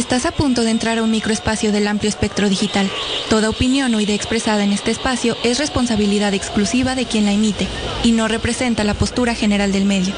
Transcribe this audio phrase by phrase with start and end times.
[0.00, 2.90] Estás a punto de entrar a un microespacio del amplio espectro digital.
[3.28, 7.68] Toda opinión o idea expresada en este espacio es responsabilidad exclusiva de quien la emite
[8.02, 10.14] y no representa la postura general del medio.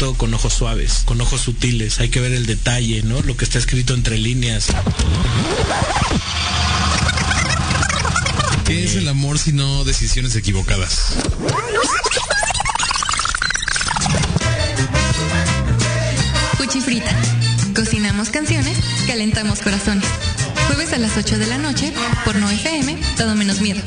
[0.00, 3.20] Con ojos suaves, con ojos sutiles, hay que ver el detalle, ¿no?
[3.20, 4.68] Lo que está escrito entre líneas.
[8.64, 11.12] ¿Qué es el amor si no decisiones equivocadas?
[16.56, 17.14] Cuchifrita.
[17.74, 20.08] Cocinamos canciones, calentamos corazones.
[20.68, 21.92] Jueves a las 8 de la noche
[22.24, 23.82] por No FM, todo menos miedo.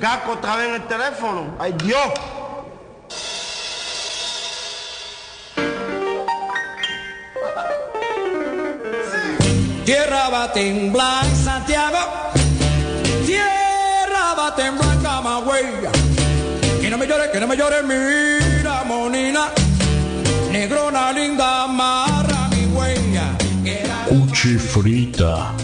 [0.00, 1.54] Caco otra vez en el teléfono.
[1.60, 1.98] ¡Ay, Dios!
[9.84, 11.98] Tierra va a temblar Santiago,
[13.24, 15.66] tierra va a temblar Camagüey.
[16.80, 19.50] Que no me llore, que no me llore, mira, monina,
[20.50, 21.53] negrona linda,
[24.74, 25.54] Cuchifrita,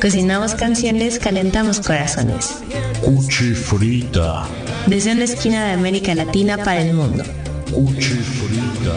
[0.00, 2.58] Cocinamos canciones, calentamos corazones.
[3.00, 4.46] cuchifrita,
[4.86, 7.24] Desde una esquina de América Latina para el mundo.
[7.72, 8.94] cuchifrita.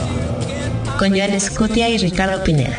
[1.00, 2.78] Con Joan Escutia y Ricardo Pineda.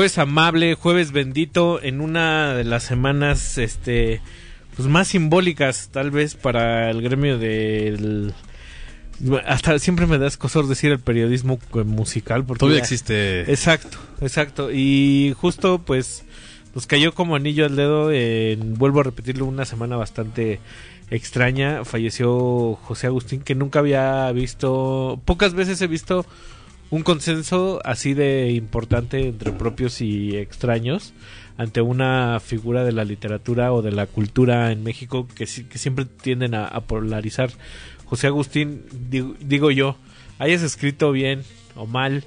[0.00, 4.22] Jueves amable, jueves bendito, en una de las semanas este
[4.74, 8.32] pues más simbólicas tal vez para el gremio del
[9.46, 13.40] hasta siempre me da escosor decir el periodismo musical porque Todavía ya- existe.
[13.42, 14.70] Exacto, exacto.
[14.72, 16.24] Y justo pues
[16.74, 20.60] nos cayó como anillo al dedo en, vuelvo a repetirlo, una semana bastante
[21.10, 21.84] extraña.
[21.84, 26.24] Falleció José Agustín, que nunca había visto, pocas veces he visto
[26.90, 31.12] un consenso así de importante entre propios y extraños
[31.56, 36.04] ante una figura de la literatura o de la cultura en México que, que siempre
[36.04, 37.50] tienden a, a polarizar.
[38.06, 39.96] José Agustín, digo, digo yo,
[40.38, 41.42] hayas escrito bien
[41.76, 42.24] o mal,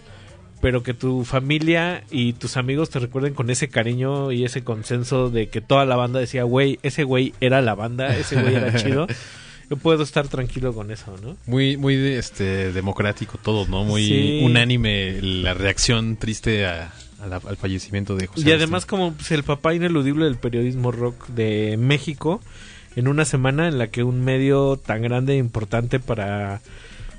[0.62, 5.30] pero que tu familia y tus amigos te recuerden con ese cariño y ese consenso
[5.30, 8.74] de que toda la banda decía, güey, ese güey era la banda, ese güey era
[8.76, 9.08] chido.
[9.74, 11.36] Yo puedo estar tranquilo con eso, ¿no?
[11.48, 13.84] Muy, muy de- este, democrático todo, ¿no?
[13.84, 14.42] Muy Sí.
[14.44, 18.54] unánime la reacción triste a- a la- al fallecimiento de José Y Agustín.
[18.62, 22.40] además como pues, el papá ineludible del periodismo rock de México,
[22.96, 26.62] en una semana en la que un medio tan grande e importante para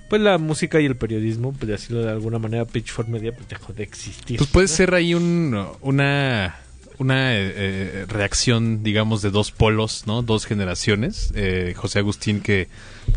[0.08, 3.72] pues la música y el periodismo, pues decirlo de alguna manera, Pitchfork Media pues dejó
[3.72, 4.36] de existir.
[4.38, 6.54] Pues puede ser ahí un, una,
[6.98, 10.22] una eh, eh, reacción, digamos, de dos polos, ¿no?
[10.22, 11.32] Dos generaciones.
[11.34, 12.68] Eh, José Agustín, que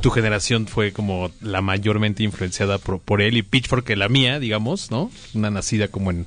[0.01, 4.39] tu generación fue como la mayormente influenciada por, por él y Pitchfork, que la mía,
[4.39, 5.11] digamos, ¿no?
[5.33, 6.25] Una nacida como en,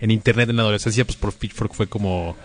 [0.00, 2.36] en internet en la adolescencia, pues por Pitchfork fue como...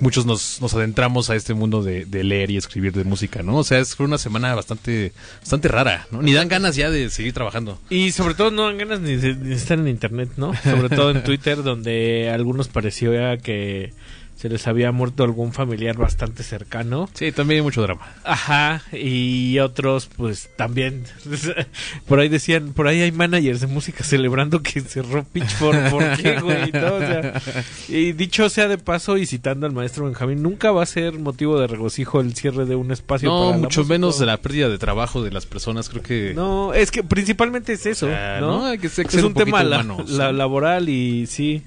[0.00, 3.56] Muchos nos, nos adentramos a este mundo de, de leer y escribir de música, ¿no?
[3.56, 6.22] O sea, es, fue una semana bastante, bastante rara, ¿no?
[6.22, 7.78] Ni dan ganas ya de seguir trabajando.
[7.90, 10.52] Y sobre todo no dan ganas ni de, ni de estar en internet, ¿no?
[10.62, 13.92] Sobre todo en Twitter, donde algunos pareció ya que
[14.36, 17.08] se les había muerto algún familiar bastante cercano.
[17.14, 18.06] Sí, también hay mucho drama.
[18.24, 21.04] Ajá, y otros pues también.
[22.06, 25.90] por ahí decían, por ahí hay managers de música celebrando que cerró Pitchfork.
[25.90, 26.72] ¿Por qué, güey?
[26.72, 27.40] No, o sea,
[27.88, 31.60] y dicho sea de paso y citando al maestro Benjamín, nunca va a ser motivo
[31.60, 33.28] de regocijo el cierre de un espacio.
[33.28, 36.32] No, para mucho menos de la pérdida de trabajo de las personas, creo que...
[36.34, 38.58] No, es que principalmente es eso, sea, ¿no?
[38.58, 38.66] ¿no?
[38.66, 41.62] Hay que ser- es un, tema la- laboral y sí.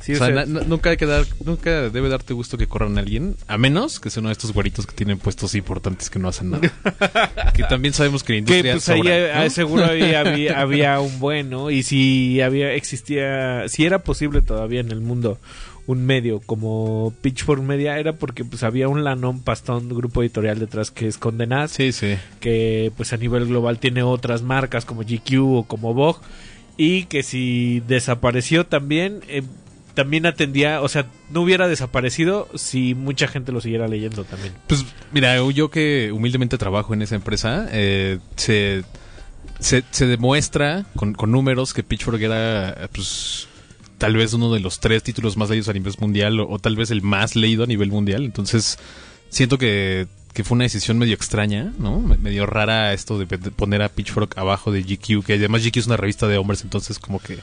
[0.00, 2.66] Sí, o sea, sea, na- na- nunca hay que dar, nunca debe darte gusto que
[2.66, 6.08] corran a alguien, a menos que sea uno de estos güeritos que tienen puestos importantes
[6.08, 6.62] que no hacen nada.
[7.54, 9.50] que también sabemos que la que industria pues ahí sobra, ¿no?
[9.50, 14.90] seguro había, había, había un bueno y si había existía si era posible todavía en
[14.90, 15.38] el mundo
[15.86, 20.90] un medio como Pitchfork Media era porque pues había un Lanón Pastón grupo editorial detrás
[20.90, 22.16] que es Condenaz Sí, sí.
[22.38, 26.20] que pues a nivel global tiene otras marcas como GQ o como Vogue
[26.76, 29.42] y que si desapareció también eh,
[30.02, 34.54] también atendía, o sea, no hubiera desaparecido si mucha gente lo siguiera leyendo también.
[34.66, 38.82] Pues mira, yo que humildemente trabajo en esa empresa, eh, se,
[39.58, 43.46] se, demuestra con, con números que Pitchfork era pues
[43.98, 46.76] tal vez uno de los tres títulos más leídos a nivel mundial o, o tal
[46.76, 48.24] vez el más leído a nivel mundial.
[48.24, 48.78] Entonces
[49.28, 52.00] siento que, que fue una decisión medio extraña, ¿no?
[52.00, 55.86] Me- Medio rara esto de poner a Pitchfork abajo de GQ, que además GQ es
[55.86, 57.38] una revista de hombres, entonces como que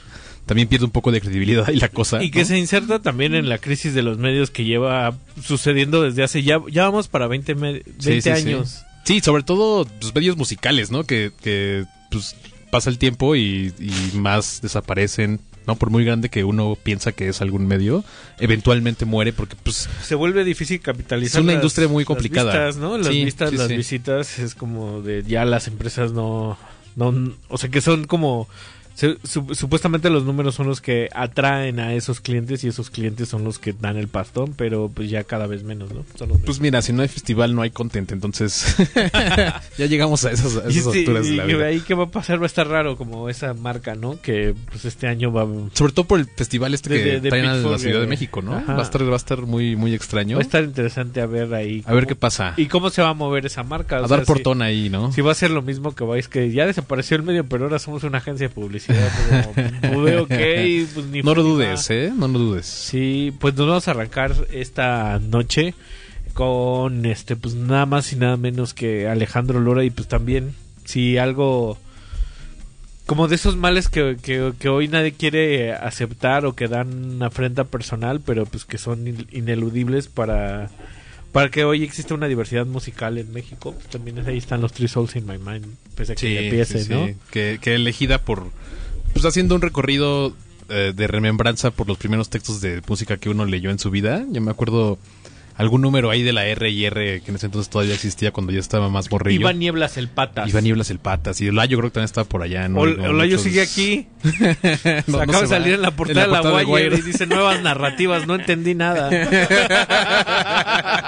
[0.48, 2.20] también pierde un poco de credibilidad y la cosa.
[2.24, 2.44] Y que ¿no?
[2.46, 6.58] se inserta también en la crisis de los medios que lleva sucediendo desde hace ya,
[6.70, 8.30] ya vamos para 20, me- 20 Sí, sí, sí.
[8.30, 8.82] años.
[9.04, 11.04] Sí, sobre todo pues, medios musicales, ¿no?
[11.04, 12.34] Que, que pues
[12.70, 15.76] pasa el tiempo y, y más desaparecen, ¿no?
[15.76, 18.04] Por muy grande que uno piensa que es algún medio,
[18.38, 21.40] eventualmente muere porque pues Se vuelve difícil capitalizar.
[21.40, 22.52] Es una las- industria muy las complicada.
[22.52, 22.98] vistas, ¿no?
[22.98, 23.76] Las Sí, vistas, sí, las sí.
[23.76, 26.58] visitas, es como de ya las empresas no,
[26.96, 28.48] no, o sea que son como
[28.98, 33.28] se- su- supuestamente los números son los que atraen a esos clientes y esos clientes
[33.28, 36.04] son los que dan el pastón, pero pues ya cada vez menos, ¿no?
[36.16, 38.74] Son los pues mira, si no hay festival no hay content, entonces
[39.78, 41.66] ya llegamos a esas, a Y, esas alturas de y la vida.
[41.66, 44.20] ahí qué va a pasar va a estar raro como esa marca, ¿no?
[44.20, 47.28] Que pues este año va Sobre todo por el festival este De- que de- de
[47.28, 48.08] traen a la Ciudad de eh.
[48.08, 48.56] México, ¿no?
[48.56, 48.74] Ajá.
[48.74, 50.38] Va a estar va a estar muy muy extraño.
[50.38, 52.54] va a estar interesante a ver ahí A ver qué pasa.
[52.56, 54.00] y cómo se va a mover esa marca.
[54.00, 55.12] o a sea, dar si- portón ahí, ¿no?
[55.12, 57.78] Si va a ser lo mismo que vais que ya desapareció el medio, pero ahora
[57.78, 58.87] somos una agencia de publicidad.
[58.88, 60.28] Como, pues, ok,
[60.94, 61.88] pues ni no lo dudes.
[61.90, 62.12] ¿eh?
[62.16, 62.66] No lo dudes.
[62.66, 65.74] Sí, pues nos vamos a arrancar esta noche
[66.34, 70.54] con este, pues nada más y nada menos que Alejandro Lora y pues también,
[70.84, 71.78] si algo
[73.06, 77.26] como de esos males que, que, que hoy nadie quiere aceptar o que dan una
[77.26, 80.70] afrenta personal, pero pues que son in- ineludibles para
[81.32, 83.72] para que hoy exista una diversidad musical en México.
[83.72, 86.78] Pues, también ahí están los Three Souls in My Mind, pese a que ya empiece,
[86.80, 86.92] sí, sí.
[86.92, 87.08] ¿no?
[87.30, 88.50] Que, que elegida por.
[89.20, 90.32] Pues haciendo un recorrido
[90.68, 94.24] eh, de remembranza por los primeros textos de música que uno leyó en su vida.
[94.30, 94.96] Yo me acuerdo
[95.56, 98.52] algún número ahí de la R y R que en ese entonces todavía existía cuando
[98.52, 99.40] yo estaba más morrillo.
[99.40, 100.48] Iba Nieblas el Patas.
[100.48, 101.40] Iba Nieblas el Patas.
[101.40, 102.68] Y Olayo creo que también estaba por allá.
[102.68, 102.78] ¿no?
[102.78, 104.06] Ol- No, Olayo muchos- sigue aquí.
[105.08, 106.96] No, no Acaba de salir en la portada, de la portada Wire.
[106.98, 109.10] y dice nuevas narrativas, no entendí nada.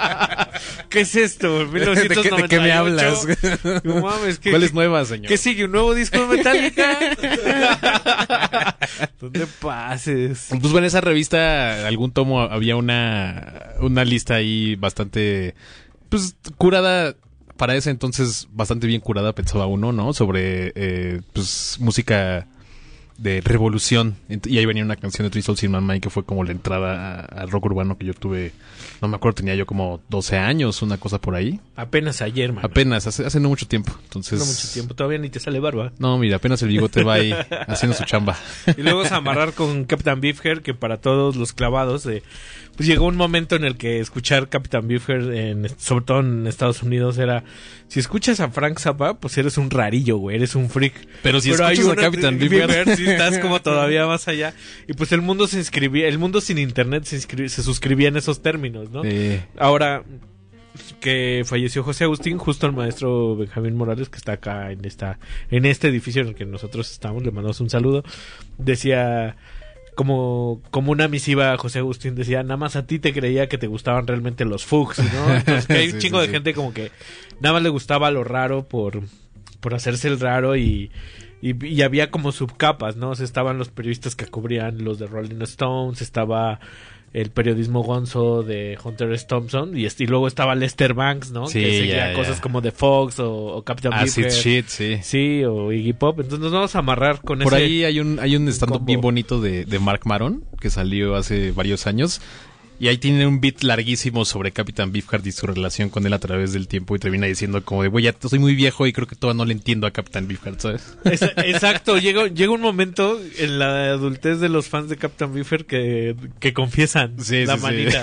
[0.91, 1.67] ¿Qué es esto?
[1.73, 3.25] ¿De qué- de qué me hablas?
[3.25, 3.81] 1998.
[3.85, 5.29] No mames, ¿qué, ¿Cuál es nueva, señor?
[5.29, 5.65] ¿Qué sigue?
[5.65, 6.99] ¿Un nuevo disco de Metallica?
[9.21, 10.47] ¿Dónde pases?
[10.51, 15.55] Pues bueno, en esa revista, algún tomo, había una, una lista ahí bastante,
[16.09, 17.15] pues, curada,
[17.57, 20.13] para ese entonces, bastante bien curada, pensaba uno, ¿no?
[20.13, 22.47] Sobre, eh, pues, música
[23.20, 24.17] de revolución.
[24.28, 26.52] Y ahí venía una canción de Three Souls in My Mind que fue como la
[26.52, 28.52] entrada al rock urbano que yo tuve,
[29.02, 31.61] no me acuerdo, tenía yo como 12 años, una cosa por ahí.
[31.76, 32.64] Apenas ayer, man.
[32.64, 33.93] Apenas, hace, hace no mucho tiempo.
[34.05, 34.40] Entonces...
[34.40, 35.93] No mucho tiempo, todavía ni te sale barba.
[35.99, 37.34] No, mira, apenas el bigote va ahí
[37.69, 38.38] haciendo su chamba.
[38.67, 42.22] Y luego vamos a amarrar con Captain Beefheart, que para todos los clavados, eh,
[42.81, 46.82] pues llegó un momento en el que escuchar Captain Beefheart, en, sobre todo en Estados
[46.82, 47.44] Unidos, era,
[47.88, 50.94] si escuchas a Frank Zappa, pues eres un rarillo, güey, eres un freak.
[51.23, 54.55] Pero si hay escuchas a Captain Beefheart- sí estás como todavía más allá.
[54.88, 58.41] Y pues el mundo se inscribía, el mundo sin internet se, se suscribía en esos
[58.41, 59.03] términos, ¿no?
[59.05, 60.03] Eh, Ahora
[61.01, 65.19] que falleció José Agustín, justo el maestro Benjamín Morales, que está acá en esta,
[65.51, 68.03] en este edificio en el que nosotros estamos, le mandamos un saludo,
[68.56, 69.37] decía
[70.01, 73.59] como, como una misiva a José Agustín, decía, nada más a ti te creía que
[73.59, 75.35] te gustaban realmente los Fuchs, ¿no?
[75.37, 76.33] Entonces que hay un Sí, chingo sí, de sí.
[76.33, 76.91] gente como que
[77.39, 79.03] nada más le gustaba lo raro por,
[79.61, 80.91] por hacerse el raro y,
[81.43, 83.11] y, y había como subcapas, ¿no?
[83.11, 86.61] O sea, estaban los periodistas que cubrían los de Rolling Stones, estaba
[87.12, 89.26] el periodismo gonzo de Hunter S.
[89.26, 91.46] Thompson y, y luego estaba Lester Banks, ¿no?
[91.46, 92.17] Sí, que seguía ya, ya.
[92.17, 94.44] cosas como The Fox o, o Captain acid Beefheart.
[94.44, 94.98] shit, sí.
[95.02, 96.20] Sí, o Iggy Pop.
[96.20, 97.62] Entonces nos vamos a amarrar con Por ese...
[97.64, 101.50] ahí hay un, hay un stand-up bien bonito de, de Mark Maron que salió hace
[101.50, 102.20] varios años.
[102.81, 106.19] Y ahí tiene un beat larguísimo sobre Captain Beefheart y su relación con él a
[106.19, 109.06] través del tiempo y termina diciendo como de, güey, ya soy muy viejo y creo
[109.06, 110.96] que todavía no le entiendo a Captain Beefheart, ¿sabes?
[111.05, 115.67] Es- exacto, llega, llega un momento en la adultez de los fans de Captain Beefheart
[115.67, 117.63] que, que confiesan Sí, la sí, sí.
[117.67, 118.03] manita.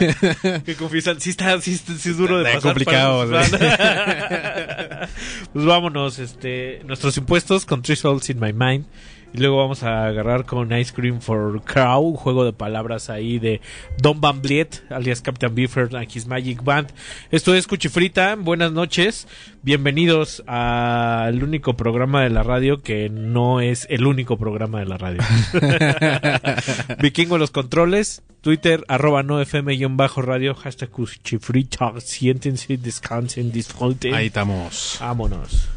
[0.63, 2.74] Que confiesan, sí está, sí, está- sí es duro de Está pasar.
[2.74, 5.10] complicado, para-
[5.53, 8.86] pues vámonos, este, nuestros impuestos con Three Souls in My Mind.
[9.34, 13.39] Y luego vamos a agarrar con Ice Cream for Crow, un juego de palabras ahí
[13.39, 13.62] de
[13.98, 14.41] Don Van
[14.89, 16.91] alias Captain Beefheart and His Magic Band.
[17.29, 19.27] Esto es Cuchifrita, buenas noches,
[19.63, 24.98] bienvenidos al único programa de la radio que no es el único programa de la
[24.98, 25.22] radio.
[27.01, 34.13] Vikingo los controles, Twitter, arroba no FM guion bajo radio, hashtag Cuchifrita, siéntense, descansen, disfruten.
[34.13, 34.98] Ahí estamos.
[35.00, 35.67] Vámonos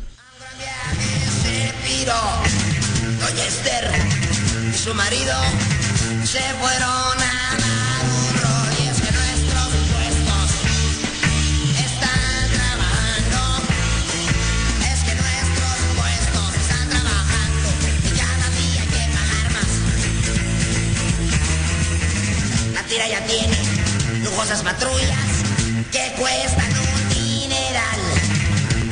[3.82, 5.34] y su marido
[6.24, 10.50] se fueron a Maduro y es que nuestros puestos
[11.78, 13.40] están trabajando,
[14.92, 17.68] es que nuestros puestos están trabajando
[18.04, 19.72] y cada día hay que pagar más.
[22.74, 23.56] La tira ya tiene
[24.24, 25.26] lujosas patrullas
[25.90, 28.00] que cuestan un dineral,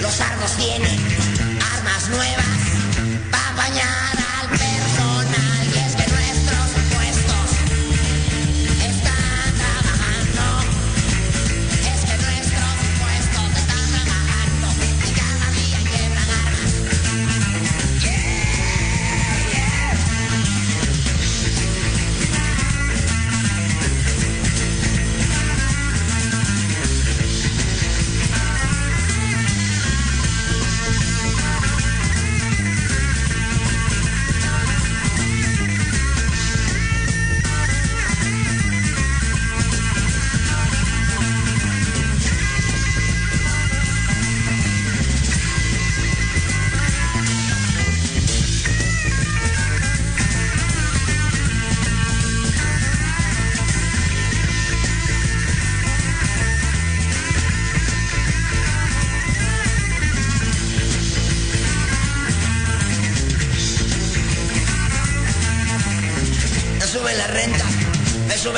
[0.01, 0.99] los argos tienen
[1.75, 2.47] armas nuevas
[3.31, 4.08] para bañar.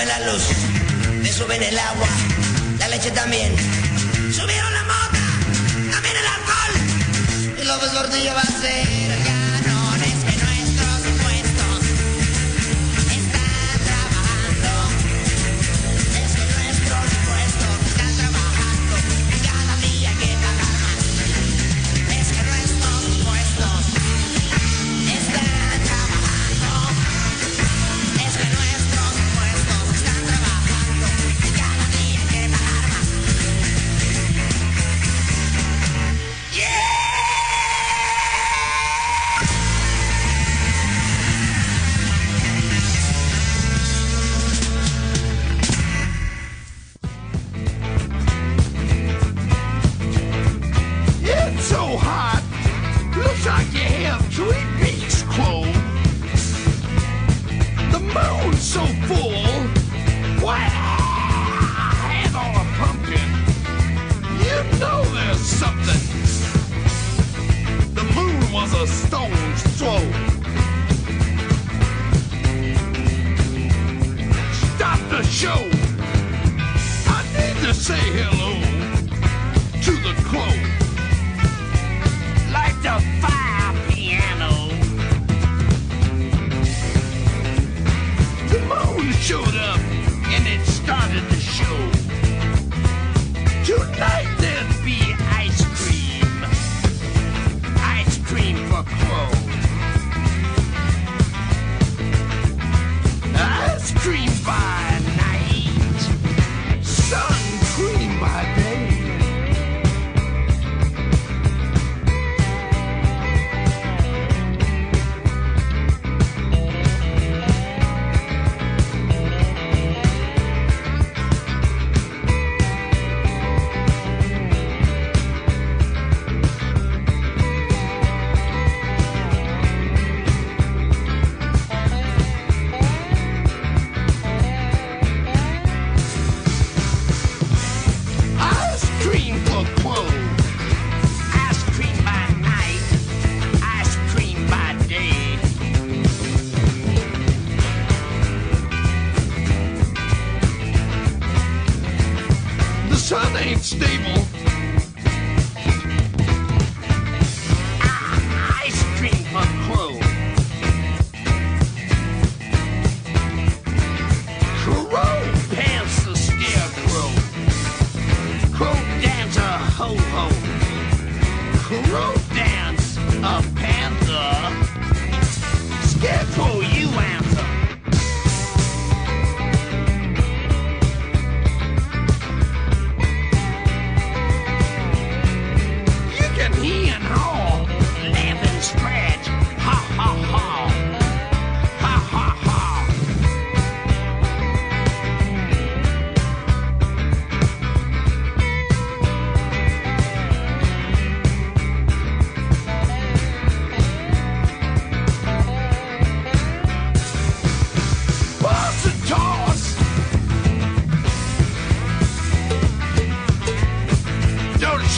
[0.00, 0.42] suben la luz,
[1.21, 2.09] me suben el agua,
[2.78, 3.54] la leche también.
[4.33, 7.61] Subieron la mota, también el alcohol.
[7.61, 9.10] Y López Gordillo va a ser.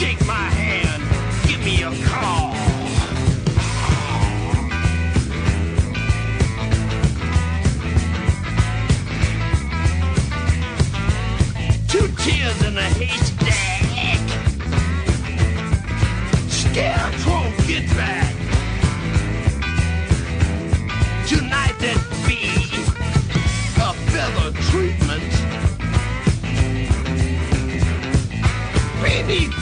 [0.03, 1.01] Shake my hand,
[1.47, 2.51] give me a call.
[11.87, 14.19] Two tears in a haystack.
[16.49, 18.22] Scarecrow, get back.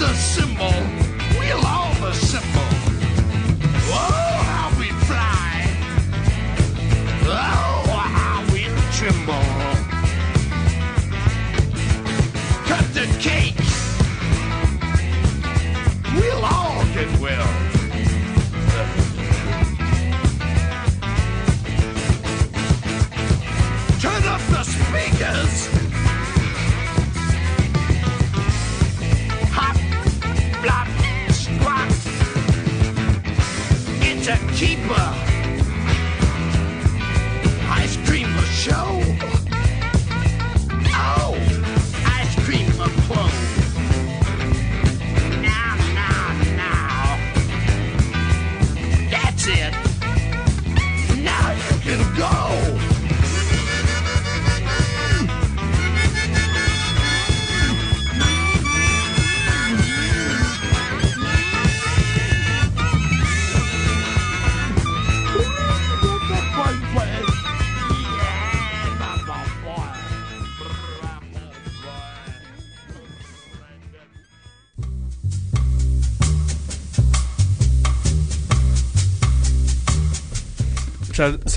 [0.02, 0.74] The symbol,
[1.38, 2.72] we'll all assemble.
[3.94, 5.68] Oh, how we fly.
[7.28, 7.86] Oh,
[8.18, 8.62] how we
[8.98, 9.46] tremble.
[12.66, 13.62] Cut the cake.
[16.16, 17.61] We'll all get well.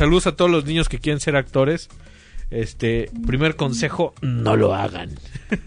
[0.05, 1.89] Saludos a todos los niños que quieren ser actores.
[2.51, 5.09] Este, primer consejo, no lo hagan.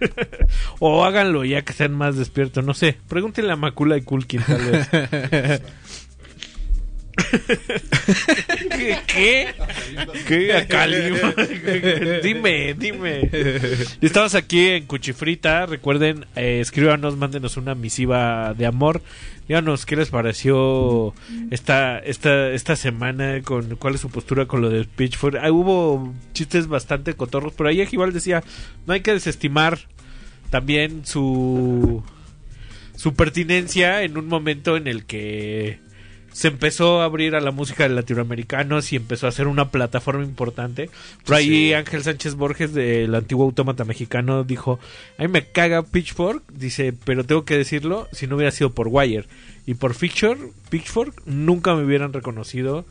[0.80, 2.98] o háganlo ya que sean más despiertos, no sé.
[3.10, 5.62] Pregúntenle a Macula y Kulkin tal vez.
[9.08, 9.48] ¿Qué?
[10.28, 10.54] ¿Qué?
[10.54, 11.34] A Calima.
[12.24, 13.30] dime, dime.
[14.02, 15.66] Estamos aquí en Cuchifrita.
[15.66, 19.02] Recuerden, eh, escríbanos, mándenos una misiva de amor.
[19.48, 21.14] Díganos qué les pareció
[21.52, 25.38] esta, esta, esta semana, con cuál es su postura con lo de Pitchfork.
[25.42, 28.44] Ah, hubo chistes bastante cotorros, pero ahí igual decía,
[28.86, 29.80] no hay que desestimar
[30.50, 32.04] también su,
[32.96, 35.80] su pertinencia en un momento en el que
[36.38, 40.24] se empezó a abrir a la música de latinoamericanos y empezó a ser una plataforma
[40.24, 40.92] importante.
[41.26, 41.74] Por ahí Sí.
[41.74, 44.80] Ángel Sánchez Borges del antiguo autómata mexicano dijo,
[45.18, 48.88] a mí me caga Pitchfork, dice, pero tengo que decirlo, si no hubiera sido por
[48.88, 49.26] Wire
[49.66, 52.86] y por Pitchfork, Pitchfork nunca me hubieran reconocido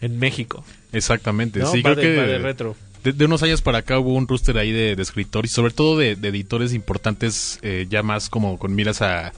[0.00, 0.64] en México.
[0.92, 1.70] Exactamente, ¿No?
[1.72, 2.76] sí, Va creo de- que va de retro.
[3.04, 5.72] De, de unos años para acá hubo un rooster ahí de, de escritores y sobre
[5.74, 9.32] todo de, de editores importantes, eh, ya más como con miras a,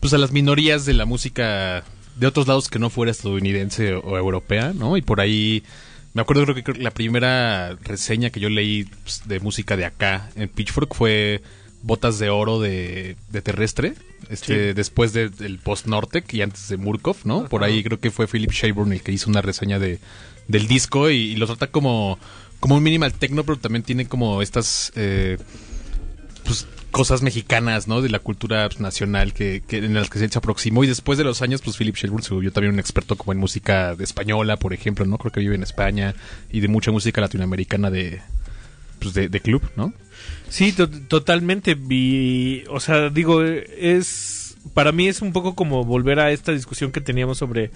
[0.00, 1.84] pues a las minorías de la música
[2.18, 4.96] de otros lados que no fuera estadounidense o, europea, ¿no?
[4.96, 5.62] Y por ahí,
[6.14, 10.30] me acuerdo creo que, la primera reseña que yo leí pues, de música de acá
[10.36, 11.42] en Pitchfork fue
[11.82, 13.94] Botas de Oro de, de Terrestre,
[14.30, 14.74] este Sí.
[14.74, 17.48] después de- del post-Nortec y antes de Murkov, ¿no?
[17.48, 20.00] Por ahí creo que fue Philip Schaburn el que hizo una reseña de,
[20.48, 22.18] del disco y, y lo trata como,
[22.58, 25.38] como un minimal techno, pero también tiene como estas eh,
[26.44, 26.66] pues,
[26.98, 28.02] cosas mexicanas, ¿no?
[28.02, 30.82] De la cultura nacional que, que en las que se aproximó.
[30.82, 33.38] Y después de los años, pues Philip Shelburne se volvió también un experto como en
[33.38, 35.16] música de española, por ejemplo, ¿no?
[35.16, 36.16] Creo que vive en España
[36.50, 38.20] y de mucha música latinoamericana de,
[38.98, 39.92] pues, de, de club, ¿no?
[40.48, 41.74] Sí, to- totalmente.
[41.76, 44.37] Vi, o sea, digo, es
[44.74, 47.70] para mí es un poco como volver a esta discusión que teníamos sobre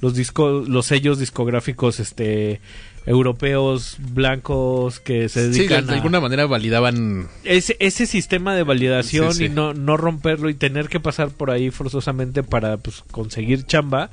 [0.00, 2.60] los discos, los sellos discográficos, este,
[3.06, 8.54] europeos blancos que se Sí, de, dedican de a alguna manera validaban ese, ese sistema
[8.54, 9.44] de validación Sí, sí.
[9.44, 14.10] y no, no romperlo y tener que pasar por ahí forzosamente para pues, conseguir chamba,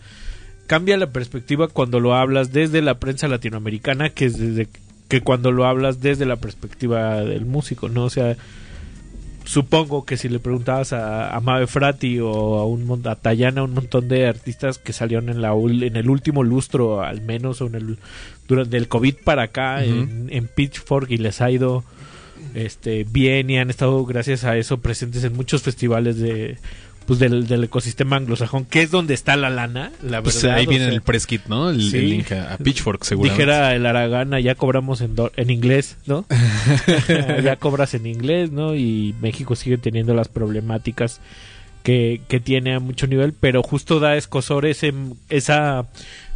[0.68, 4.68] cambia la perspectiva cuando lo hablas desde la prensa latinoamericana que es desde
[5.10, 8.06] que cuando lo hablas desde la perspectiva del músico, ¿no?
[8.06, 8.36] O sea,
[9.44, 13.74] supongo que si le preguntabas a, a Mabe Frati o a, un, a Tayana, un
[13.74, 17.76] montón de artistas que salieron en, la, en el último lustro, al menos, o en
[17.76, 17.98] el,
[18.48, 21.84] durante el COVID para acá, en, en Pitchfork, y les ha ido
[22.54, 26.58] este, bien y han estado, gracias a eso, presentes en muchos festivales de
[27.06, 30.58] pues del, del ecosistema anglosajón, que es donde está la lana, la Pues verdad.
[30.60, 31.70] ahí o viene sea, el press kit, ¿no?
[31.70, 31.98] El, sí.
[31.98, 33.44] el link a, a Pitchfork, seguramente.
[33.44, 36.26] Dijera el Aragana, ya cobramos en, do- en inglés, ¿no?
[37.44, 38.76] ya cobras en inglés, ¿no?
[38.76, 41.20] Y México sigue teniendo las problemáticas
[41.84, 44.94] que, que tiene a mucho nivel, pero justo da escosor ese,
[45.30, 45.88] esa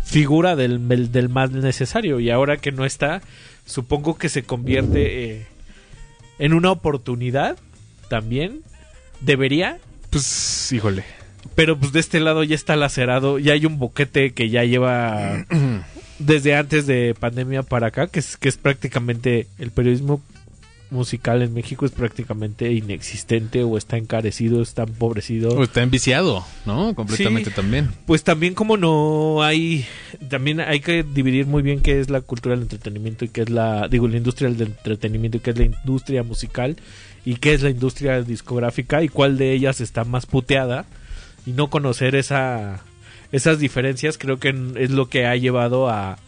[0.03, 2.19] figura del, del, del más necesario.
[2.19, 3.21] Y ahora que no está,
[3.65, 5.45] supongo que se convierte eh,
[6.39, 7.57] en una oportunidad
[8.09, 8.61] también.
[9.21, 9.79] Debería,
[10.17, 11.03] Pues, híjole.
[11.55, 15.45] pero pues de este lado ya está lacerado, ya hay un boquete que ya lleva
[16.19, 20.21] desde antes de pandemia para acá, que es, que es prácticamente el periodismo
[20.89, 25.49] musical en México es prácticamente inexistente o está encarecido, está empobrecido.
[25.49, 26.95] O está enviciado, ¿no?
[26.95, 27.55] Completamente Sí.
[27.57, 27.89] también.
[28.05, 29.85] Pues también como no hay,
[30.29, 33.49] también hay que dividir muy bien qué es la cultura del entretenimiento y qué es
[33.49, 36.77] la, digo, la industria del entretenimiento y qué es la industria musical
[37.27, 40.85] y qué es la industria discográfica y cuál de ellas está más puteada
[41.45, 42.79] y no conocer esa,
[43.33, 46.19] esas diferencias creo que es lo que ha llevado a,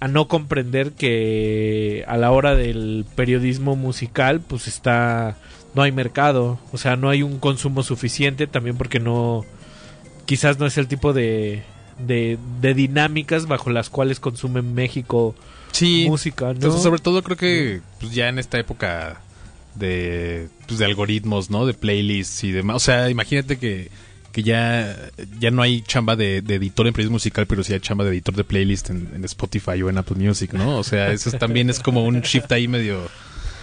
[0.00, 5.36] a no comprender que a la hora del periodismo musical pues está
[5.74, 9.44] no hay mercado, o sea, no hay un consumo suficiente también porque no
[10.24, 11.64] quizás no es el tipo de
[11.98, 15.34] de, de dinámicas bajo las cuales consume México
[15.72, 16.06] Sí.
[16.08, 16.52] música, ¿no?
[16.52, 19.20] Entonces, sobre todo creo que pues, ya en esta época
[19.78, 21.66] de, pues, de algoritmos, ¿no?
[21.66, 22.76] De playlists y demás.
[22.76, 23.90] O sea, imagínate que,
[24.32, 24.96] que ya,
[25.40, 28.10] ya no hay chamba de, de editor en periodismo musical, pero sí hay chamba de
[28.10, 30.78] editor de playlist en, en Spotify o en Apple Music, ¿no?
[30.78, 33.08] O sea, eso es- también es como un shift ahí medio...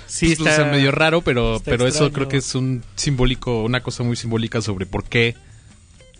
[0.07, 3.63] Sí, pues, o sea, está- medio raro, pero, pero eso creo que es un simbólico,
[3.63, 5.35] una cosa muy simbólica sobre por qué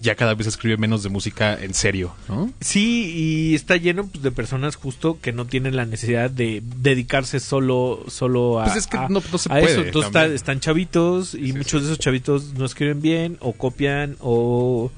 [0.06, 2.50] ya cada vez escribe menos de música en serio, ¿no?
[2.62, 3.12] Sí,
[3.52, 8.06] y está lleno pues, de personas justo que no tienen la necesidad de dedicarse solo,
[8.08, 9.82] solo a, Pues es que a- no- no se a puede eso.
[9.82, 10.36] Entonces está- también.
[10.36, 14.91] están chavitos y muchos de esos chavitos no escriben bien o copian o...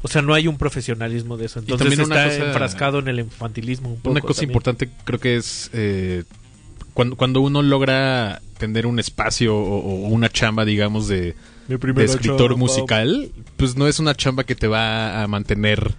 [0.00, 1.58] O sea, no hay un profesionalismo de eso.
[1.58, 4.10] Y Entonces también una está cosa- enfrascado en el infantilismo un poco.
[4.10, 4.50] Una cosa también.
[4.50, 6.22] importante creo que es eh,
[6.94, 11.34] cuando, cuando uno logra tener un espacio o, o una chamba, digamos, de,
[11.68, 12.56] de escritor chamba.
[12.56, 15.94] musical, pues no es una chamba que te va a mantener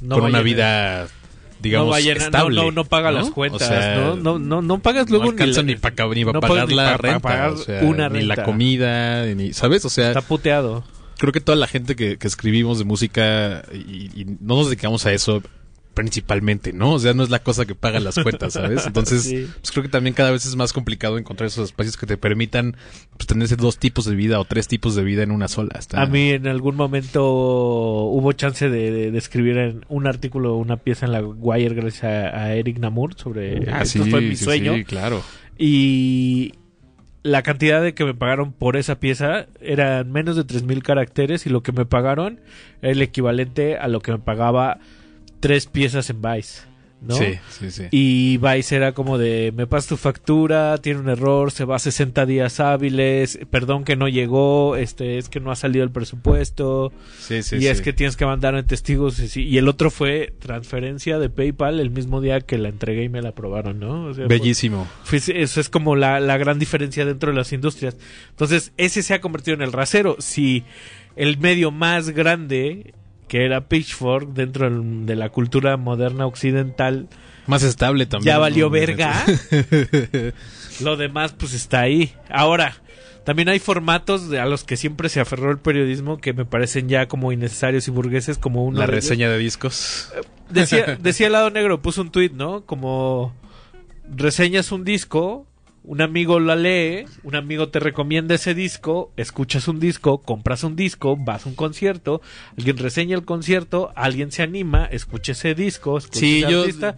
[0.00, 1.06] No con una a vida,
[1.60, 2.56] digamos, no, va a estable.
[2.56, 4.16] no, no paga las O cuentas, sea, ¿no?
[4.16, 5.76] No, no, no pagas luego alcanza la- ni
[6.34, 9.84] ni pa pagar ni la renta, pagar o sea, una ni la comida, ni, ¿sabes?
[9.84, 10.84] O sea, Está puteado.
[11.18, 15.04] creo que toda la gente que, que escribimos de música y, y no nos dedicamos
[15.06, 15.42] a eso
[15.98, 16.92] principalmente, ¿no?
[16.92, 18.86] O sea, no es la cosa que paga las cuentas, ¿sabes?
[18.86, 19.48] Entonces, Sí.
[19.60, 22.76] pues creo que también cada vez es más complicado encontrar esos espacios que te permitan
[23.16, 25.80] pues, tener dos tipos de vida o tres tipos de vida en una sola.
[25.94, 30.76] A mí en algún momento hubo chance de, de- de escribir en un artículo, una
[30.76, 33.68] pieza en la Wire gracias a, a Eric Namur sobre...
[33.72, 34.74] Ah, esto sí, fue mi sí, sueño.
[34.74, 35.20] sí, claro.
[35.58, 36.52] Y
[37.24, 41.50] la cantidad de que me pagaron por esa pieza eran menos de 3.000 caracteres y
[41.50, 42.38] lo que me pagaron
[42.82, 44.78] era el equivalente a lo que me pagaba
[45.40, 46.68] tres piezas en Vice.
[47.00, 47.14] ¿no?
[47.14, 47.84] Sí, sí, sí.
[47.92, 51.78] Y Vice era como de, me pasas tu factura, tiene un error, se va a
[51.78, 56.92] 60 días hábiles, perdón que no llegó, este es que no ha salido el presupuesto,
[57.20, 59.36] Sí, sí, y es que tienes que mandarme testigos.
[59.36, 63.22] Y, el otro fue transferencia de PayPal el mismo día que la entregué y me
[63.22, 64.06] la aprobaron, ¿no?
[64.06, 64.88] O sea, fue- Bellísimo.
[65.04, 67.96] fue- eso es como la, la gran diferencia dentro de las industrias.
[68.30, 70.16] Entonces, ese se ha convertido en el rasero.
[70.18, 70.64] Si
[71.14, 72.92] el medio más grande,
[73.28, 77.08] que era Pitchfork, dentro de la cultura moderna occidental,
[77.46, 78.34] Más estable también.
[78.34, 79.14] ya valió verga,
[80.80, 82.12] lo demás pues está ahí.
[82.30, 82.76] Ahora,
[83.24, 87.08] también hay formatos a los que siempre se aferró el periodismo que me parecen ya
[87.08, 90.10] como innecesarios y burgueses, como una La reseña de discos.
[90.50, 92.64] Decía, decía el lado negro, puso un tweet, ¿no?
[92.64, 93.34] Como
[94.10, 95.46] reseñas un disco,
[95.90, 100.76] un amigo la lee, un amigo te recomienda ese disco, escuchas un disco, compras un
[100.76, 102.20] disco, vas a un concierto,
[102.58, 106.96] alguien reseña el concierto, alguien se anima, escucha ese disco, escucha Sí, ese yo- artista.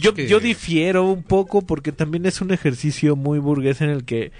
[0.00, 4.04] yo, que- yo difiero un poco porque también es un ejercicio muy burgués en el
[4.06, 4.32] que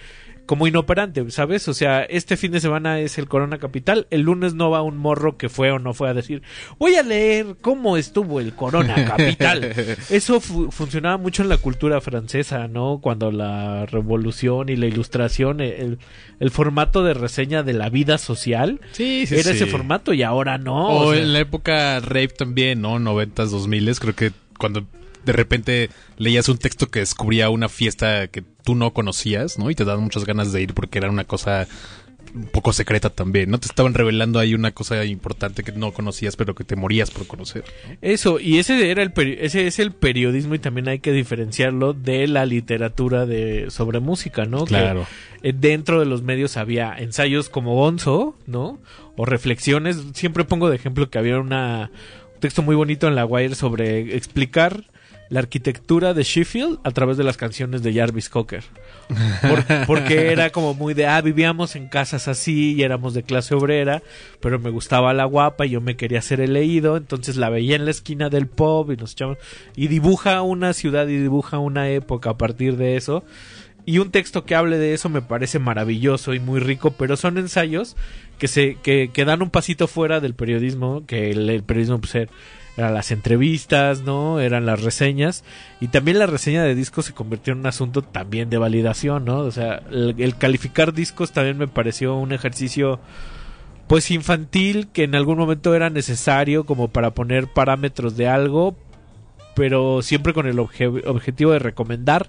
[0.51, 1.69] como inoperante, ¿sabes?
[1.69, 4.97] O sea, este fin de semana es el Corona Capital, el lunes no va un
[4.97, 6.43] morro que fue o no fue a decir,
[6.77, 9.63] voy a leer cómo estuvo el Corona Capital.
[10.11, 12.99] Eso fu- funcionaba mucho en la cultura francesa, ¿no?
[13.01, 15.99] Cuando la revolución y la ilustración, el,
[16.41, 19.51] el formato de reseña de la vida social, Sí, sí, era sí.
[19.51, 20.89] ese formato y ahora no.
[20.89, 22.99] O, o sea, en la época rave también, ¿no?
[22.99, 24.85] 90s, 2000 creo que cuando
[25.24, 29.70] de repente leías un texto que descubría una fiesta que tú no conocías, ¿no?
[29.70, 31.66] Y te daban muchas ganas de ir porque era una cosa
[32.33, 33.59] un poco secreta también, ¿no?
[33.59, 37.26] Te estaban revelando ahí una cosa importante que no conocías, pero que te morías por
[37.26, 37.64] conocer.
[37.88, 37.96] ¿no?
[38.02, 41.92] Eso, y ese era el peri- ese es el periodismo y también hay que diferenciarlo
[41.92, 44.64] de la literatura de sobre música, ¿no?
[44.64, 45.09] Claro.
[45.42, 48.78] Que, eh, dentro de los medios había ensayos como Gonzo, ¿no?
[49.16, 49.98] O reflexiones.
[50.14, 51.90] Siempre pongo de ejemplo que había una
[52.35, 54.85] un texto muy bonito en la Wire sobre explicar
[55.31, 58.64] la arquitectura de Sheffield a través de las canciones de Jarvis Cocker.
[59.43, 63.55] Por- porque era como muy de, ah, vivíamos en casas así y éramos de clase
[63.55, 64.03] obrera,
[64.40, 67.77] pero me gustaba la guapa y yo me quería hacer el leído, entonces la veía
[67.77, 69.38] en la esquina del pub y nos echamos,
[69.77, 73.25] y dibuja una ciudad y dibuja una época a partir de eso.
[73.87, 77.38] Y un texto que hable de eso me parece maravilloso y muy rico, pero son
[77.38, 77.97] ensayos
[78.38, 82.14] que se que, que dan un pasito fuera del periodismo, que el, el periodismo pues,
[82.14, 82.29] er-
[82.76, 84.40] eran las entrevistas, ¿no?
[84.40, 85.44] Eran las reseñas.
[85.80, 89.38] Y también la reseña de discos se convirtió en un asunto también de validación, ¿no?
[89.40, 93.00] O sea, el, el calificar discos también me pareció un ejercicio
[93.87, 98.76] pues infantil que en algún momento era necesario como para poner parámetros de algo,
[99.56, 102.28] pero siempre con el obje- objetivo de recomendar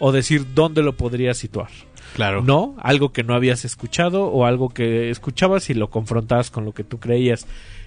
[0.00, 1.68] o decir dónde lo podrías situar.
[2.16, 2.42] Claro.
[2.42, 6.72] No, algo que no habías escuchado o algo que escuchabas y lo confrontabas con lo
[6.72, 7.46] que tú creías.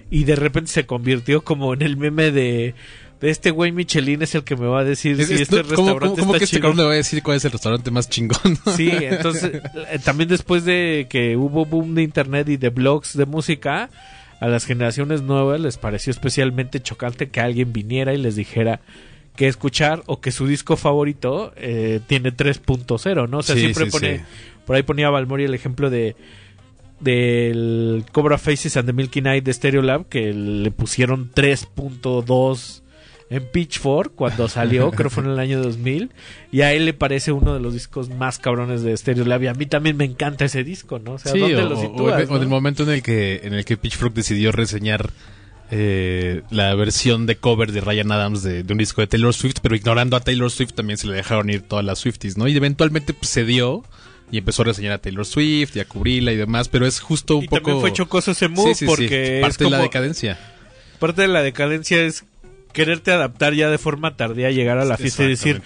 [0.10, 2.76] Y de repente se convirtió como en el meme de,
[3.20, 5.64] de este güey Michelin es el que me va a decir Es- si es- este
[5.64, 7.52] ¿cómo- cómo- restaurante cómo está que este cabrón le va a decir cuál es el
[7.52, 8.38] restaurante más chingón?
[8.78, 9.52] Sí, entonces
[9.92, 13.90] eh, también después de que hubo boom de internet y de blogs de música,
[14.40, 18.82] a las generaciones nuevas les pareció especialmente chocante que alguien viniera y les dijera
[19.36, 23.40] que escuchar o que su disco favorito eh, tiene 3.0, ¿no?
[23.40, 24.24] O sea, Sí, siempre sí, pone, sí.
[24.66, 26.16] por ahí ponía Balmori el ejemplo de
[27.00, 32.82] del Cobra Faces and the Milky Night de Stereolab que le pusieron 3.2
[33.30, 36.12] en Pitchfork cuando salió, creo fue en el año 2000,
[36.52, 39.54] y a él le parece uno de los discos más cabrones de Stereolab y a
[39.54, 41.14] mí también me encanta ese disco, ¿no?
[41.14, 42.30] O sea, Sí, ¿dónde o, lo sitúas?
[42.30, 42.56] o en el no?
[42.56, 45.10] momento en el que en el que Pitchfork decidió reseñar
[45.72, 49.58] eh, la versión de cover de Ryan Adams de, de un disco de Taylor Swift,
[49.64, 52.48] pero ignorando a Taylor Swift también se le dejaron ir todas las Swifties, ¿no?
[52.48, 53.84] Y eventualmente pues, se dio
[54.32, 57.38] y empezó a reseñar a Taylor Swift y a cubrirla y demás, pero es justo
[57.38, 59.70] un Y poco también fue chocoso ese move Sí, sí, sí, porque es parte de
[59.70, 60.40] la como- decadencia.
[61.00, 62.26] Parte de la decadencia es
[62.74, 65.62] quererte adaptar ya de forma tardía, llegar a la fiesta y decir,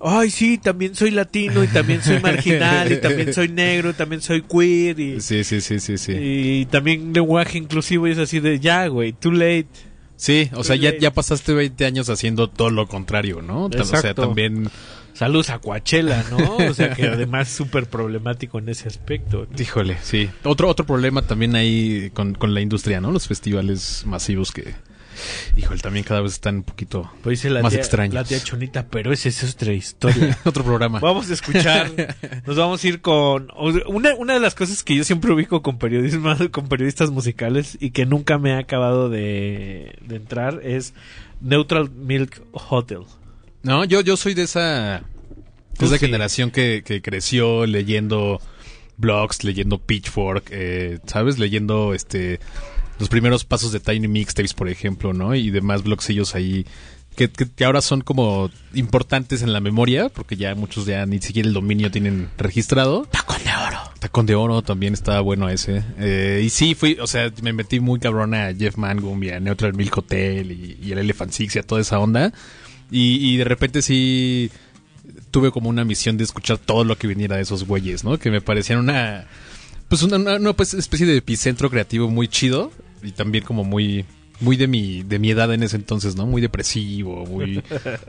[0.00, 4.22] ay, sí, también soy latino y también soy marginal y también soy negro y también
[4.22, 6.12] soy queer y, Sí, sí, sí, sí, sí.
[6.16, 9.66] y también lenguaje inclusivo y es así de, ya, güey, too late.
[10.16, 11.00] Sí, o sea, Too ya, late.
[11.02, 13.64] ya pasaste 20 años haciendo todo lo contrario, ¿no?
[13.66, 14.70] O sea, también...
[15.14, 16.56] Saludos a Coachella, ¿no?
[16.68, 19.46] O sea, que además es súper problemático en ese aspecto.
[19.58, 20.28] Híjole, sí.
[20.42, 23.12] Otro, otro problema también ahí con, con la industria, ¿no?
[23.12, 24.74] Los festivales masivos que,
[25.56, 28.14] híjole, también cada vez están un poquito Pues dice la más tía, extraños.
[28.14, 30.36] la tía Chonita, pero esa es otra historia.
[30.44, 30.98] Otro programa.
[30.98, 31.90] Vamos a escuchar,
[32.46, 33.48] nos vamos a ir con
[33.86, 37.90] una, una de las cosas que yo siempre ubico con periodismo, con periodistas musicales y
[37.92, 40.92] que nunca me ha acabado de, de entrar es
[41.40, 43.02] Neutral Milk Hotel.
[43.64, 45.02] No, yo, yo soy de esa,
[45.78, 45.98] de esa sí.
[45.98, 48.40] generación que, que creció leyendo
[48.98, 51.38] blogs, leyendo Pitchfork, eh, ¿sabes?
[51.38, 52.40] Leyendo este
[53.00, 55.34] los primeros pasos de Tiny Mixtapes, por ejemplo, ¿no?
[55.34, 56.64] Y demás blogsillos ahí
[57.16, 61.20] que, que, que ahora son como importantes en la memoria, porque ya muchos ya ni
[61.20, 63.06] siquiera el dominio tienen registrado.
[63.10, 63.78] Tacón de oro.
[63.98, 65.82] Tacón de oro también estaba bueno ese.
[65.98, 69.40] Eh, y sí, fui, o sea, me metí muy cabrón a Jeff Mangum y a
[69.40, 72.32] Neutral Milk Hotel y, y el Elephant Six y a toda esa onda.
[72.90, 74.50] Y, y de repente sí
[75.30, 78.18] tuve como una misión de escuchar todo lo que viniera de esos güeyes, ¿no?
[78.18, 79.26] Que me parecían una,
[79.88, 82.70] pues una, una- una, pues, especie de epicentro creativo muy chido
[83.02, 84.04] y también como muy
[84.40, 86.26] muy de mi de mi edad en ese entonces, ¿no?
[86.26, 87.62] Muy depresivo, muy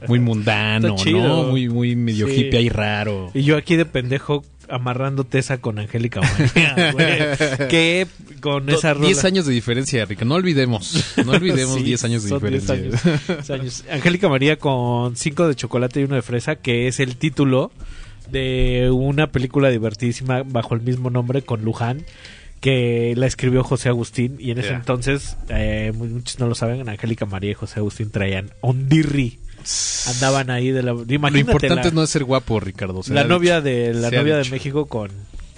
[0.07, 0.95] muy mundano.
[1.05, 1.43] ¿no?
[1.43, 2.33] Muy muy medio Sí.
[2.41, 3.29] hippie ahí raro.
[3.33, 7.67] Y yo aquí de pendejo amarrando tesa con Angélica María, güey.
[7.69, 8.07] Que
[8.41, 9.05] con esa rola.
[9.07, 10.25] 10 años de diferencia, Rica.
[10.25, 11.15] No olvidemos.
[11.25, 13.09] No olvidemos Sí, 10 años de son 10 diferencia.
[13.09, 13.83] años, 10 años.
[13.91, 17.71] Angélica María con 5 de chocolate y uno de fresa, que es el título
[18.31, 22.05] de una película divertidísima bajo el mismo nombre con Luján,
[22.59, 24.37] que la escribió José Agustín.
[24.39, 28.49] Y en ese entonces, eh, muchos no lo saben, Angélica María y José Agustín traían
[28.61, 29.39] Ondirri.
[30.07, 30.93] Andaban ahí de la.
[30.93, 33.01] Lo Imagínate importante la- es no ser guapo, Ricardo.
[33.07, 33.75] la novia dicho.
[33.75, 34.49] de la Se novia de.
[34.49, 35.09] México con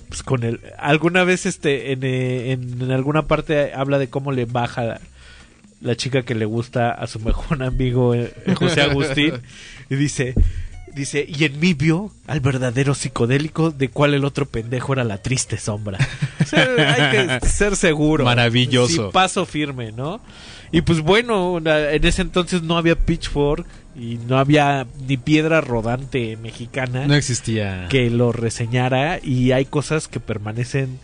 [0.10, 4.32] pues, con el alguna vez este en, eh, en, en alguna parte habla de cómo
[4.32, 5.02] le baja la,
[5.82, 9.34] la chica que le gusta a su mejor amigo eh, José Agustín
[9.90, 10.34] y dice
[10.96, 15.22] dice y en mí vio al verdadero psicodélico de cual el otro pendejo era la
[15.22, 15.98] triste sombra
[16.42, 19.08] O sea, hay que ser seguro Maravilloso.
[19.08, 20.22] Sí, paso firme no
[20.72, 26.38] y pues bueno en ese entonces no había pitchfork y no había ni piedra rodante
[26.38, 27.88] mexicana No existía.
[27.90, 31.00] que lo reseñara y hay cosas que permanecen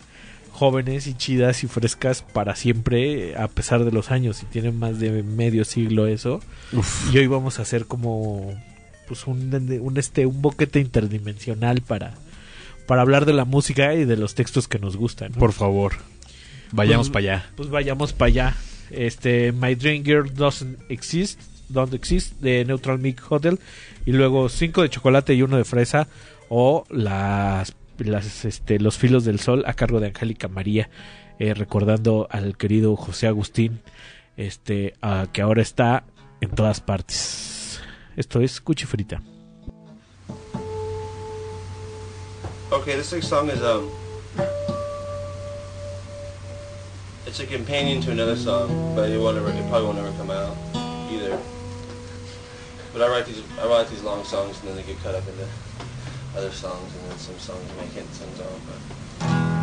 [0.52, 5.00] jóvenes y chidas y frescas para siempre a pesar de los años y tienen más
[5.00, 6.40] de medio siglo eso
[7.12, 8.54] y hoy vamos a hacer como
[9.08, 12.14] pues un, un este un boquete interdimensional para
[12.86, 15.38] para hablar de la música y de los textos que nos gustan ¿no?
[15.38, 15.94] Por favor.
[16.70, 17.46] Vayamos Pues- para allá.
[17.56, 18.56] pues vayamos para allá
[18.90, 23.58] este My Dream Girl Doesn't Exist Don't Exist de Neutral Milk Hotel
[24.06, 26.08] y luego cinco de chocolate y uno de fresa
[26.48, 30.90] o las, las este, los filos del sol a cargo de Angélica María
[31.38, 33.80] eh, recordando al querido José Agustín
[34.36, 36.04] este ah, que ahora está
[36.40, 37.80] en todas partes.
[38.16, 39.22] Esto es Cuchifrita
[42.70, 43.88] Okay, this next song is um,
[47.34, 50.30] it's a companion to another song, but it won't ever, it probably won't ever come
[50.30, 50.56] out
[51.10, 51.36] either.
[52.92, 55.26] But I write these, I write these long songs, and then they get cut up
[55.26, 55.48] into
[56.36, 58.60] other songs, and then some songs make it, some don't.
[59.18, 59.53] But.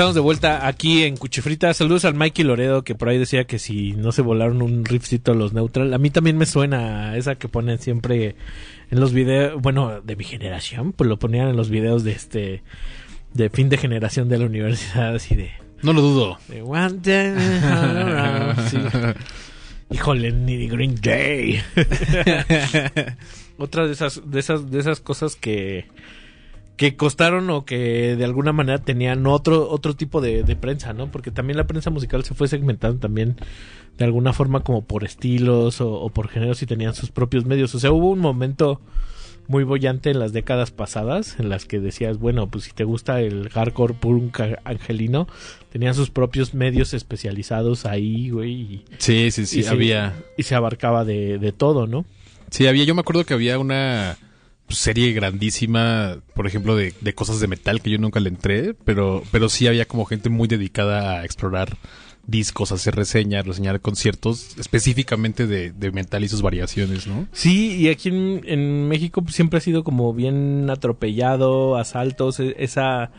[0.00, 1.74] Estamos de vuelta aquí en Cuchifrita.
[1.74, 5.34] Saludos al Mikey Loredo que por ahí decía que si no se volaron un riffcito
[5.34, 5.92] los neutral.
[5.92, 8.34] A mí también me suena esa que ponen siempre
[8.90, 12.62] en los videos, bueno, de mi generación, pues lo ponían en los videos de este
[13.34, 15.50] de fin de generación de la universidad así de
[15.82, 16.38] No lo dudo.
[16.48, 18.78] de One Day, all around, sí.
[19.90, 21.60] Híjole, ni Green Day.
[23.58, 25.84] Otra de esas de esas de esas cosas que
[26.80, 31.10] que costaron o que de alguna manera tenían otro otro tipo de, de prensa, ¿no?
[31.12, 33.36] Porque también la prensa musical se fue segmentando también
[33.98, 37.74] de alguna forma como por estilos o, o por géneros y tenían sus propios medios.
[37.74, 38.80] O sea, hubo un momento
[39.46, 43.20] muy bollante en las décadas pasadas en las que decías, bueno, pues si te gusta
[43.20, 45.28] el hardcore punk angelino,
[45.70, 48.52] tenían sus propios medios especializados ahí, güey.
[48.52, 50.14] Y, Sí, sí, sí, y se- había.
[50.38, 52.06] y se abarcaba de, de todo, ¿no?
[52.50, 52.84] Sí, había.
[52.84, 54.16] Yo me acuerdo que había una
[54.70, 59.22] serie grandísima, por ejemplo, de, de cosas de metal que yo nunca le entré, pero,
[59.30, 61.76] pero sí había como gente muy dedicada a explorar
[62.26, 67.26] discos, hacer reseñas, reseñar conciertos específicamente de, de metal y sus variaciones, ¿no?
[67.32, 73.10] Sí, y aquí en, México pues, siempre ha sido como bien atropellado, asaltos, e- esa,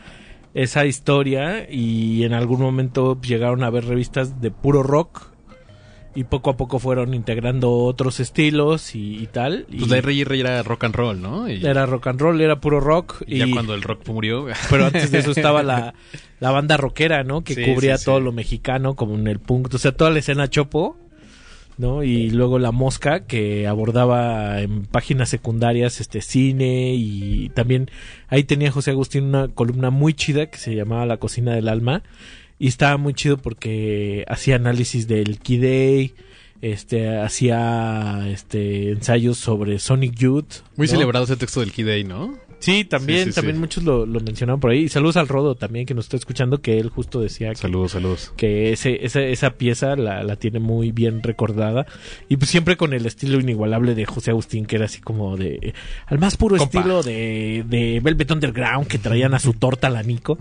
[0.53, 5.30] esa historia y en algún momento llegaron a ver revistas de puro rock
[6.13, 9.65] y poco a poco fueron integrando otros estilos y, y tal.
[9.69, 11.49] Pues y la R&R era rock and roll, ¿no?
[11.49, 13.23] Y, Era rock and roll, era puro rock.
[13.27, 14.47] y ya cuando el rock murió...
[14.69, 15.93] Pero antes de eso estaba la,
[16.39, 17.43] la banda rockera, ¿no?
[17.43, 18.23] Que Sí, cubría sí, todo sí.
[18.25, 19.73] lo mexicano, como en el punk.
[19.73, 20.97] O sea, toda la escena chopo,
[21.77, 22.03] ¿no?
[22.03, 27.89] Y luego la mosca, que abordaba en páginas secundarias este cine y también
[28.27, 32.03] ahí tenía José Agustín una columna muy chida que se llamaba La cocina del alma.
[32.61, 36.13] Y estaba muy chido porque hacía análisis del Key Day,
[36.61, 40.61] este, hacía este ensayos sobre Sonic Youth.
[40.75, 40.91] Muy ¿no?
[40.91, 42.37] celebrado ese texto del Key Day, ¿no?
[42.61, 43.59] Sí, también, Sí, sí, también sí.
[43.59, 44.83] muchos lo, lo mencionaban por ahí.
[44.83, 48.31] Y saludos al Rodo también, que nos está escuchando, que él justo decía que, Saludos,
[48.37, 51.85] que ese, esa, esa pieza la, la tiene muy bien recordada.
[52.29, 55.73] Y pues siempre con el estilo inigualable de José Agustín, que era así como de...
[56.05, 56.79] Al más puro Compa.
[56.79, 60.37] estilo de, de Velvet Underground, que traían a su torta la Nico.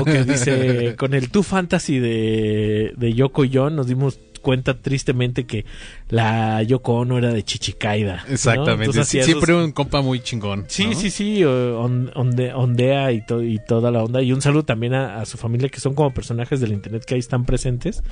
[0.00, 4.74] o que dice, con el Two Fantasy de, de Yoko y John, nos dimos cuenta
[4.78, 5.64] tristemente que
[6.10, 8.24] la Yoko Ono era de Chichicaida.
[8.28, 8.34] ¿no?
[8.34, 8.84] Exactamente.
[8.84, 10.66] Entonces Sí, hacía siempre esos- un compa muy chingón.
[10.68, 10.92] Sí, ¿no?
[10.92, 14.22] sí, sí, o- on- onde- ondea y, to- y toda la onda.
[14.22, 17.14] Y un saludo también a, a su familia, que son como personajes del internet que
[17.14, 18.02] ahí están presentes,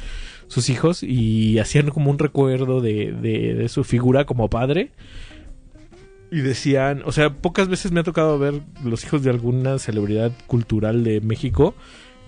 [0.48, 4.90] sus hijos, y hacían como un recuerdo de, de- de su figura como padre.
[6.30, 10.32] Y decían, o sea, pocas veces me ha tocado ver los hijos de alguna celebridad
[10.46, 11.74] cultural de México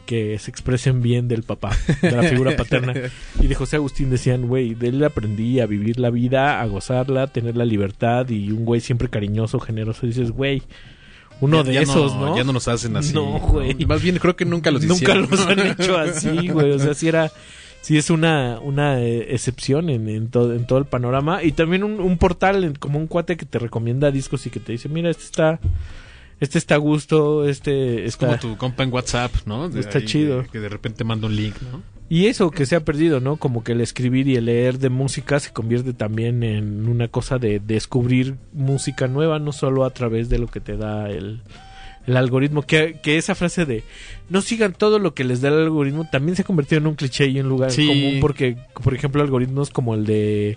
[0.04, 2.92] que se expresen bien del papá, de la figura paterna.
[3.40, 7.22] Y de José Agustín decían, güey, de él aprendí a vivir la vida, a gozarla,
[7.22, 10.04] a tener la libertad y un güey siempre cariñoso, generoso.
[10.04, 10.62] Y dices, güey,
[11.40, 12.36] uno Ya- de ya esos, ¿no?
[12.36, 13.12] Ya no nos hacen así.
[13.14, 13.74] No, güey.
[13.86, 15.28] Más bien creo que nunca los Nunca hicieron.
[15.30, 16.72] los han hecho así, güey.
[16.72, 17.30] O sea, sí era,
[17.80, 21.42] sí es una, una eh, excepción en, en, todo, en todo el panorama.
[21.42, 24.72] Y también un, un portal, como un cuate que te recomienda discos y que te
[24.72, 25.60] dice, mira, este está,
[26.40, 29.68] este está a gusto, este Es como tu compa en WhatsApp, ¿no?
[29.68, 30.44] De Está ahí, chido.
[30.50, 31.82] Que de repente manda un link, ¿no?
[32.14, 33.38] Y eso que se ha perdido, ¿no?
[33.38, 37.38] Como que el escribir y el leer de música se convierte también en una cosa
[37.38, 41.40] de descubrir música nueva, no solo a través de lo que te da el,
[42.06, 42.62] el algoritmo.
[42.62, 43.82] Que, que esa frase de
[44.30, 46.94] no sigan todo lo que les da el algoritmo también se ha convertido en un
[46.94, 47.86] cliché y un lugar Sí.
[47.88, 50.56] común porque, por ejemplo, algoritmos como el de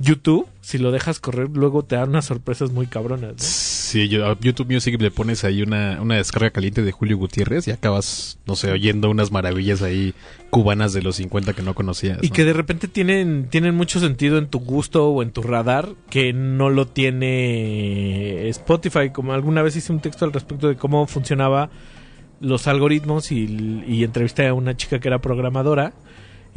[0.00, 3.32] YouTube, si lo dejas correr, luego te dan unas sorpresas muy cabronas.
[3.32, 3.38] ¿no?
[3.38, 7.66] Sí, yo, a YouTube Music le pones ahí una, una descarga caliente de Julio Gutiérrez
[7.66, 10.14] y acabas, no sé, oyendo unas maravillas ahí
[10.50, 12.18] cubanas de los 50 que no conocías.
[12.22, 12.32] Y ¿no?
[12.32, 16.32] que de repente tienen, tienen mucho sentido en tu gusto o en tu radar que
[16.32, 19.10] no lo tiene Spotify.
[19.10, 21.70] Como alguna vez hice un texto al respecto de cómo funcionaba
[22.40, 25.92] los algoritmos y, y entrevisté a una chica que era programadora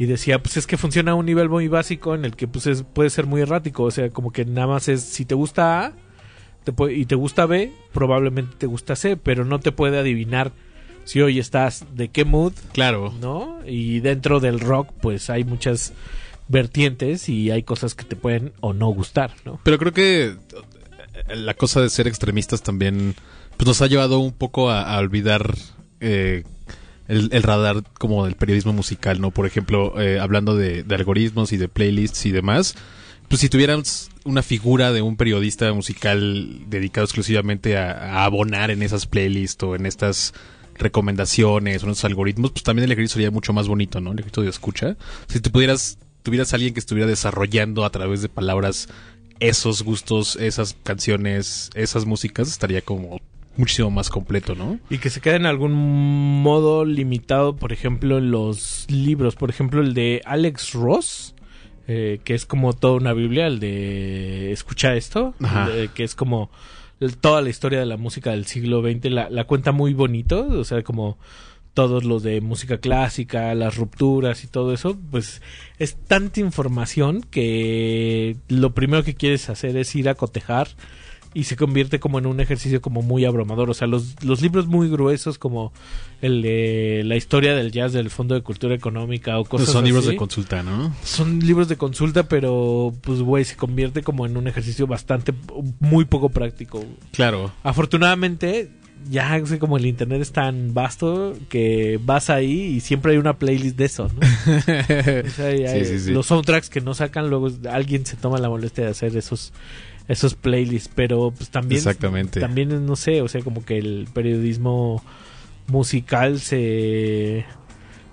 [0.02, 2.66] y decía, pues es que funciona a un nivel muy básico en el que pues
[2.66, 3.84] es- puede ser muy errático.
[3.84, 5.92] O sea, como que nada más es, si te gusta A
[6.64, 10.50] te puede- y te gusta B, probablemente te gusta C, pero no te puede adivinar
[11.04, 13.12] si hoy estás de qué mood Claro.
[13.20, 13.58] ¿no?
[13.66, 15.92] Y dentro del rock, pues hay muchas
[16.48, 19.60] vertientes y hay cosas que te pueden o no gustar, ¿no?
[19.64, 20.24] Pero creo que
[21.28, 23.14] eh, la cosa de ser extremistas también
[23.56, 25.54] pues nos ha llevado un poco a, a olvidar
[26.00, 26.44] eh,
[27.12, 29.30] el, el radar como del periodismo musical, ¿no?
[29.30, 32.74] Por ejemplo, eh, hablando de, algoritmos y de playlists y demás,
[33.28, 39.06] pues si tuvieras una figura de un periodista musical dedicado exclusivamente a, abonar en esas
[39.06, 40.32] playlists o en estas
[40.74, 44.12] recomendaciones o en esos algoritmos, pues también el ejercicio sería mucho más bonito, ¿no?
[44.12, 44.96] El ejercicio de escucha.
[45.28, 48.88] Si tú pudieras, tuvieras alguien que estuviera desarrollando a través de palabras
[49.38, 53.20] esos gustos, esas canciones, esas músicas, estaría como
[53.56, 54.78] muchísimo más completo, ¿no?
[54.90, 55.72] Y que se queda en algún
[56.42, 59.36] modo limitado, por ejemplo, en los libros.
[59.36, 61.34] Por ejemplo, el de Alex Ross,
[61.88, 65.34] eh, que es como toda una Biblia, el de Escucha esto,
[65.94, 66.50] que es como
[67.20, 70.64] toda la historia de la música del siglo XX, la, la cuenta muy bonito, o
[70.64, 71.18] sea, como
[71.74, 75.42] todos los de música clásica, las rupturas y todo eso, pues
[75.78, 80.68] es tanta información que lo primero que quieres hacer es ir a cotejar
[81.34, 83.70] y se convierte como en un ejercicio como muy abrumador.
[83.70, 85.72] O sea, los, los libros muy gruesos como
[86.20, 90.04] el de la historia del jazz del Fondo de Cultura Económica o cosas Son libros
[90.04, 90.94] así, de consulta, ¿no?
[91.02, 95.32] Son libros de consulta, pero pues güey, se convierte como en un ejercicio bastante,
[95.80, 96.84] muy poco práctico.
[97.12, 97.50] Claro.
[97.62, 98.70] Afortunadamente,
[99.10, 103.36] ya sea, como el internet es tan vasto que vas ahí y siempre hay una
[103.38, 104.20] playlist de eso, ¿no?
[104.20, 106.10] O sea, hay- hay- Sí, sí, sí.
[106.12, 109.52] Los soundtracks que no sacan, luego alguien se toma la molestia de hacer esos
[110.08, 112.40] esos playlists, pero pues también Exactamente.
[112.40, 115.02] también no sé, o sea, como que el periodismo
[115.68, 117.44] musical se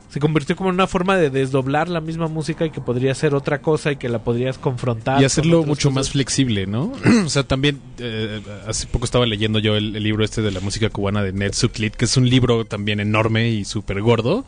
[0.10, 3.36] se convirtió como en una forma de desdoblar la misma música y que podría ser
[3.36, 5.94] otra cosa y que la podrías confrontar y hacerlo mucho cosas.
[5.94, 6.92] más flexible, ¿no?
[7.26, 10.62] o sea, también eh, hace poco estaba leyendo yo el, el libro este de la
[10.62, 14.46] música cubana de Ned Suklit, que es un libro también enorme y súper gordo,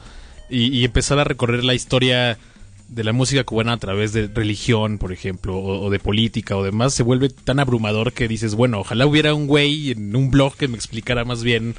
[0.49, 2.39] y, y empezar a recorrer la historia
[2.91, 6.63] de la música cubana a través de religión, por ejemplo, o, o de política o
[6.63, 10.55] demás, se vuelve tan abrumador que dices, bueno, ojalá hubiera un güey en un blog
[10.55, 11.73] que me explicara más bien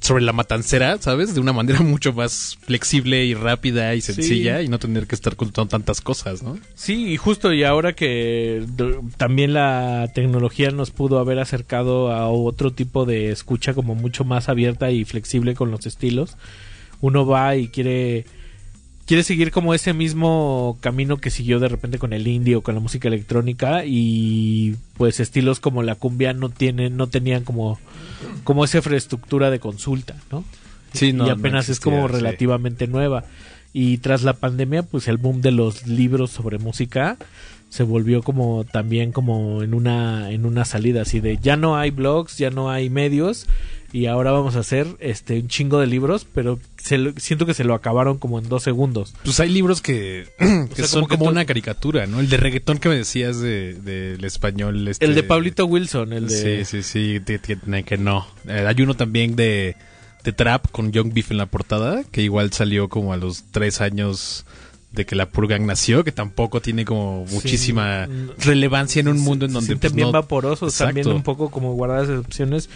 [0.00, 1.34] sobre la matancera, ¿sabes?
[1.34, 5.36] De una manera mucho más flexible y rápida y sencilla y no tener que estar
[5.36, 6.58] contando tantas cosas, ¿no?
[6.74, 8.64] Sí, y justo y ahora que
[9.16, 14.48] también la tecnología nos pudo haber acercado a otro tipo de escucha como mucho más
[14.48, 16.36] abierta y flexible con los estilos,
[17.00, 18.24] uno va y quiere
[19.06, 22.74] quiere seguir como ese mismo camino que siguió de repente con el indie o con
[22.74, 27.78] la música electrónica y pues estilos como la cumbia no tienen no tenían como
[28.44, 30.44] como esa infraestructura de consulta, ¿no?
[30.92, 32.14] Sí, no, y no apenas es como sí.
[32.14, 33.24] relativamente nueva.
[33.72, 37.18] Y tras la pandemia, pues el boom de los libros sobre música
[37.68, 41.90] se volvió como también como en una en una salida así de ya no hay
[41.90, 43.46] blogs, ya no hay medios
[43.96, 47.54] y ahora vamos a hacer este un chingo de libros, pero se lo- siento que
[47.54, 49.14] se lo acabaron como en dos segundos.
[49.24, 52.20] Pues hay libros que, que sea, son como que una caricatura, ¿no?
[52.20, 54.86] El de reggaetón que me decías de- del español.
[54.88, 58.26] Este, El de Pablito Wilson, el de Sí, sí, sí, de- de- que no.
[58.46, 59.76] Eh, hay uno también de,
[60.24, 63.80] de Trap con Young Beef en la portada, que igual salió como a los tres
[63.80, 64.44] años
[64.92, 69.44] de que la Purgang nació, que tampoco tiene como Sí, muchísima relevancia en un mundo
[69.46, 69.66] en donde...
[69.66, 72.68] sienten pues, no- vaporosos, también un poco como guardadas excepciones.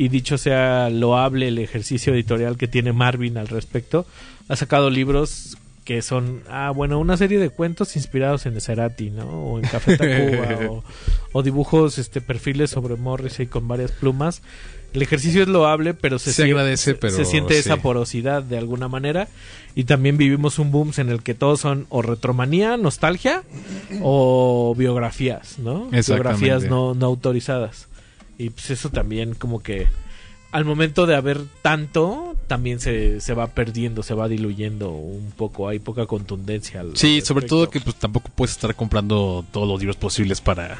[0.00, 4.06] Y dicho sea loable el ejercicio editorial que tiene Marvin al respecto,
[4.48, 9.26] ha sacado libros que son, ah, bueno, una serie de cuentos inspirados en Cerati, ¿no?
[9.28, 10.84] O en Café Tacuba, o,
[11.32, 14.40] o dibujos, este, perfiles sobre Morrissey con varias plumas.
[14.92, 18.88] El ejercicio es loable, pero se, agradece, se- pero se siente esa porosidad de alguna
[18.88, 19.28] manera.
[19.74, 23.42] Y también vivimos un boom en el que todos son o retromanía, nostalgia
[24.02, 25.88] o biografías, ¿no?
[26.14, 27.86] Biografías no, no autorizadas.
[28.40, 29.86] Y pues eso también como que
[30.50, 35.68] al momento de haber tanto, también se, se va perdiendo, se va diluyendo un poco,
[35.68, 36.80] hay poca contundencia.
[36.80, 40.78] al Sí, sobre todo que pues tampoco puedes estar comprando todos los libros posibles para...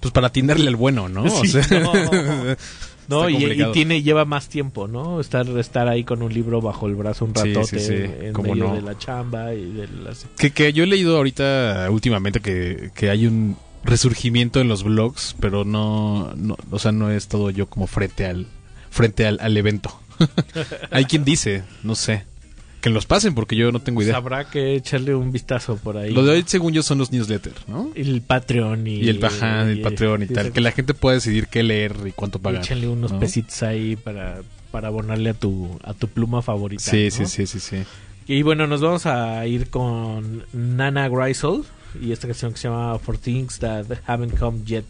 [0.00, 1.24] Pues para atinderle al bueno, ¿no?
[1.24, 1.92] O Sí, sea, no.
[3.28, 5.20] Y, tiene lleva más tiempo, ¿no?
[5.20, 8.68] Estar estar ahí con un libro bajo el brazo un sí, ratote sí, en medio
[8.68, 8.74] no.
[8.76, 13.10] de la chamba y de las Que, que yo he leído ahorita últimamente que, que
[13.10, 17.66] hay un resurgimiento en los blogs, pero no, no, o sea, no he estado yo
[17.66, 18.46] como frente al,
[18.90, 19.98] frente al, al evento.
[20.90, 22.24] hay quien dice, no sé,
[22.80, 24.16] que los pasen porque yo no tengo idea.
[24.16, 26.12] Habrá que echarle un vistazo por ahí.
[26.12, 27.90] Lo de hoy, según yo, son los newsletters, ¿no?
[27.94, 31.14] El Patreon y, Y el baján, el y- Patreon y tal, que la gente pueda
[31.16, 32.62] decidir qué leer y cuánto pagar.
[32.62, 33.20] Échenle unos ¿no?
[33.20, 36.82] pesitos ahí para, para abonarle a tu, a tu pluma favorita.
[36.90, 37.10] Sí, ¿no?
[37.10, 37.76] sí, sí, sí, sí.
[38.26, 41.62] Y bueno, nos vamos a ir con Nana Greisel
[42.00, 44.84] y esta canción que se llama For Things That Haven't Come Yet.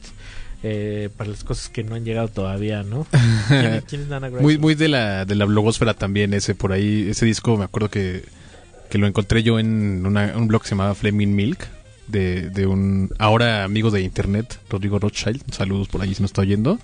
[0.62, 3.06] eh, para las cosas que no han llegado todavía, ¿no?
[3.48, 4.42] ¿Quién, es- quién es Nana Greisel?
[4.42, 7.08] Muy, muy de la, de la blogosfera también ese por ahí.
[7.08, 8.24] Ese disco me acuerdo que,
[8.90, 11.66] que lo encontré yo en una- un blog que se llamaba Flaming Milk.
[12.08, 15.42] De, de un ahora amigo de internet, Rodrigo Rothschild.
[15.52, 16.80] Saludos por ahí si nos está oyendo.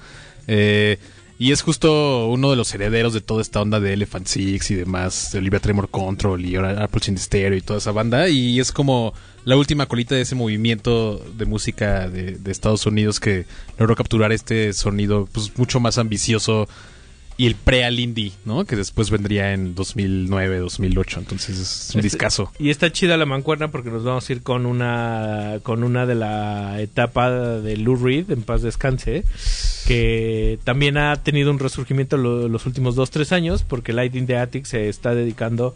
[0.46, 0.98] Eh,
[1.38, 4.74] y es justo uno de los herederos de toda esta onda de Elephant Six y
[4.74, 8.28] demás, de Olivia Tremor Control y Apple in the Stereo y toda esa banda.
[8.28, 9.12] Y es como
[9.44, 13.44] la última colita de ese movimiento de música de, de Estados Unidos que
[13.78, 16.68] logró capturar este sonido pues mucho más ambicioso
[17.38, 18.64] y el pre al indie, ¿no?
[18.64, 21.20] Que después vendría en 2009, 2008.
[21.20, 22.50] Entonces es un discazo.
[22.58, 26.14] Y está chida la mancuerna porque nos vamos a ir con una con una de
[26.14, 29.24] la etapa de Lou Reed, en paz descanse,
[29.86, 34.26] que también ha tenido un resurgimiento lo- los últimos dos, tres años porque Light in
[34.26, 35.74] the Attic se está dedicando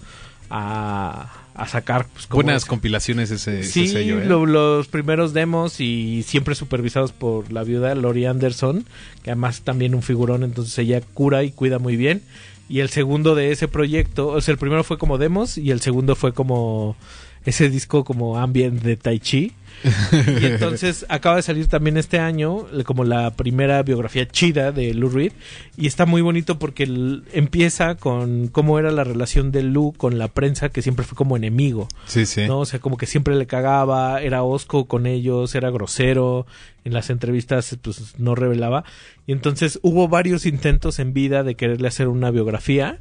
[0.49, 4.25] a, a sacar pues, Buenas es- compilaciones ese, ese Sí, sello, ¿eh?
[4.27, 8.87] lo- los primeros demos y siempre supervisados por la viuda Lori Anderson,
[9.23, 12.23] que además también un figurón, entonces ella cura y cuida muy bien.
[12.69, 15.81] Y el segundo de ese proyecto, o sea, el primero fue como demos y el
[15.81, 16.97] segundo fue como
[17.45, 19.53] ese disco como ambient de Tai Chi.
[19.83, 25.11] Y entonces acaba de salir también este año como la primera biografía chida de Lou
[25.11, 25.33] Reed
[25.77, 26.85] y está muy bonito porque
[27.33, 31.37] empieza con cómo era la relación de Lou con la prensa que siempre fue como
[31.37, 31.89] enemigo.
[32.07, 32.47] Sí, sí.
[32.47, 32.61] ¿no?
[32.61, 36.47] O sea, como que siempre le cagaba, era osco con ellos, era grosero,
[36.85, 38.85] en las entrevistas pues no revelaba.
[39.27, 42.99] Y entonces hubo varios intentos en vida de quererle hacer una biografía.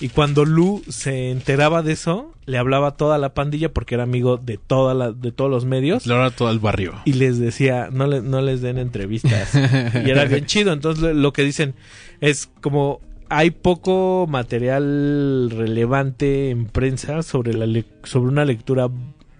[0.00, 4.04] Y cuando Lu se enteraba de eso, le hablaba a toda la pandilla porque era
[4.04, 6.06] amigo de toda la, de todos los medios.
[6.06, 6.94] Le habla a todo el barrio.
[7.04, 9.54] Y les decía, no, le- no les den entrevistas.
[9.54, 10.72] y era bien chido.
[10.72, 11.74] Entonces lo, lo que dicen
[12.20, 18.88] es como hay poco material relevante en prensa sobre, la le- sobre una lectura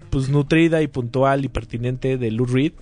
[0.09, 2.73] pues nutrida y puntual y pertinente de Lou Reed.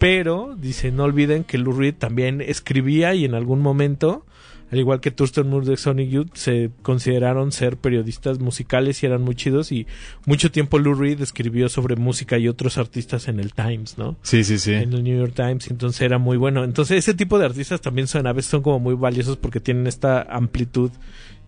[0.00, 4.24] Pero, dice, no olviden que Lou Reed también escribía y en algún momento,
[4.72, 9.20] al igual que Thurston Moore de Sonic Youth, se consideraron ser periodistas musicales y eran
[9.20, 9.70] muy chidos.
[9.72, 9.86] Y
[10.24, 14.16] mucho tiempo Lou Reed escribió sobre música y otros artistas en el Times, ¿no?
[14.22, 14.72] Sí, sí, sí.
[14.72, 16.64] En el New York Times, entonces era muy bueno.
[16.64, 19.86] Entonces, ese tipo de artistas también son, a veces son como muy valiosos porque tienen
[19.86, 20.90] esta amplitud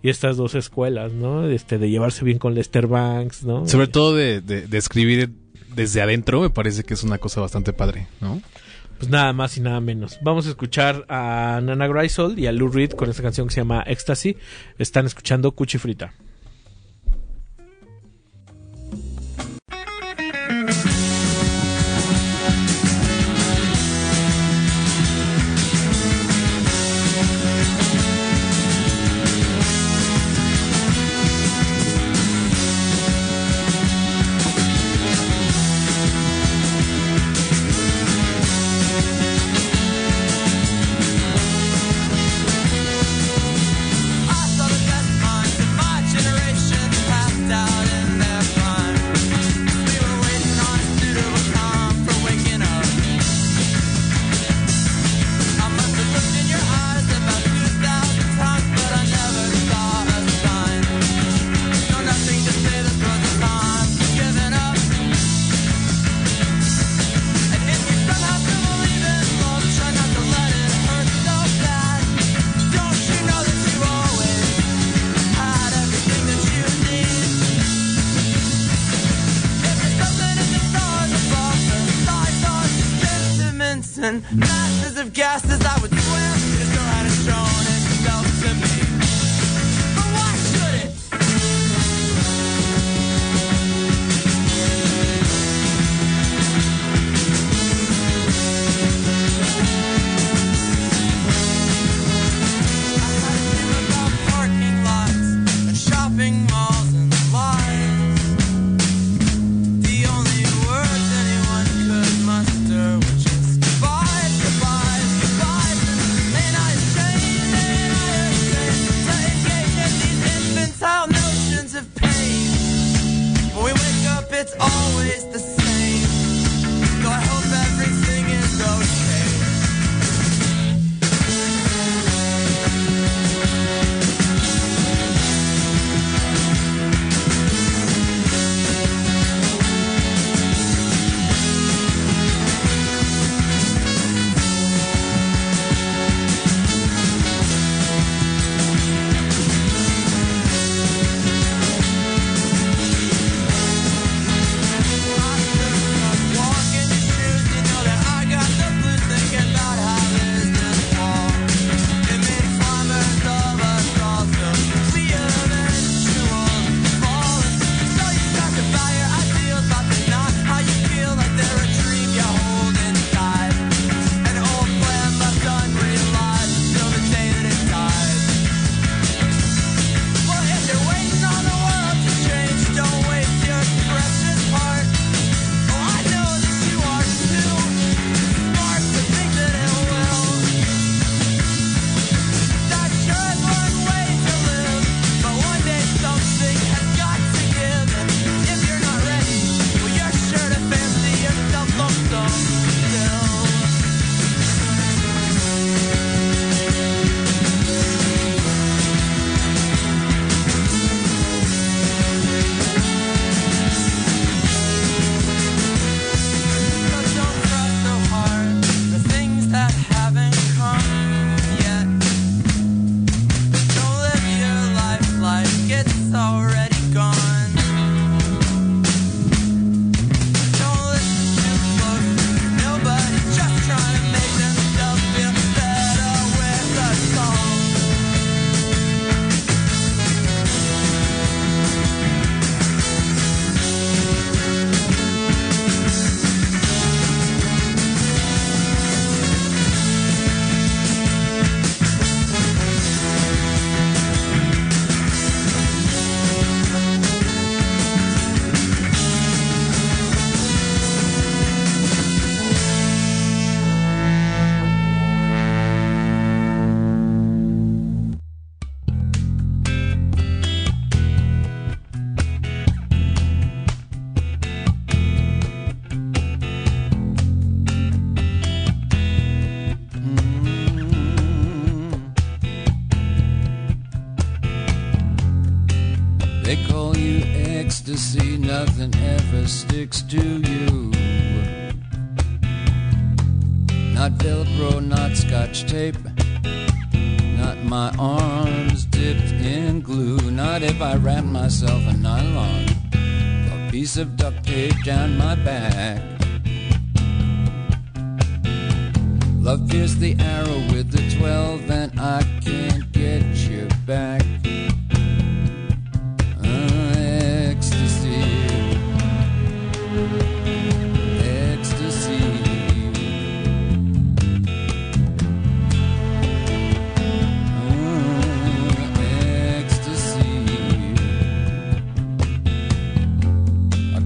[0.03, 1.47] y estas dos escuelas, ¿no?
[1.47, 3.67] Este, de llevarse bien con Lester Banks, ¿no?
[3.69, 5.31] Sobre todo de, de- de escribir
[5.75, 8.41] desde adentro, me parece que es una cosa bastante padre, ¿no?
[8.99, 10.18] Pues nada más y nada menos.
[10.23, 13.61] Vamos a escuchar a Nana Grisol y a Lou Reed con esta canción que se
[13.61, 14.37] llama Ecstasy.
[14.79, 16.14] Están escuchando Cuchi Frita.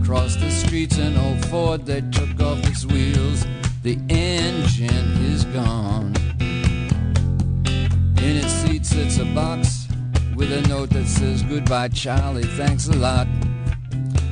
[0.06, 3.44] Across the streets in old Ford, they took off its wheels.
[3.82, 6.14] The engine is gone.
[8.16, 9.88] In its seat sits a box
[10.36, 13.26] with a note that says goodbye, Charlie, thanks a lot.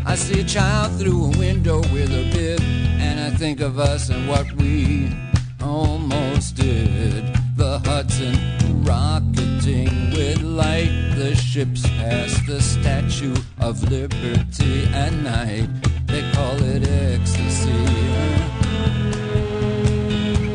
[0.06, 2.60] I see a child through a window with a bib,
[3.00, 5.12] and I think of us and what we
[5.60, 7.43] almost did.
[7.56, 8.36] The Hudson
[8.84, 15.68] rocketing with light, the ships past the Statue of Liberty at night.
[16.06, 17.70] They call it ecstasy.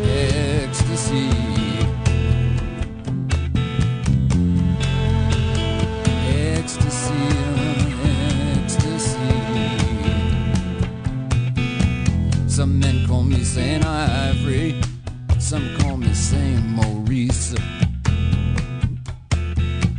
[0.10, 1.30] Ecstasy.
[6.28, 7.14] Ecstasy,
[8.58, 9.30] ecstasy.
[12.48, 14.82] Some men call me Saint Ivory,
[15.50, 17.56] some call me Saint Maurice.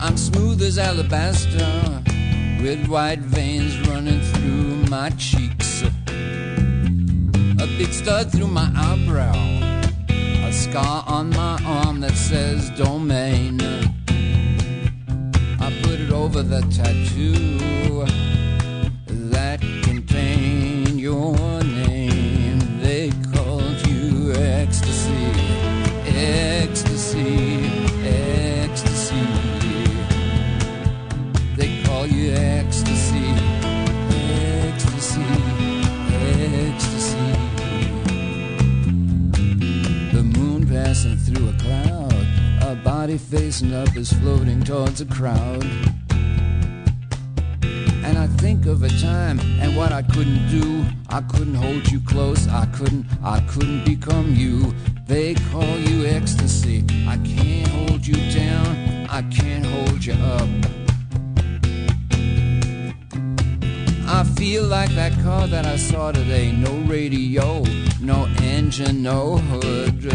[0.01, 2.05] I'm smooth as alabaster,
[2.63, 5.83] with white veins running through my cheeks.
[5.83, 9.35] A big stud through my eyebrow,
[10.47, 13.61] a scar on my arm that says domain.
[15.59, 18.07] I put it over the tattoo
[43.11, 45.65] body facing up is floating towards a crowd.
[48.05, 50.85] And I think of a time and what I couldn't do.
[51.09, 52.47] I couldn't hold you close.
[52.47, 54.73] I couldn't, I couldn't become you.
[55.09, 56.85] They call you ecstasy.
[57.09, 59.09] I can't hold you down.
[59.11, 60.49] I can't hold you up.
[64.07, 66.53] I feel like that car that I saw today.
[66.53, 67.65] No radio,
[68.01, 70.15] no engine, no hood.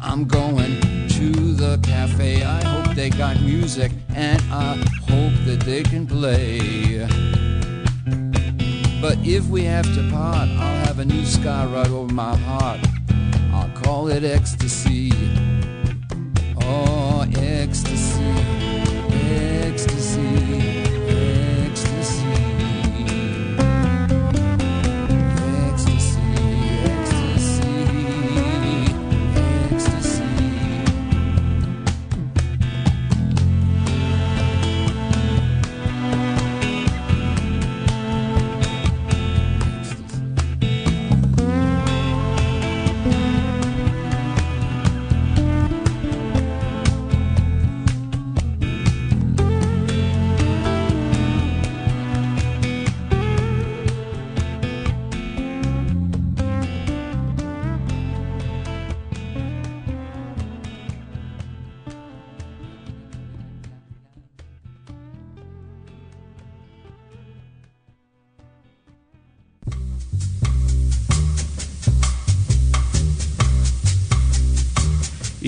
[0.00, 2.42] I'm going to the cafe.
[2.42, 4.76] I hope they got music and I
[5.08, 7.08] hope that they can play.
[9.00, 12.80] But if we have to part, I'll have a new scar right over my heart.
[13.50, 15.10] I'll call it ecstasy.
[16.60, 18.34] Oh, ecstasy,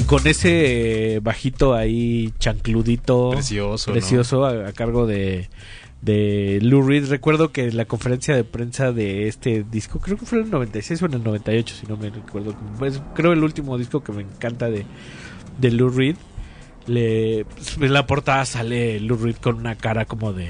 [0.09, 3.31] con ese bajito ahí chancludito.
[3.31, 3.93] Precioso, ¿no?
[3.93, 5.51] Precioso a, a cargo de,
[6.01, 7.11] de Lou Reed.
[7.11, 11.03] Recuerdo que la conferencia de prensa de este disco, creo que fue en el 96
[11.03, 12.57] o en el 98, si no me recuerdo.
[12.79, 14.87] Pues, creo el último disco que me encanta de,
[15.59, 16.17] de Lou Reed.
[16.87, 20.49] Le, pues, en la portada sale Lou Reed con una cara como de...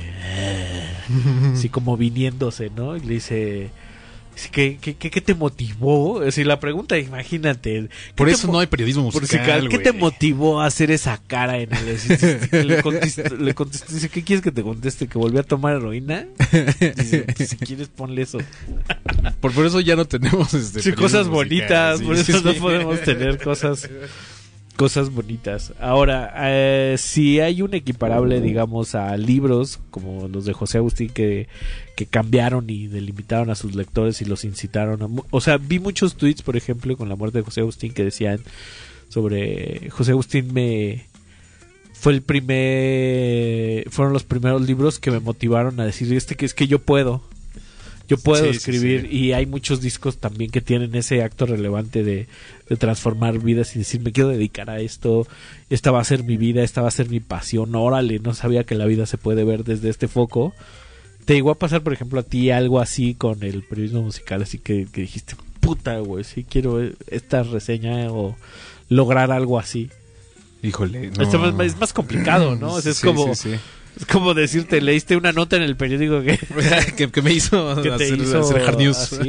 [1.52, 2.96] así como viniéndose, ¿no?
[2.96, 3.70] Y le dice...
[4.52, 6.22] ¿Qué, qué, qué, qué te motivó?
[6.30, 7.88] Si la pregunta, imagínate.
[7.88, 11.70] ¿qué Por eso no hay periodismo musical, ¿Qué te motivó a hacer esa cara en
[11.72, 15.08] el le contestó, le contestó, dice, ¿qué quieres que te conteste?
[15.08, 16.26] ¿Que volví a tomar heroína?
[16.96, 18.38] Dice, "Pues, si quieres ponle eso.
[19.40, 22.40] Por, por eso ya no tenemos este, Sí, cosas musical, bonitas, sí, por sí, eso
[22.42, 23.88] no podemos tener cosas
[24.78, 25.72] cosas bonitas.
[25.80, 31.48] Ahora, eh, si hay un equiparable, digamos, a libros como los de José Agustín que,
[31.96, 35.08] que cambiaron y delimitaron a sus lectores y los incitaron a...
[35.30, 38.38] O sea, vi muchos tweets, por ejemplo, con la muerte de José Agustín que decían
[39.08, 41.06] sobre José Agustín me
[41.92, 46.54] fue el primer fueron los primeros libros que me motivaron a decir este que es
[46.54, 47.22] que yo puedo
[48.08, 52.02] yo puedo Sí, sí, escribir y hay muchos discos también que tienen ese acto relevante
[52.02, 52.26] de,
[52.68, 55.26] de transformar vidas y decir me quiero dedicar a esto
[55.70, 58.64] esta va a ser mi vida esta va a ser mi pasión órale no sabía
[58.64, 60.54] que la vida se puede ver desde este foco
[61.26, 64.58] te llegó a pasar por ejemplo a ti algo así con el periodismo musical así
[64.58, 68.34] que, que dijiste puta güey sí quiero esta reseña o
[68.88, 69.90] lograr algo así
[70.62, 71.22] Híjole, no.
[71.22, 72.72] Esto es, es más complicado, ¿no?
[72.74, 73.58] O sea, es Sí, como sí, sí.
[73.98, 76.38] Es como decirte, leíste una nota en el periódico que,
[76.96, 78.96] que, que me hizo que hacer, hizo hacer hard news.
[78.96, 79.28] así.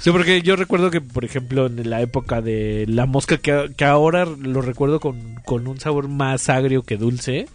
[0.00, 3.84] Sí, porque yo recuerdo que, por ejemplo, en la época de La Mosca, que, que
[3.84, 7.46] ahora lo recuerdo con, con un sabor más agrio que dulce,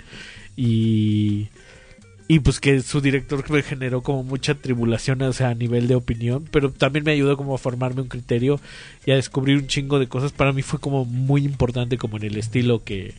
[0.55, 1.49] y,
[2.29, 5.95] y pues que su director me generó como mucha tribulación, o sea, a nivel de
[5.95, 8.61] opinión, pero también me ayudó como a formarme un criterio
[9.05, 10.31] y a descubrir un chingo de cosas.
[10.31, 13.15] Para mí fue como muy importante como en el estilo que,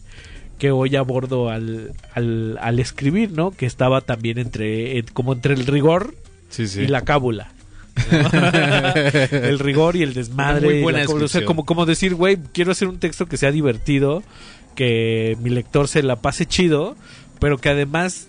[0.58, 3.50] que hoy abordo al, al, al escribir, ¿no?
[3.50, 6.14] Que estaba también entre, en- como entre el rigor
[6.50, 6.82] Sí, sí.
[6.82, 7.52] y la cábula.
[8.10, 8.28] ¿no?
[9.30, 10.66] el rigor y el desmadre.
[10.66, 11.24] Muy y buena la cábula.
[11.24, 14.22] o sea, como, como decir, güey, quiero hacer un texto que sea divertido,
[14.74, 16.96] que mi lector se la pase chido,
[17.40, 18.28] pero que además,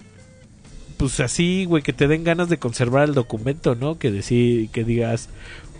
[0.98, 3.98] pues así, güey, que te den ganas de conservar el documento, ¿no?
[3.98, 5.30] Que decir, que digas,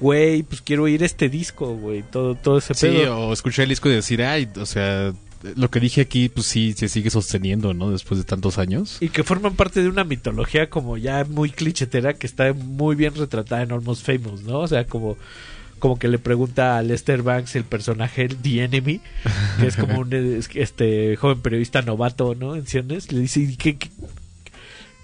[0.02, 3.18] güey, pues quiero oír este disco, güey, todo, todo ese Sí, pedo.
[3.28, 5.14] o escuchar el disco y decir, ay, o sea,
[5.56, 7.92] lo que dije aquí, pues sí, se sigue sosteniendo, ¿no?
[7.92, 8.98] Después de tantos años.
[9.02, 13.14] Y que forman parte de una mitología como ya muy clichetera que está muy bien
[13.16, 14.60] retratada en Almost Famous, ¿no?
[14.60, 15.18] O sea, como,
[15.80, 19.02] como que le pregunta a Lester Banks el personaje, The Enemy,
[19.60, 22.56] que es como un es- este joven periodista novato, ¿no?
[22.56, 23.90] En Ciernes, le dice, ¿y qué, qué-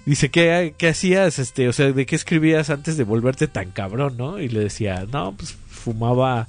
[0.03, 1.37] Dice, ¿qué, ¿qué hacías?
[1.37, 4.39] Este, o sea, ¿de qué escribías antes de volverte tan cabrón, no?
[4.39, 6.47] Y le decía, no, pues fumaba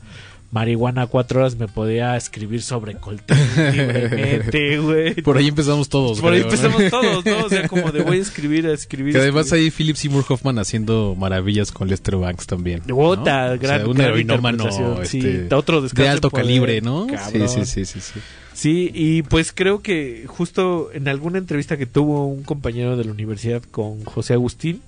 [0.53, 5.15] marihuana cuatro horas, me podía escribir sobre Coltrane libremente, güey.
[5.15, 6.21] Por ahí empezamos todos.
[6.21, 7.47] Por ahí empezamos todos, ¿no?
[7.47, 9.15] O sea, como de voy a escribir, a escribir.
[9.15, 9.65] Que además escribir.
[9.65, 12.83] hay Philip Seymour Hoffman haciendo maravillas con Lester Banks también.
[12.87, 12.97] ¿no?
[12.99, 14.71] O sea, gran- un gran heroinómano
[15.05, 15.19] sí.
[15.19, 17.07] este, Otro descanso de alto poder, calibre, ¿no?
[17.09, 18.21] Sí, sí, sí, sí, sí.
[18.53, 23.11] Sí, y pues creo que justo en alguna entrevista que tuvo un compañero de la
[23.13, 24.83] universidad con José Agustín,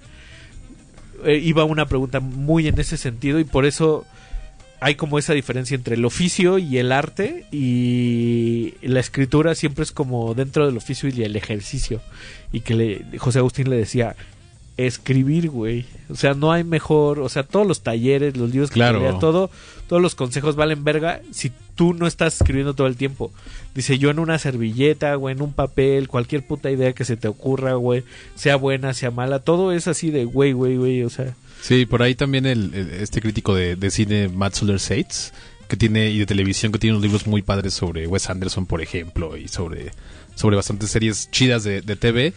[1.25, 4.05] eh, iba una pregunta muy en ese sentido y por eso
[4.85, 9.93] hay como esa diferencia entre el oficio y el arte y la escritura siempre es
[9.93, 12.03] como dentro del oficio y el ejercicio
[12.53, 14.15] y que le, José Agustín le decía
[14.77, 15.87] escribir, güey.
[16.11, 19.19] O sea, no hay mejor, o sea, todos los talleres, los libros que Claro.
[19.21, 19.51] todo,
[19.89, 23.33] todos los consejos valen verga si tú no estás escribiendo todo el tiempo.
[23.75, 27.29] Dice yo en una servilleta, güey, en un papel, cualquier puta idea que se te
[27.29, 28.05] ocurra, güey,
[28.35, 31.35] sea buena, sea mala, todo es así de güey, güey, güey, o sea,
[31.67, 35.33] Sí, por ahí también el, este crítico de, de cine, Matt Soler Seitz,
[35.67, 38.83] que tiene, y de televisión, que tiene unos libros muy padres sobre Wes Anderson, por
[38.83, 39.93] ejemplo, y sobre,
[40.35, 42.35] sobre bastantes series chidas de, de TV.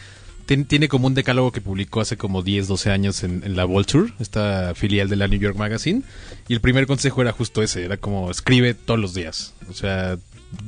[0.47, 3.65] Tien- tiene como un decálogo que publicó hace como 10, 12 años en, en la
[3.65, 6.03] Vulture, esta filial de la New York Magazine.
[6.47, 9.53] Y el primer consejo era justo ese, era como escribe todos los días.
[9.69, 10.17] O sea,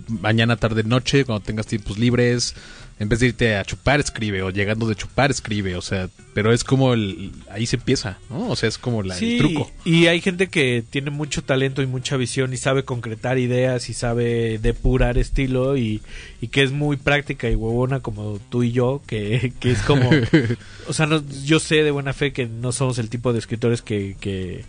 [0.08, 2.56] mañana, tarde, noche, cuando tengas tiempos libres,
[3.00, 6.52] en vez de irte a chupar, escribe, o llegando de chupar, escribe, o sea, pero
[6.52, 8.50] es como el, ahí se empieza, ¿no?
[8.50, 9.72] O sea, es como la, Sí, el truco.
[9.86, 13.94] Y hay gente que tiene mucho talento y mucha visión y sabe concretar ideas y
[13.94, 16.02] sabe depurar estilo y,
[16.42, 20.10] y que es muy práctica y huevona como tú y yo, que, que es como...
[20.88, 23.82] o sea, no, yo sé de buena fe que no somos el tipo de escritores
[23.82, 24.18] que...
[24.20, 24.66] que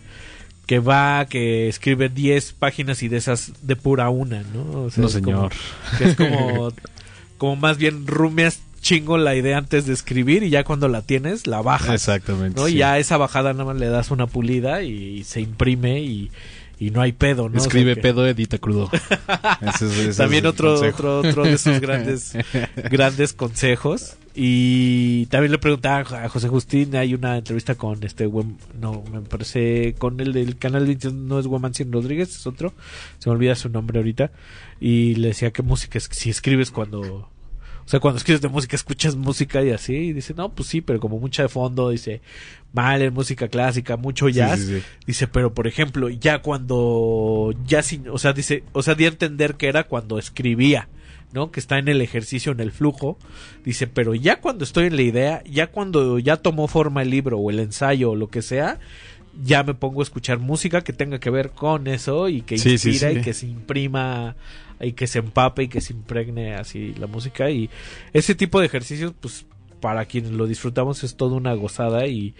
[0.71, 4.83] que va, que escribe 10 páginas y de esas depura una, ¿no?
[4.83, 5.51] O sea, No, como- señor.
[5.97, 6.71] que es como,
[7.37, 11.45] como más bien rumias chingo la idea antes de escribir y ya cuando la tienes
[11.45, 11.93] la bajas.
[11.93, 12.69] Exactamente, ¿no?
[12.69, 16.31] Y ya esa bajada nada más le das una pulida y, se imprime y,
[16.79, 17.57] y no hay pedo, ¿no?
[17.57, 18.89] O sea Escribe que- pedo, edita crudo.
[19.61, 22.31] Ese es- ese también otro, otro, otro de esos grandes,
[22.89, 24.13] grandes consejos.
[24.33, 28.29] Y también le preguntaba a José Justín, hay una entrevista con este,
[28.79, 32.73] no, me parece, con el del canal 21, no es Guamancio Rodríguez, es otro,
[33.19, 34.31] se me olvida su nombre ahorita,
[34.79, 38.77] y le decía qué música, es, si escribes cuando, o sea, cuando escribes de música,
[38.77, 42.21] escuchas música y así, y dice, no, pues sí, pero como mucha de fondo, dice,
[42.71, 44.85] mal en música clásica, mucho Sí, jazz, sí, sí.
[45.05, 49.09] dice, pero por ejemplo, ya cuando, ya sin, o sea, dice, o sea, di a
[49.09, 50.87] entender que era cuando escribía,
[51.33, 51.51] ¿no?
[51.51, 53.17] Que está en el ejercicio, en el flujo,
[53.63, 57.37] dice, pero ya cuando estoy en la idea, ya cuando ya tomó forma el libro
[57.39, 58.79] o el ensayo o lo que sea,
[59.43, 62.71] ya me pongo a escuchar música que tenga que ver con eso y que Sí,
[62.71, 63.17] inspira sí.
[63.17, 64.35] y que se imprima
[64.81, 67.69] y que se empape y que se impregne así la música y
[68.13, 69.45] ese tipo de ejercicios pues
[69.79, 72.33] para quienes lo disfrutamos es toda una gozada y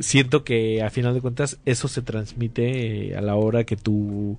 [0.00, 4.38] siento que a final de cuentas eso se transmite eh, a la hora que tú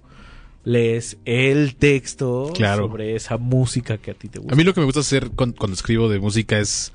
[0.66, 2.88] lees el texto Claro.
[2.88, 4.54] sobre esa música que a ti te gusta.
[4.54, 6.92] A mí lo que me gusta hacer cuan- cuando, escribo de música es,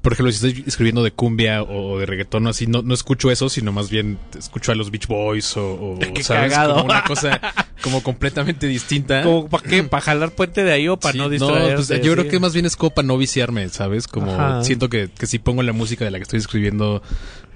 [0.00, 3.30] por ejemplo, si estoy escribiendo de cumbia o de reggaetón o así, no, no escucho
[3.30, 6.52] eso, sino más bien escucho a los Beach Boys o, o, Qué ¿sabes?
[6.52, 6.74] cagado.
[6.74, 7.40] Como una cosa
[7.82, 9.22] como completamente distinta.
[9.24, 9.82] ¿Como para qué?
[9.90, 11.74] ¿Para jalar puente de ahí o para Sí, no distraerte?
[11.74, 14.06] pues, yo creo que más bien es como para no viciarme, ¿sabes?
[14.06, 14.62] Como Ajá.
[14.64, 17.02] siento que, que si pongo la música de la que estoy escribiendo,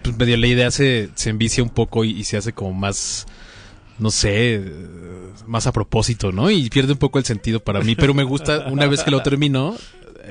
[0.03, 3.27] pues medio la idea se, se envicia un poco y, y se hace como más,
[3.99, 4.63] no sé,
[5.47, 6.51] más a propósito, ¿no?
[6.51, 9.23] Y pierde un poco el sentido para mí, pero me gusta una vez que lo
[9.23, 9.77] termino,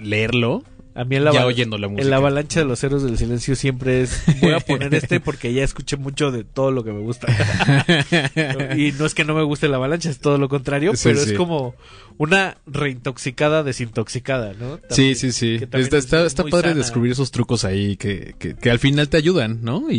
[0.02, 0.64] leerlo.
[0.96, 2.04] A mí en la, ya aval- oyendo la música.
[2.04, 5.52] en la avalancha de los héroes del silencio siempre es voy a poner este porque
[5.54, 7.28] ya escuché mucho de todo lo que me gusta.
[8.78, 11.20] y no es que no me guste la avalancha, es todo lo contrario, Sí, pero
[11.20, 11.32] sí.
[11.32, 11.76] es como
[12.18, 14.76] una reintoxicada desintoxicada, ¿no?
[14.76, 15.56] Sí, También, sí, sí.
[15.62, 16.76] Está, es está, está padre sana.
[16.82, 19.90] descubrir esos trucos ahí que, que, que al final te ayudan, ¿no?
[19.90, 19.96] Y,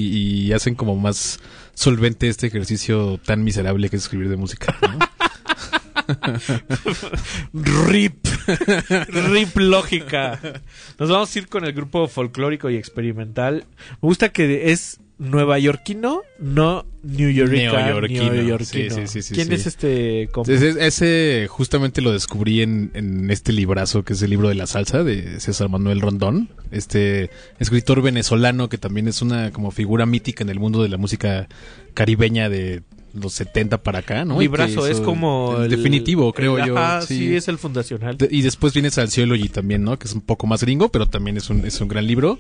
[0.47, 1.41] y hacen como más
[1.75, 4.77] solvente este ejercicio tan miserable que es escribir de música.
[4.81, 4.99] ¿no?
[7.53, 8.27] Rip.
[9.09, 10.39] Rip lógica.
[10.99, 13.67] Nos vamos a ir con el grupo folclórico y experimental.
[14.03, 17.29] Me gusta que es nueva yorkino, no New.
[17.31, 18.65] Neoyorquino.
[18.65, 19.55] Sí, sí, sí, sí, ¿Quién sí.
[19.55, 20.53] es este compa?
[20.53, 24.67] Ese, ese justamente lo descubrí en, en este librazo que es el libro de la
[24.67, 30.43] salsa de César Manuel Rondón, este escritor venezolano que también es una como figura mítica
[30.43, 31.49] en el mundo de la música
[31.95, 32.83] caribeña de
[33.15, 34.35] los 70 para acá, ¿no?
[34.35, 36.77] Y que Librazo, es como el el- definitivo, creo el- yo.
[36.79, 38.17] ajá, sí, es el fundacional.
[38.19, 39.99] De- y después viene Salciology también, ¿no?
[39.99, 42.39] Que es un poco más gringo, pero también es un, es un gran libro.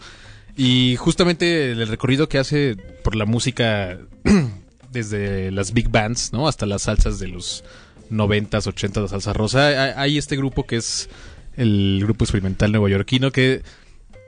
[0.57, 3.99] Y justamente el recorrido que hace por la música
[4.93, 6.47] desde las big bands, ¿no?
[6.49, 7.64] Hasta las salsas de los
[8.11, 9.66] 90s, 80s, la salsa rosa.
[9.68, 11.09] Hay, hay este grupo que es
[11.57, 13.62] el grupo experimental neoyorquino que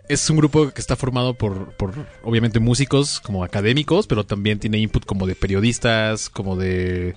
[0.09, 1.93] es un grupo que está formado por, por
[2.23, 7.15] obviamente músicos como académicos, pero también tiene input como de periodistas, como de,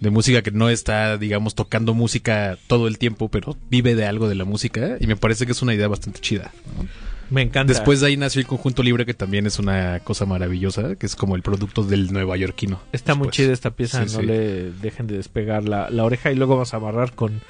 [0.00, 4.28] de música que no está, digamos, tocando música todo el tiempo, pero vive de algo
[4.28, 6.52] de la música y me parece que es una idea bastante chida.
[6.76, 6.86] ¿no?
[7.30, 7.72] Me encanta.
[7.72, 11.14] Después de ahí nació el Conjunto Libre, que también es una cosa maravillosa, que es
[11.14, 12.80] como el producto del nuevayorquino.
[12.92, 14.26] Está muy chida esta pieza, Sí, no sí.
[14.26, 17.40] le dejen de despegar la, la oreja y luego vamos a amarrar con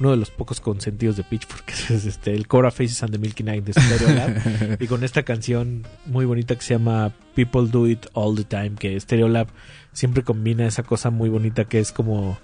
[0.00, 3.18] uno de los pocos consentidos de Pitchfork, que es este, el Cobra Faces and the
[3.18, 4.78] Milky Night de Stereolab.
[4.80, 8.72] y con esta canción muy bonita que se llama People Do It All the Time,
[8.78, 9.48] que Stereolab
[9.92, 12.38] siempre combina esa cosa muy bonita que es como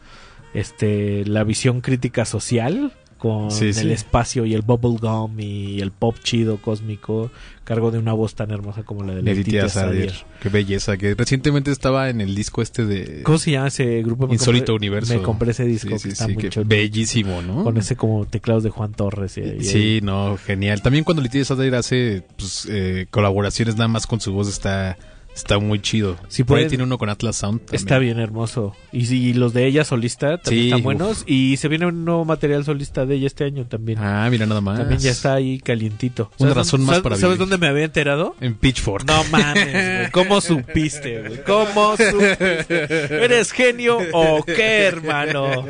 [0.54, 2.92] este la visión crítica social
[3.26, 3.92] con Sí, el sí.
[3.92, 7.30] espacio y el bubblegum y el pop chido cósmico
[7.64, 10.12] cargo de una voz tan hermosa como la de Letitia Letitia Sadir.
[10.40, 13.22] Qué belleza, que recientemente estaba en el disco este de...
[13.24, 14.28] ¿Cómo se llama ese grupo?
[14.28, 15.14] Me Insólito compré- Universo.
[15.14, 16.66] Me compré ese disco Sí, que está muy que chulo.
[16.66, 17.64] bellísimo, ¿no?
[17.64, 19.36] Con ese como teclados de Juan Torres.
[19.36, 20.80] y- y- Sí, no, genial.
[20.80, 24.96] También cuando Leticia Sadir hace pues, eh, colaboraciones nada más con su voz está,
[25.36, 26.16] está muy chido.
[26.28, 27.60] Sí, Por ahí tiene uno con Atlas Sound.
[27.60, 27.76] también.
[27.76, 28.74] Está bien hermoso.
[28.90, 30.84] Y, sí, los de ella solista también Sí, están uf.
[30.84, 31.24] buenos.
[31.26, 33.98] Y se viene un nuevo material solista de ella este año también.
[34.00, 34.78] Ah, mira nada más.
[34.78, 36.30] También ya está ahí calientito.
[36.38, 37.50] Una ¿Sabes razón dónde- más para ¿Sabes vivir.
[37.50, 38.34] dónde me había enterado?
[38.40, 39.06] En Pitchfork.
[39.06, 40.10] No mames, güey.
[40.10, 41.44] ¿Cómo supiste, güey?
[41.44, 43.24] ¿Cómo supiste?
[43.24, 45.66] ¿Eres genio o qué, hermano?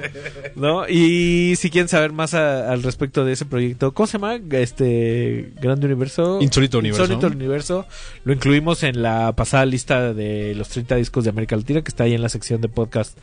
[0.55, 0.89] ¿No?
[0.89, 4.37] Y si quieren saber más a- al respecto de ese proyecto, ¿cómo se llama?
[4.51, 6.39] Este Grande Universo.
[6.41, 7.03] Insólito Universo.
[7.05, 7.87] Insólito Universo.
[8.25, 12.05] Lo incluimos en la pasada lista de los 30 discos de América Latina, que está
[12.05, 13.17] ahí en la sección de podcast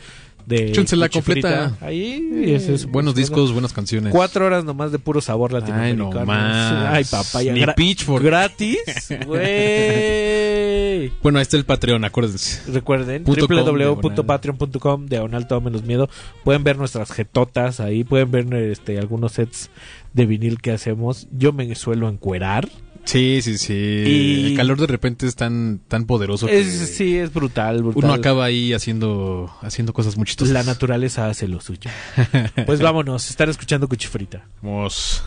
[0.46, 1.10] de Cuchifrita.
[1.10, 1.78] completa.
[1.80, 2.20] Ahí.
[2.34, 4.12] Eh, es- buenos discos, buenas canciones.
[4.12, 6.12] Cuatro horas nomás de puro sabor Ay, latinoamericano.
[6.14, 6.94] no más.
[6.94, 7.54] Ay, papaya.
[7.54, 8.24] Ni Pitchfork.
[8.26, 8.78] Gratis,
[9.26, 11.12] güey.
[11.22, 12.72] Bueno, ahí está el Patreon, acuérdense.
[12.72, 16.10] Recuerden, www.patreon.com diagonal todo menos miedo.
[16.44, 19.70] Pueden ver nuestras jetotas ahí, pueden ver este algunos sets
[20.14, 21.28] de vinil que hacemos.
[21.32, 22.68] Yo me suelo encuerar.
[23.06, 23.74] Sí, sí, sí.
[23.74, 28.04] Y- El calor de repente es tan, tan poderoso que Es, sí, es brutal, brutal.
[28.06, 30.54] uno acaba ahí haciendo, haciendo cosas muy chistosas.
[30.54, 31.92] La naturaleza hace lo suyo.
[32.66, 34.48] pues vámonos, están escuchando Cuchifrita.
[34.62, 35.24] Vamos.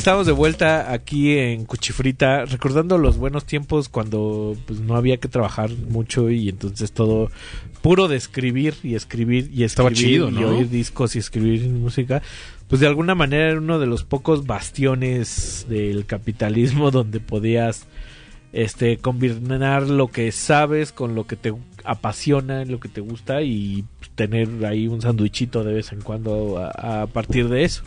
[0.00, 5.28] Estamos de vuelta aquí en Cuchifrita, recordando los buenos tiempos cuando pues, no había que
[5.28, 7.30] trabajar mucho y entonces todo
[7.82, 10.48] puro de escribir y escribir y escribir Estaba chido, y ¿no?
[10.48, 12.22] oír discos y escribir música.
[12.66, 17.86] Pues de alguna manera era uno de los pocos bastiones del capitalismo donde podías
[18.54, 21.52] este combinar lo que sabes con lo que te
[21.84, 27.02] apasiona, lo que te gusta y tener ahí un sandwichito de vez en cuando a,
[27.02, 27.82] a partir de eso.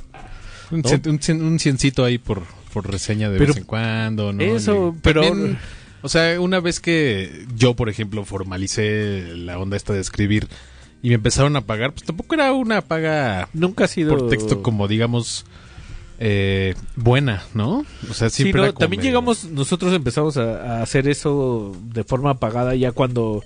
[0.71, 0.89] Un, ¿no?
[0.89, 4.43] cien- un, cien- un ciencito ahí por, por reseña de Pero- vez en cuando, ¿no?
[4.43, 5.57] Eso, pero- también,
[6.01, 10.47] o sea, una vez que yo, por ejemplo, formalicé la onda esta de escribir
[11.01, 14.61] y me empezaron a pagar, pues tampoco era una paga Nunca ha sido por texto
[14.63, 15.45] como, digamos,
[16.19, 17.85] eh, buena, ¿no?
[18.09, 21.07] O sea, Sí, siempre no, era como también medio- llegamos, nosotros empezamos a, a hacer
[21.07, 23.43] eso de forma pagada ya cuando,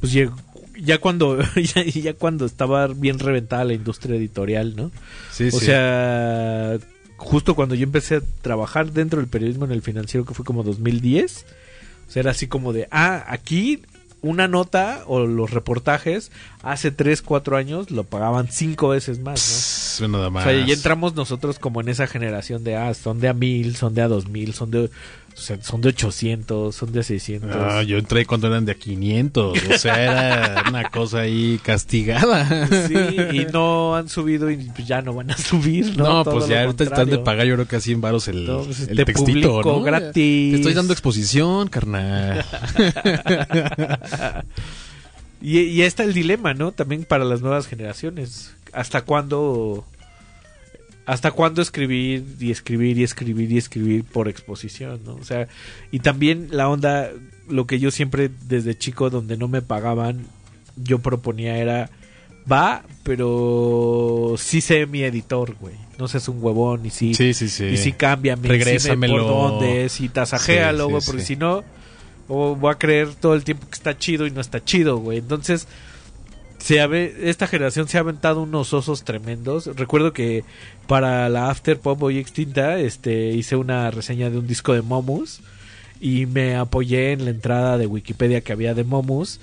[0.00, 0.32] pues lleg-
[0.80, 4.90] ya cuando, ya, ya cuando estaba bien reventada la industria editorial, ¿no?
[5.30, 5.66] Sí, o sí.
[5.66, 6.78] sea,
[7.16, 10.62] justo cuando yo empecé a trabajar dentro del periodismo en el financiero, que fue como
[10.62, 11.46] 2010,
[12.08, 13.82] o sea, era así como de, ah, aquí
[14.22, 16.32] una nota o los reportajes
[16.62, 20.08] hace 3, 4 años lo pagaban cinco veces más, ¿no?
[20.08, 20.44] Nada O más.
[20.44, 23.94] sea, ya entramos nosotros como en esa generación de, ah, son de a mil, son
[23.94, 24.90] de a dos mil, son de,
[25.36, 27.50] o sea, son de 800, son de 600.
[27.54, 32.66] Ah, yo entré cuando eran de a 500, o sea, era una cosa ahí castigada.
[32.88, 36.04] Sí, y no han subido y pues ya no van a subir, ¿no?
[36.04, 38.46] No, Todo pues ya ahorita están de pagar yo creo que a 100 varos el,
[38.46, 39.82] No, pues, el te textito, publico ¿no?
[39.82, 40.14] gratis.
[40.14, 42.42] Te estoy dando exposición, carnal.
[45.42, 46.72] Y, y está el dilema, ¿no?
[46.72, 48.54] También para las nuevas generaciones.
[48.72, 49.84] ¿Hasta cuándo
[51.06, 55.14] hasta cuándo escribir y escribir y escribir y escribir por exposición, ¿no?
[55.14, 55.46] O sea,
[55.92, 57.10] y también la onda,
[57.48, 60.26] lo que yo siempre desde chico donde no me pagaban,
[60.76, 61.90] yo proponía era
[62.50, 65.74] va, pero sí sé mi editor, güey.
[65.98, 67.64] No seas un huevón y sí, Sí, sí, sí.
[67.64, 69.14] y sí cámbiame, Regrésamelo.
[69.14, 71.64] sí por dónde, sí tasajéalo, Sí, güey, porque si no
[72.28, 75.18] o voy a creer todo el tiempo que está chido y no está chido, güey.
[75.18, 75.68] Entonces,
[76.66, 79.66] se esta generación se ha aventado unos osos tremendos.
[79.76, 80.42] Recuerdo que
[80.88, 85.42] para la After Pop hoy extinta, este, hice una reseña de un disco de Momus
[86.00, 89.38] y me apoyé en la entrada de Wikipedia que había de Momus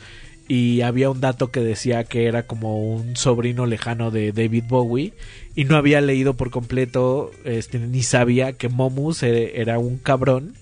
[0.50, 5.14] y había un dato que decía que era como un sobrino lejano de David Bowie
[5.56, 10.56] y no había leído por completo este ni sabía que Momus e- era un cabrón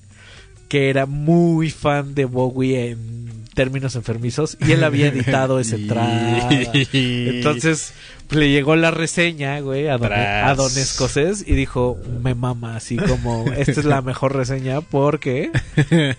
[0.72, 6.48] que era muy fan de Bowie en términos enfermizos y él había editado esa entrada.
[6.94, 7.92] Entonces
[8.30, 10.50] pues, le llegó la reseña, güey, a don, Tras.
[10.50, 15.52] a don Escocés y dijo, me mama, así como, esta es la mejor reseña porque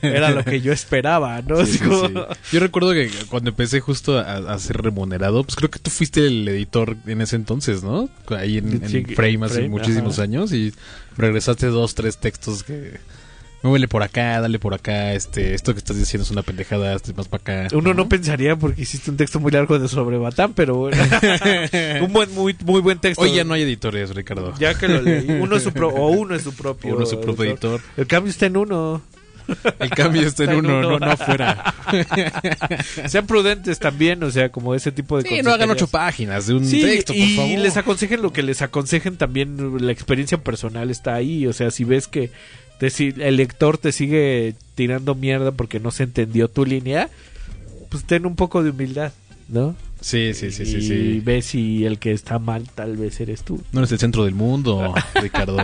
[0.02, 1.56] era lo que yo esperaba, ¿no?
[1.56, 2.36] Sí, Así sí, como- sí.
[2.52, 6.26] Yo recuerdo que cuando empecé justo a, a ser remunerado, pues creo que tú fuiste
[6.26, 8.10] el editor en ese entonces, ¿no?
[8.36, 8.82] Ahí en,
[9.16, 10.24] Frame hace Frame, muchísimos ajá.
[10.24, 10.74] años y
[11.16, 13.00] regresaste dos, tres textos que...
[13.62, 17.12] Muévele por acá, dale por acá, este, esto que estás diciendo es una pendejada, este
[17.14, 17.76] más para acá.
[17.76, 20.96] Uno no pensaría porque hiciste un texto muy largo de sobre Batán, pero bueno.
[22.02, 23.22] un buen, muy, muy buen texto.
[23.22, 24.52] Hoy ya no hay editores, Ricardo.
[24.58, 25.30] Ya que lo leí.
[25.40, 26.94] Uno es su pro- o uno es su propio.
[26.96, 27.80] Uno es su propio editor.
[27.96, 29.00] El cambio está en uno.
[29.80, 31.74] El cambio está en uno, no, no afuera.
[33.08, 36.54] Sean prudentes también, o sea, como ese tipo de Sí, no hagan ocho páginas de
[36.54, 37.58] un Sí, texto, por y favor.
[37.58, 39.84] les aconsejen lo que les aconsejen también.
[39.84, 41.46] La experiencia personal está ahí.
[41.46, 42.30] O sea, si ves que
[42.82, 47.08] te si- el lector te sigue tirando mierda porque no se entendió tu línea,
[47.90, 49.12] pues ten un poco de humildad,
[49.48, 49.76] ¿no?
[50.00, 51.20] Sí, sí, sí, sí, y sí.
[51.24, 53.62] ve si el que está mal tal vez eres tú.
[53.70, 55.58] No eres el centro del mundo, Ricardo.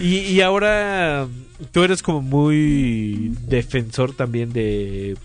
[0.00, 1.26] Y, y ahora
[1.72, 5.16] tú eres como muy defensor también de...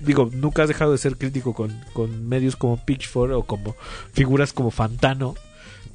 [0.00, 3.74] Digo, nunca has dejado de ser crítico con, con medios como Pitchfork o como
[4.12, 5.36] figuras como Fantano.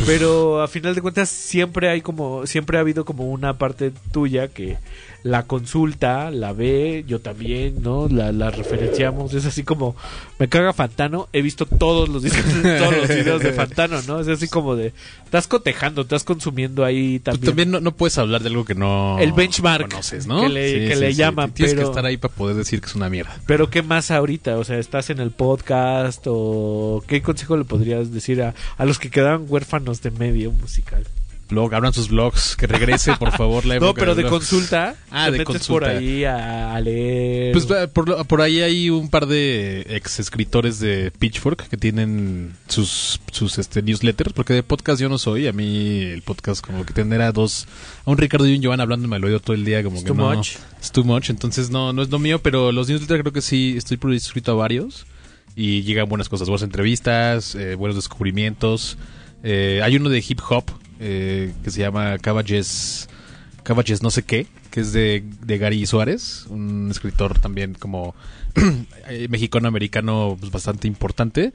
[0.05, 4.47] Pero a final de cuentas siempre hay como, siempre ha habido como una parte tuya
[4.47, 4.77] que
[5.23, 8.07] la consulta, la ve, yo también, ¿no?
[8.07, 9.95] La, la referenciamos, es así como,
[10.39, 14.19] me caga Fantano, he visto todos los discos, todos los videos de Fantano, ¿no?
[14.21, 14.93] Es así como de,
[15.25, 17.45] estás cotejando, estás consumiendo ahí Tú también.
[17.45, 20.41] también no, no puedes hablar de algo que no El benchmark conoces, ¿no?
[20.43, 22.95] que le- que le llaman, Tienes pero- que estar ahí para poder decir que es
[22.95, 23.35] una mierda.
[23.45, 24.57] Pero ¿qué más ahorita?
[24.57, 28.97] O sea, ¿estás en el podcast o qué consejo le podrías decir a, a los
[28.99, 31.03] que quedaban huérfanos de medio musical?
[31.47, 34.95] Blog, abran sus blogs, que regrese por favor la No, época pero de consulta.
[35.11, 35.67] Ah, de consulta.
[35.67, 37.53] por ahí a, a leer.
[37.53, 41.77] Pues eh, por, lo- por ahí hay un par de ex escritores de Pitchfork que
[41.77, 45.47] tienen sus, sus este, newsletters, porque de podcast yo no soy.
[45.47, 47.67] A mí el podcast como que tener a dos,
[48.05, 50.03] a un Ricardo y un Joan hablando me lo oído todo el día como It's
[50.03, 50.35] que too no.
[50.35, 50.55] much.
[50.81, 53.75] Es too much, entonces no, no es lo mío, pero los newsletters creo que sí,
[53.77, 55.05] estoy suscrito a varios
[55.55, 58.97] y llegan buenas cosas, buenas entrevistas, eh, buenos descubrimientos.
[59.43, 60.65] Eh, hay uno de hip hop
[60.99, 63.09] eh, que se llama Caballes,
[63.63, 68.15] Caballes no sé qué, que es de, de Gary Suárez, un escritor también como
[69.09, 71.53] eh, mexicano-americano pues, bastante importante.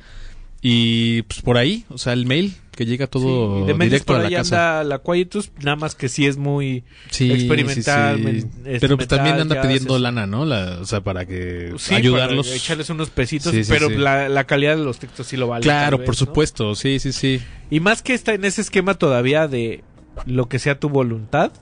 [0.60, 4.16] Y pues por ahí, o sea, el mail que llega todo y de directo por
[4.16, 4.80] a la ahí casa.
[4.80, 8.16] anda la Quietus, nada más que sí es muy Sí, experimental.
[8.16, 8.46] sí, sí.
[8.64, 10.44] men- Pero pues también anda pidiendo lana, ¿no?
[10.44, 12.46] La- o sea, para que Sí, ayudarlos.
[12.46, 13.96] para echarles unos pesitos, Sí, sí, pero sí.
[13.96, 15.62] La, la calidad de los textos sí lo vale.
[15.62, 17.40] Claro, por supuesto, sí, sí, sí.
[17.70, 19.84] Y más que está en ese esquema todavía de
[20.26, 21.52] lo que sea tu voluntad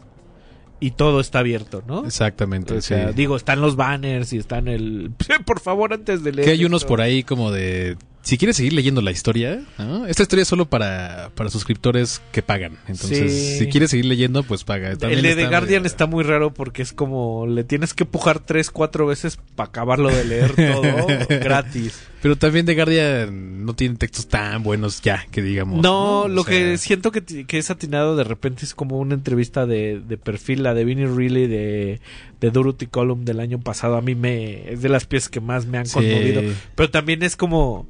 [0.82, 2.06] y todo está abierto, ¿no?
[2.06, 3.14] Exactamente, O sea, sí.
[3.14, 5.10] digo, están los banners y están el...
[5.44, 6.46] Por favor, antes de leer...
[6.46, 7.96] Que hay unos por ahí como de...
[8.22, 10.06] Si quieres seguir leyendo la historia, ¿no?
[10.06, 12.76] esta historia es solo para, para suscriptores que pagan.
[12.86, 13.58] Entonces, Sí.
[13.58, 14.94] si quieres seguir leyendo, pues paga.
[14.96, 18.04] También el de The Guardian medio- está muy raro porque es como le tienes que
[18.04, 21.06] pujar tres, cuatro veces para acabarlo de leer todo
[21.40, 22.00] gratis.
[22.22, 25.82] Pero también The Guardian no tiene textos tan buenos ya, que digamos.
[25.82, 29.66] No, lo sea, que siento que, que es atinado de repente es como una entrevista
[29.66, 32.00] de, de perfil, la de Vinnie Reilly de,
[32.40, 33.96] de Dorothy Column del año pasado.
[33.96, 35.94] A mí me es de las piezas que más me han Sí.
[35.94, 36.42] conmovido.
[36.74, 37.88] Pero también es como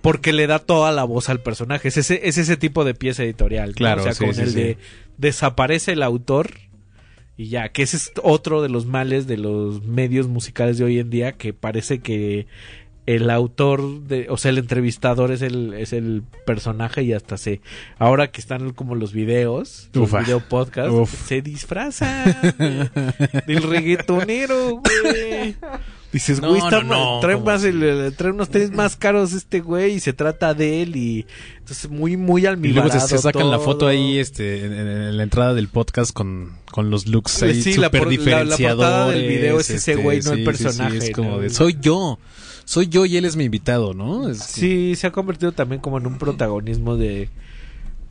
[0.00, 1.88] porque le da toda la voz al personaje.
[1.88, 3.68] Es ese, es ese tipo de pieza editorial.
[3.70, 3.74] ¿no?
[3.76, 4.78] Claro, o sea, sí, con sí, el de
[5.16, 6.50] desaparece el autor
[7.36, 10.98] y ya, que ese es otro de los males de los medios musicales de hoy
[10.98, 12.46] en día, que parece que
[13.16, 17.60] el autor, de, o sea, el entrevistador es el, es el personaje y hasta se,
[17.98, 21.26] ahora que están como los videos, los video podcast, Uf.
[21.26, 22.24] se disfraza
[22.58, 22.90] de-
[23.46, 25.56] del reggaetonero, güey.
[26.12, 28.72] Dices, No, güey, está no, ma- no, trae, ¿cómo más el- el- trae unos tenis
[28.72, 31.24] más caros este güey y se trata de él y
[31.58, 34.88] entonces muy, muy Y almibarado luego se, se sacan la foto ahí este, en, en-
[34.88, 39.08] en la entrada del podcast con, con los looks ahí Sí, la por- la- portada
[39.10, 41.38] del video es ese este, güey, no el sí, sí, sí, personaje, es como ¿no?
[41.38, 42.18] de, soy yo,
[42.70, 44.28] soy yo y él es mi invitado, ¿no?
[44.28, 47.28] Es- Sí, se ha convertido también como en un protagonismo de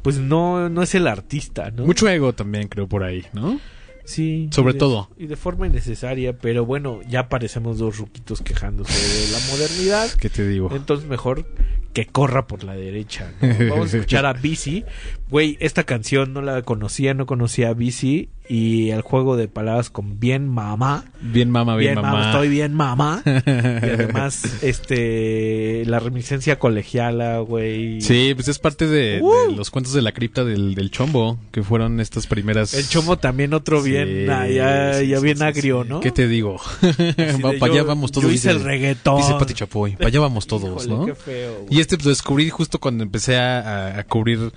[0.01, 1.85] pues no no es el artista, ¿no?
[1.85, 3.59] Mucho ego también creo por ahí, ¿no?
[4.05, 4.49] Sí.
[4.51, 5.09] Sobre y de- todo.
[5.17, 10.09] Y de forma innecesaria, pero bueno, ya parecemos dos ruquitos quejándose de la modernidad.
[10.19, 10.69] ¿Qué te digo?
[10.75, 11.45] Entonces mejor
[11.93, 13.31] que corra por la derecha.
[13.41, 13.47] ¿no?
[13.69, 14.83] Vamos a escuchar a Bici.
[15.29, 18.29] Güey, esta canción no la conocía, no conocía a Bici.
[18.51, 21.05] Y el juego de palabras con bien mamá.
[21.21, 22.17] Bien mamá, bien, Bien, mamá.
[22.17, 23.21] mamá, estoy bien mamá.
[23.25, 28.01] y además, este, la reminiscencia colegiala, güey.
[28.01, 29.51] Sí, pues es parte de, Uh.
[29.51, 32.73] de los cuentos de la cripta del, del chombo, que fueron estas primeras...
[32.73, 35.83] El chomo también otro bien, Sí, ya, sí, ya sí, bien agrio.
[35.83, 35.99] ¿no?
[35.99, 36.57] ¿Qué te digo?
[37.59, 38.27] para allá vamos todos.
[38.27, 39.17] yo hice dice- el reggaetón.
[39.17, 39.95] Dice Pati Chapoy.
[39.95, 41.05] Para allá vamos todos, Híjole, ¿no?
[41.05, 44.51] qué feo, y este pues descubrí justo cuando empecé a, a- a cubrir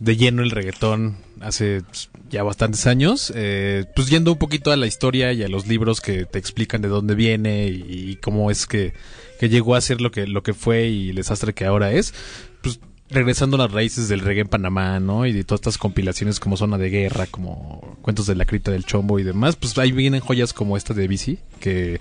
[0.00, 3.32] de lleno el reggaetón hace pues, ya bastantes años.
[3.34, 6.82] eh, pues yendo un poquito a la historia y a los libros que te explican
[6.82, 8.92] de dónde viene y, y cómo es que,
[9.40, 12.14] que llegó a ser lo que, lo que fue y el desastre que ahora es.
[12.62, 12.78] Pues
[13.10, 15.24] regresando a las raíces del reggae en Panamá, ¿no?
[15.26, 18.84] Y de todas estas compilaciones como Zona de Guerra, como Cuentos de la Cripta del
[18.84, 22.00] Chombo y demás, pues ahí vienen joyas como esta de Bici, que,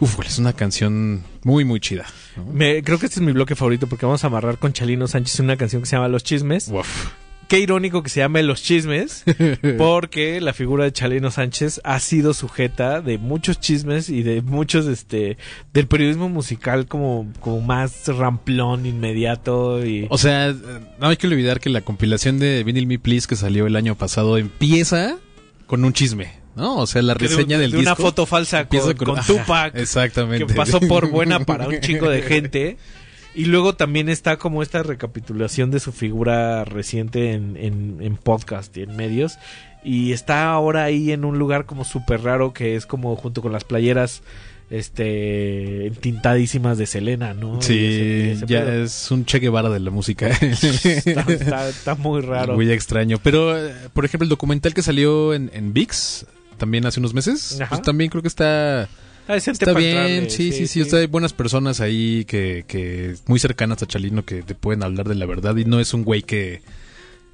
[0.00, 2.06] uf, es una canción muy, muy chida.
[2.36, 2.46] ¿no?
[2.46, 5.38] Me- creo que este es mi bloque favorito porque vamos a amarrar con Chalino Sánchez
[5.40, 6.70] una canción que se llama Los Chismes.
[7.48, 9.24] Qué irónico que se llame Los Chismes,
[9.78, 14.86] porque la figura de Chalino Sánchez ha sido sujeta de muchos chismes y de muchos,
[14.86, 15.38] este,
[15.72, 20.06] del periodismo musical como, como más ramplón, inmediato y...
[20.10, 20.52] O sea,
[21.00, 23.94] no hay que olvidar que la compilación de Vinyl Me Please que salió el año
[23.94, 25.16] pasado empieza
[25.66, 26.76] con un chisme, ¿no?
[26.76, 29.26] O sea, la Que de- reseña del de una disco foto falsa con, con ajá,
[29.26, 30.46] Tupac exactamente.
[30.46, 32.76] que pasó por buena para un chingo de gente
[33.38, 38.76] y luego también está como esta recapitulación de su figura reciente en, en, en podcast
[38.76, 39.38] y en medios
[39.84, 43.52] y está ahora ahí en un lugar como súper raro que es como junto con
[43.52, 44.22] las playeras
[44.70, 47.62] este entintadísimas de Selena, ¿no?
[47.62, 50.28] Sí, ese- ya es un Che Guevara de la música.
[50.42, 52.54] Está, está- está muy raro.
[52.54, 53.18] Muy extraño.
[53.22, 56.26] Pero, eh, por ejemplo, el documental que salió en, en VIX
[56.58, 57.68] también hace unos meses, Ajá.
[57.70, 58.88] pues también creo que está...
[59.28, 63.82] Está bien, sí, sí, sí, o sea, hay buenas personas ahí que, que muy cercanas
[63.82, 66.62] a Chalino que te pueden hablar de la verdad y no es un güey que,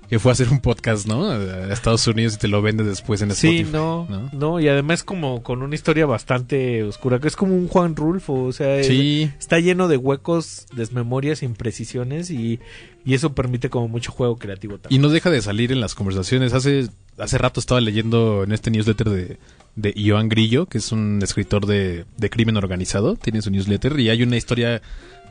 [0.08, 1.30] que fue a hacer un podcast, ¿no?
[1.30, 3.72] A Estados Unidos y te lo vende después en Sí, Spotify.
[3.72, 7.94] no, no, y además como con una historia bastante oscura, que es como un Juan
[7.96, 9.30] Rulfo, o sea, es- Sí.
[9.38, 12.58] está lleno de huecos, desmemorias, imprecisiones y,
[13.04, 15.00] y eso permite como mucho juego creativo también.
[15.00, 16.54] Y no deja de salir en las conversaciones.
[16.54, 19.38] Hace, hace rato estaba leyendo en este newsletter de,
[19.76, 19.92] de
[20.26, 23.16] Grillo, que es un escritor de, de crimen organizado.
[23.16, 24.80] Tiene su newsletter y hay una historia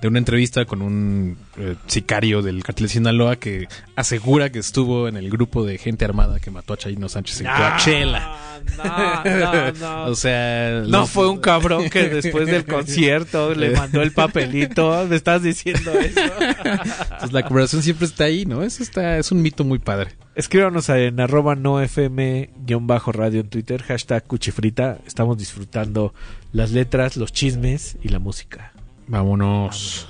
[0.03, 5.07] de una entrevista con un eh, sicario del cartel de Sinaloa que asegura que estuvo
[5.07, 8.35] en el grupo de gente armada que mató a Chayino Sánchez en ah, Coachella.
[8.75, 10.05] No, no, no.
[10.11, 15.05] o sea, no fue un cabrón que después del concierto le mandó el papelito.
[15.07, 16.19] Me estás diciendo eso.
[16.19, 18.61] Entonces la conversación siempre está ahí, ¿no?
[18.61, 20.09] Eso está, es un mito muy padre.
[20.35, 24.97] Escríbanos en arroba nofm-radio en Twitter, hashtag cuchifrita.
[25.07, 26.13] Estamos disfrutando
[26.51, 28.72] las letras, los chismes y la música.
[29.07, 30.07] Vámonos.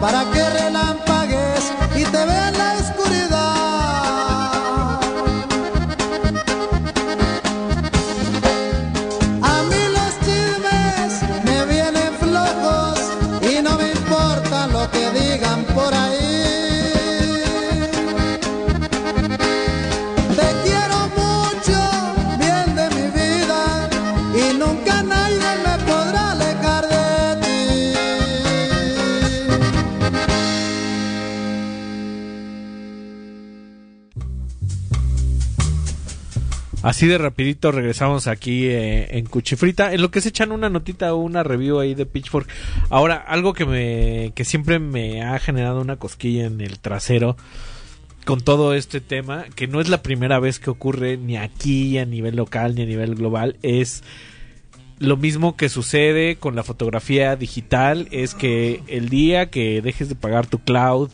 [0.00, 0.67] para que
[36.98, 39.92] Así de rapidito regresamos aquí eh, en Cuchifrita.
[39.94, 42.48] En lo que se echan una notita o una review ahí de Pitchfork.
[42.90, 47.36] Ahora, algo que me que siempre me ha generado una cosquilla en el trasero
[48.24, 52.04] con todo este tema, que no es la primera vez que ocurre ni aquí a
[52.04, 54.02] nivel local ni a nivel global, es
[54.98, 60.16] lo mismo que sucede con la fotografía digital, es que el día que dejes de
[60.16, 61.10] pagar tu cloud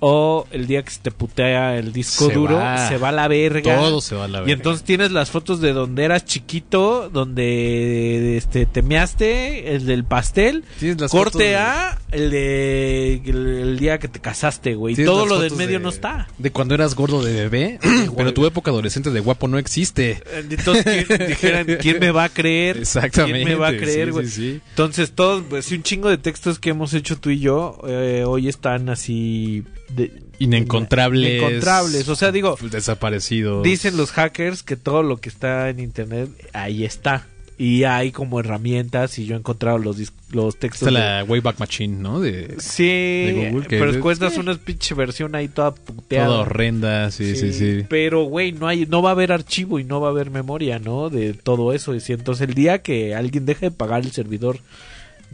[0.00, 2.88] o el día que se te putea el disco Se duro, va.
[2.88, 3.76] se va a la verga.
[3.76, 4.52] Todo se va a la Y verga.
[4.54, 10.64] entonces tienes las fotos de donde eras chiquito, donde este te measte, el del pastel,
[10.80, 14.94] las corte de- A, el de el, el día que te casaste, güey.
[14.96, 16.28] Todo lo del medio de- no está.
[16.38, 17.78] De cuando eras gordo de bebé,
[18.16, 20.22] pero tu época adolescente de guapo no existe.
[20.34, 22.78] Entonces, ¿quién, dijeran, ¿quién me va a creer?
[22.78, 24.26] Exactamente, ¿Quién me va a creer, sí, güey?
[24.26, 24.60] sí.
[24.70, 28.48] Entonces, todos, pues, un chingo de textos que hemos hecho tú y yo, eh, hoy
[28.48, 29.64] están así...
[29.94, 31.30] De, Inencontrables.
[31.42, 32.08] Inencontrables.
[32.08, 33.62] O sea, digo, Desaparecidos.
[33.62, 37.26] dicen los hackers que todo lo que está en internet, ahí está.
[37.58, 39.98] Y hay como herramientas y yo he encontrado los,
[40.30, 40.88] los textos.
[40.88, 42.18] Está de- la Wayback Machine, ¿no?
[42.18, 44.40] De, Sí, de Google, pero encuentras sí.
[44.40, 46.26] una pinche versión ahí toda puteada.
[46.28, 47.84] Toda horrenda, sí, sí, sí.
[47.86, 50.78] Pero, güey, no hay, no va a haber archivo y no va a haber memoria,
[50.78, 51.10] ¿no?
[51.10, 51.94] De todo eso.
[51.94, 54.58] Y si entonces el día que alguien deje de pagar el servidor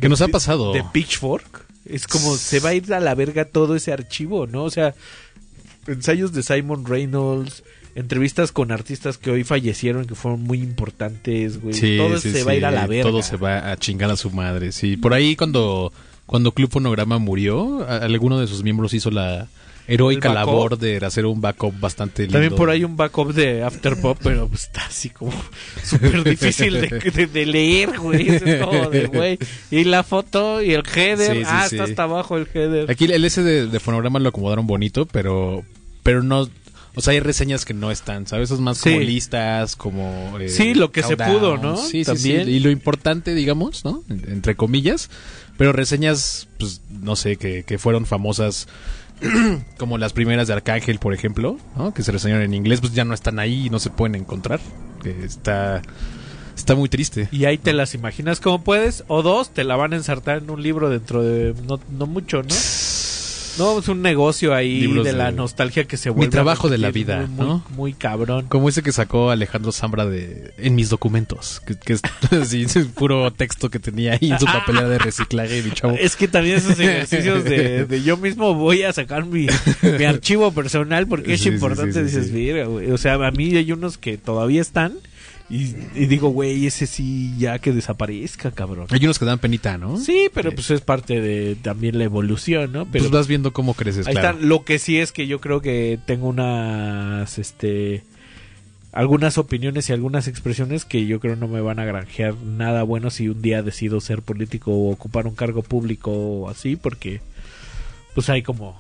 [0.01, 0.73] Que nos ha pasado.
[0.73, 4.65] de Pitchfork, es como se va a ir a la verga todo ese archivo, ¿no?
[4.65, 4.95] O sea,
[5.87, 7.63] ensayos de Simon Reynolds,
[7.95, 11.75] entrevistas con artistas que hoy fallecieron que fueron muy importantes, güey.
[11.75, 13.11] Sí, todo sí, se va a ir a la verga.
[13.11, 14.73] Todo se va a chingar a su madre.
[14.73, 15.93] Sí, por ahí cuando
[16.27, 19.49] cuando Club Fonograma murió, alguno de sus miembros hizo la
[19.89, 22.35] heroica labor de hacer un backup bastante lindo.
[22.35, 25.33] También por ahí un backup de Afterpop, pero pues, está así como
[25.85, 28.29] súper difícil de, de- de leer, güey.
[28.29, 29.39] Es como de, güey.
[29.71, 31.33] Y la foto y el header.
[31.37, 31.77] Sí, sí, ah, sí.
[31.77, 32.91] está hasta abajo el header.
[32.91, 35.63] Aquí el S de, de fonograma lo acomodaron bonito, pero
[36.03, 36.49] pero no
[36.99, 38.51] o sea, hay reseñas que no están, ¿sabes?
[38.51, 40.39] Es más como listas, como...
[40.41, 41.77] eh, Sí, lo que se pudo, ¿no?
[41.77, 42.49] Sí, También.
[42.49, 44.03] Y lo importante, digamos, ¿no?
[44.09, 45.11] En- Entre comillas.
[45.59, 48.67] Pero reseñas, pues, no sé, que, que fueron famosas
[49.79, 51.59] como las primeras de Arcángel, por ejemplo.
[51.95, 54.61] Que se reseñaron en inglés, pues ya no están ahí y no se pueden encontrar.
[55.03, 55.83] Que está...
[56.57, 57.29] Está muy triste.
[57.33, 59.05] Y ahí te las imaginas como puedes.
[59.09, 62.43] O dos, te la van a ensartar en un libro dentro de no, no mucho,
[62.43, 62.49] ¿no?
[63.59, 66.28] No, es un negocio ahí Libros de, la nostalgia que se Mi vuelve.
[66.28, 67.65] a trabajo de la vida, muy, ¿no?
[67.70, 68.47] Muy cabrón.
[68.49, 72.77] Como ese que sacó Alejandro Zambra de en mis documentos, que, que es así, es
[72.95, 75.95] puro texto que tenía ahí en su papelera de reciclaje, mi chavo.
[75.99, 79.47] Es que también esos ejercicios de, de yo mismo voy a sacar mi,
[79.83, 81.93] mi archivo personal porque es Sí, sí, importante.
[81.93, 82.33] sí, sí, dices, sí.
[82.33, 82.91] mira, güey.
[82.91, 84.95] O sea, a mí hay unos que todavía están
[85.48, 88.86] y, y digo, güey, ese sí ya que desaparezca, cabrón.
[88.90, 89.97] Hay unos que dan penita, ¿no?
[89.97, 92.85] Sí, pero pues es parte de también la evolución, ¿no?
[92.86, 94.31] Pero pues vas viendo cómo creces, Ahí claro.
[94.31, 94.48] están.
[94.48, 98.02] Lo que sí es que yo creo que tengo unas, este,
[98.93, 103.10] algunas opiniones y algunas expresiones que yo creo no me van a granjear nada bueno
[103.10, 107.20] si un día decido ser político o ocupar un cargo público o así, porque,
[108.14, 108.74] pues hay como,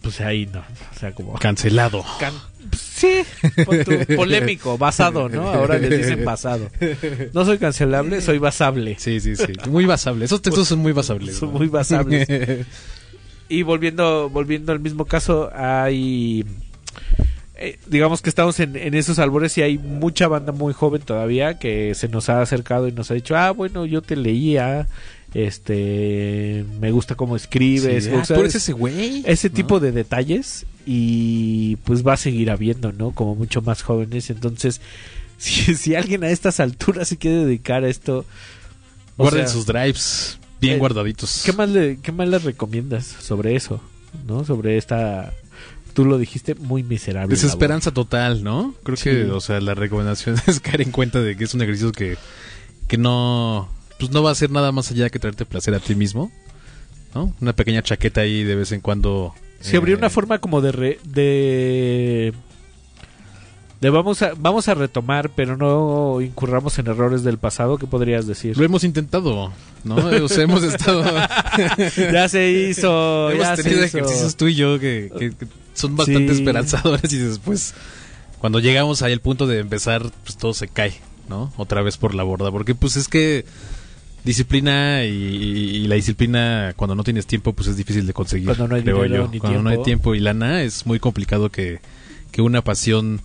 [0.00, 2.04] pues ahí no, o sea, como Cancelado.
[2.18, 2.32] Can-
[2.76, 3.22] sí,
[4.16, 5.48] polémico, basado, ¿no?
[5.48, 6.70] Ahora les dicen basado.
[7.32, 8.96] No soy cancelable, soy basable.
[8.98, 9.52] Sí, sí, sí.
[9.68, 10.24] Muy basable.
[10.24, 11.36] Esos textos son muy basables.
[11.36, 11.58] Son ¿no?
[11.58, 12.28] muy basables.
[13.48, 16.42] Y volviendo, volviendo al mismo caso, hay.
[17.56, 21.58] eh, digamos que estamos en, en esos albores y hay mucha banda muy joven todavía
[21.58, 24.88] que se nos ha acercado y nos ha dicho, ah, bueno, yo te leía,
[25.34, 28.04] este, me gusta cómo escribes.
[28.04, 29.54] Sí, ah, tú eres ese güey, Ese ¿no?
[29.54, 33.12] tipo de detalles y pues va a seguir habiendo, ¿no?
[33.12, 34.30] Como mucho más jóvenes.
[34.30, 34.80] Entonces,
[35.38, 38.24] si, si alguien a estas alturas se quiere dedicar a esto...
[39.16, 41.42] Guarden sea, sus drives bien eh, guardaditos.
[41.44, 43.80] ¿Qué más, le, ¿Qué más les recomiendas sobre eso?
[44.26, 44.44] ¿No?
[44.44, 45.32] Sobre esta.
[45.92, 47.34] Tú lo dijiste muy miserable.
[47.34, 48.74] Desesperanza total, ¿no?
[48.82, 49.10] Creo Sí.
[49.10, 52.16] que, o sea, la recomendación es caer en cuenta de que es un ejercicio que,
[52.88, 53.68] que no,
[53.98, 56.32] pues no va a ser nada más allá que traerte placer a ti mismo,
[57.14, 57.34] ¿no?
[57.40, 59.34] Una pequeña chaqueta ahí de vez en cuando.
[59.62, 60.72] Si habría eh, una forma como de.
[60.72, 62.32] re- de.
[63.80, 68.26] de vamos a, vamos a retomar, pero no incurramos en errores del pasado, ¿qué podrías
[68.26, 68.56] decir?
[68.58, 69.52] Lo hemos intentado,
[69.84, 69.96] ¿no?
[69.96, 71.02] O sea, hemos estado...
[72.12, 73.82] ya se hizo, hemos ya se hizo.
[73.84, 76.40] ejercicios tú y yo que, que- que son bastante Sí.
[76.40, 77.74] esperanzadores y después,
[78.38, 80.92] cuando llegamos ahí al punto de empezar, pues todo se cae,
[81.28, 81.52] ¿no?
[81.56, 83.44] Otra vez por la borda, porque pues es que
[84.24, 88.46] disciplina y, y la disciplina cuando no tienes tiempo pues es difícil de conseguir.
[88.46, 89.30] Cuando no hay creo dinero yo.
[89.32, 89.84] ni Cuando no hay tiempo.
[89.84, 91.80] tiempo y lana es muy complicado que,
[92.30, 93.20] que una pasión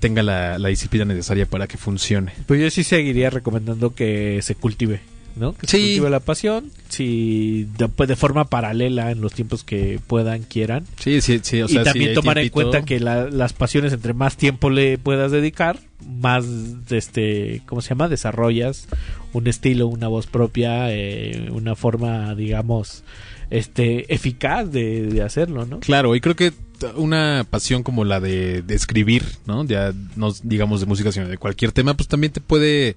[0.00, 2.32] tenga la, la disciplina necesaria para que funcione.
[2.46, 5.00] Pues yo sí seguiría recomendando que se cultive.
[5.36, 5.52] ¿no?
[5.56, 9.98] Que se cultive la pasión, si de, pues, de forma paralela en los tiempos que
[10.06, 10.84] puedan, quieran.
[11.00, 11.60] Sí, sí, sí.
[11.60, 14.70] O sea, y también si tomar en cuenta que la- las pasiones, entre más tiempo
[14.70, 16.44] le puedas dedicar, más,
[16.90, 18.08] este, ¿cómo se llama?
[18.08, 18.86] Desarrollas
[19.34, 23.04] un estilo, una voz propia, eh, una forma, digamos,
[23.50, 25.80] este, eficaz de, de hacerlo, ¿no?
[25.80, 26.52] Claro, y creo que
[26.96, 29.64] una pasión como la de, de escribir, ¿no?
[29.64, 32.96] Ya no digamos de música, sino de cualquier tema, pues también te puede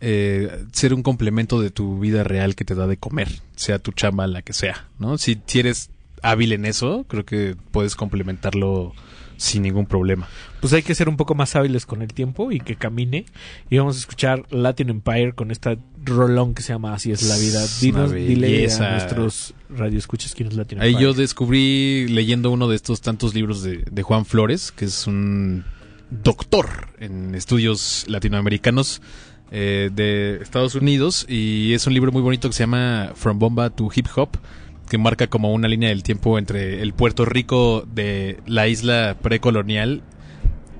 [0.00, 3.92] eh, ser un complemento de tu vida real que te da de comer, sea tu
[3.92, 5.18] chamba la que sea, ¿no?
[5.18, 5.90] Si, si eres
[6.22, 8.94] hábil en eso, creo que puedes complementarlo
[9.38, 10.28] sin ningún problema.
[10.60, 13.24] Pues hay que ser un poco más hábiles con el tiempo y que camine.
[13.70, 17.38] Y vamos a escuchar Latin Empire con esta rolón que se llama Así es la
[17.38, 17.64] vida.
[17.80, 21.04] Dinos, dile a nuestros radioescuchas quién es Latin Ahí Empire.
[21.04, 25.64] yo descubrí leyendo uno de estos tantos libros de, de Juan Flores, que es un
[26.10, 29.00] doctor en estudios latinoamericanos
[29.50, 33.70] eh, de Estados Unidos, y es un libro muy bonito que se llama From Bomba
[33.70, 34.36] to Hip Hop,
[34.88, 40.02] que marca como una línea del tiempo entre el Puerto Rico de la isla precolonial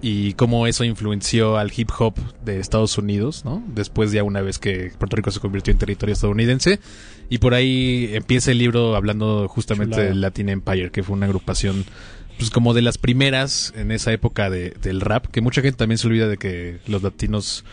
[0.00, 2.14] y cómo eso influenció al hip hop
[2.44, 3.62] de Estados Unidos, ¿no?
[3.74, 6.78] Después ya una vez que Puerto Rico se convirtió en territorio estadounidense.
[7.28, 10.08] Y por ahí empieza el libro hablando justamente Chulada.
[10.10, 11.84] del Latin Empire, que fue una agrupación
[12.38, 15.98] pues como de las primeras en esa época de- del rap, que mucha gente también
[15.98, 17.64] se olvida de que los latinos,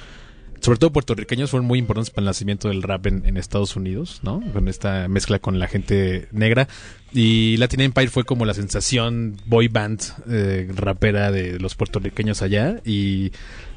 [0.65, 4.41] sobre todo puertorriqueños, fueron muy importantes para el nacimiento del rap en, Estados Unidos, ¿no?
[4.51, 6.67] Con esta mezcla con la gente negra.
[7.13, 12.81] Y Latin Empire fue como la sensación boy band eh, rapera de los puertorriqueños allá.
[12.83, 13.31] Y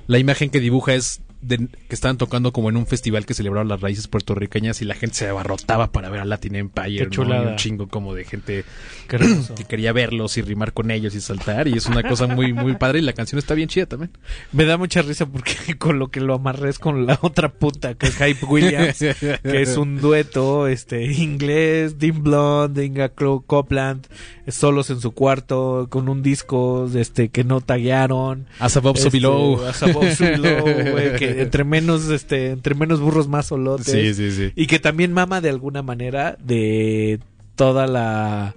[0.07, 3.69] la imagen que dibuja es de- que estaban tocando como en un festival que celebraban
[3.69, 7.09] las raíces puertorriqueñas y la gente se abarrotaba para ver a Latin Empire.
[7.09, 7.15] Qué.
[7.17, 7.19] Y
[7.51, 8.65] un chingo como de gente
[9.09, 11.69] que quería verlos y rimar con ellos y saltar.
[11.69, 12.99] Y es una cosa muy, muy padre.
[12.99, 14.11] Y la canción está bien chida también.
[14.53, 17.95] Me da mucha risa porque con lo que lo amarré es con la otra punta,
[17.95, 24.07] que es Hype Williams, que es un dueto este inglés, Dean Blonde, Inga Copland,
[24.49, 28.47] solos en su cuarto, con un disco este que no taguearon.
[28.59, 29.67] As above, so Este, below.
[29.67, 30.63] As above, so below,
[30.93, 33.87] güey, que entre menos, este, entre menos burros más solotes.
[33.87, 34.53] Sí, sí, sí.
[34.57, 37.21] Y que también mama de alguna manera de
[37.57, 38.55] toda la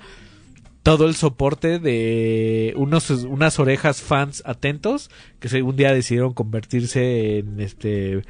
[0.83, 7.59] todo el soporte de unos unas orejas fans atentos que un día decidieron convertirse en
[7.59, 8.23] este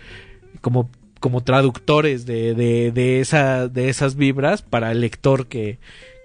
[0.59, 0.89] como
[1.21, 5.79] como traductores de, de, de esa de esas vibras para el lector que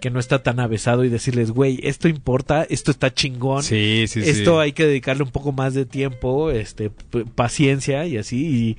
[0.06, 4.22] que no está tan avesado y decirles, güey, esto importa, esto está chingón, Sí, sí,
[4.22, 4.30] sí.
[4.30, 6.92] esto hay que dedicarle un poco más de tiempo, este,
[7.34, 8.46] paciencia y así.
[8.46, 8.76] Y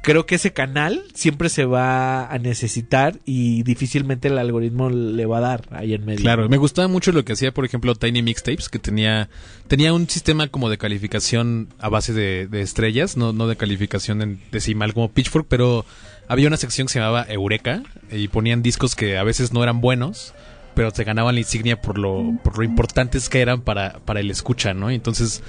[0.00, 5.38] creo que ese canal siempre se va a necesitar y difícilmente el algoritmo le va
[5.38, 6.20] a dar ahí en medio.
[6.20, 9.28] Claro, me gustaba mucho lo que hacía, por ejemplo, Tiny Mixtapes, que tenía
[9.66, 14.22] tenía un sistema como de calificación a base de, de estrellas, no, no de calificación
[14.22, 15.84] en decimal como Pitchfork, pero
[16.28, 17.82] había una sección que se llamaba Eureka
[18.12, 20.32] y ponían discos que a veces no eran buenos,
[20.74, 24.30] pero se ganaban la insignia por lo, por lo importantes que eran para, para el
[24.30, 24.90] escucha, ¿no?
[24.90, 25.42] Entonces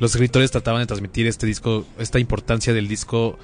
[0.00, 3.38] los escritores trataban de transmitir este disco, esta importancia del disco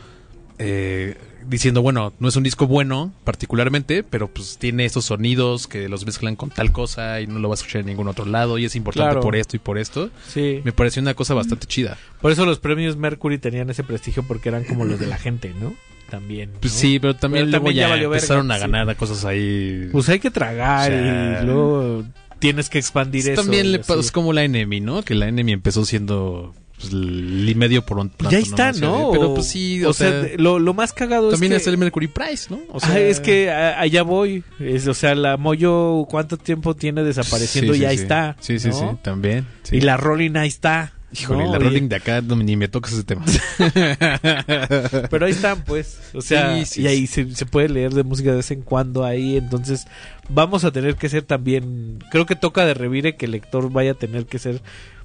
[0.58, 1.16] eh,
[1.48, 6.04] diciendo, bueno, no es un disco bueno particularmente, pero pues tiene estos sonidos que los
[6.04, 8.66] mezclan con tal cosa y no lo vas a escuchar en ningún otro lado y
[8.66, 9.20] es importante Claro.
[9.22, 10.10] por esto y por esto.
[10.28, 10.60] Sí.
[10.64, 11.96] Me pareció una cosa bastante chida.
[12.20, 15.54] Por eso los premios Mercury tenían ese prestigio porque eran como los de la gente,
[15.58, 15.72] ¿no?
[16.10, 16.50] También.
[16.60, 16.78] Pues ¿no?
[16.80, 18.60] sí, pero también Pero luego también ya ya, valió verga, empezaron a sí.
[18.60, 19.88] ganar cosas ahí.
[19.92, 22.04] Pues hay que tragar O sea, y luego
[22.38, 23.42] tienes que expandir eso.
[23.42, 25.02] también le pasó es como la Enemy, ¿no?
[25.02, 29.10] Que la Enemy empezó siendo pues, el medio por un Ya está, ¿no?
[29.12, 31.70] Pero pues sí, o, sea, lo, lo más cagado también es es que...
[31.70, 32.58] el Mercury Prize, ¿no?
[32.70, 34.42] O sea, Ah, es que a- allá voy.
[34.58, 37.74] Es, o sea, la Moyo, ¿cuánto tiempo tiene desapareciendo?
[37.74, 38.36] Sí, y ahí está.
[38.40, 38.74] Sí, sí, ¿no?
[38.74, 39.46] sí, también.
[39.70, 40.94] Y la Rolling ahí está.
[41.12, 41.52] Híjole, ¿no?
[41.52, 43.24] la rolling de acá ni me tocas ese tema.
[45.10, 45.98] Pero ahí están, pues.
[46.14, 48.62] O sea, Sí, sí, y ahí se, se puede leer de música de vez en
[48.62, 49.36] cuando ahí.
[49.36, 49.86] Entonces,
[50.28, 51.98] vamos a tener que ser también.
[52.10, 54.62] Creo que toca de revire que el lector vaya a tener que ser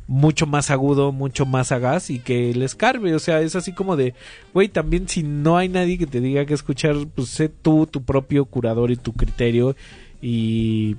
[0.07, 3.15] mucho más agudo, mucho más sagaz y que le escarbe.
[3.15, 4.13] O sea, es así como de,
[4.53, 8.03] güey, también si no hay nadie que te diga que escuchar, pues sé tú, tu
[8.03, 9.75] propio curador y tu criterio.
[10.21, 10.97] Y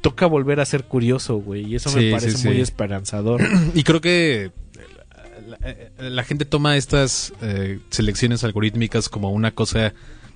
[0.00, 1.64] toca volver a ser curioso, güey.
[1.66, 3.40] Y eso me parece sí, muy esperanzador.
[3.74, 4.50] y creo que
[5.46, 5.58] la,
[5.98, 9.92] la- la gente toma estas eh, selecciones algorítmicas como una cosa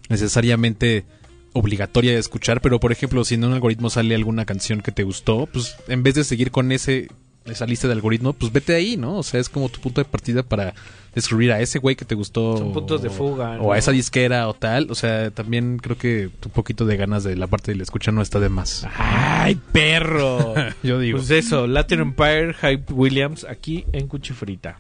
[0.09, 1.05] necesariamente
[1.53, 5.05] obligatoria de escuchar, pero por ejemplo, si en un algoritmo sale alguna canción que te
[5.05, 7.09] gustó, pues en vez de seguir con ese
[7.47, 9.19] esa lista de algoritmo, pues vete ahí, ¿no?
[9.19, 10.75] O sea, es como tu punto de partida para
[11.15, 12.57] descubrir a ese güey que te gustó.
[12.59, 14.91] Son puntos de fuga, O a esa disquera o tal.
[14.91, 18.13] O sea, también creo que un poquito de ganas de la parte de la escucha
[18.13, 18.87] no está de más.
[18.97, 20.55] ¡Ay, perro!
[20.83, 21.19] Yo digo.
[21.19, 24.77] Pues eso, Latin Empire, Hype Williams, aquí en Cuchifrita.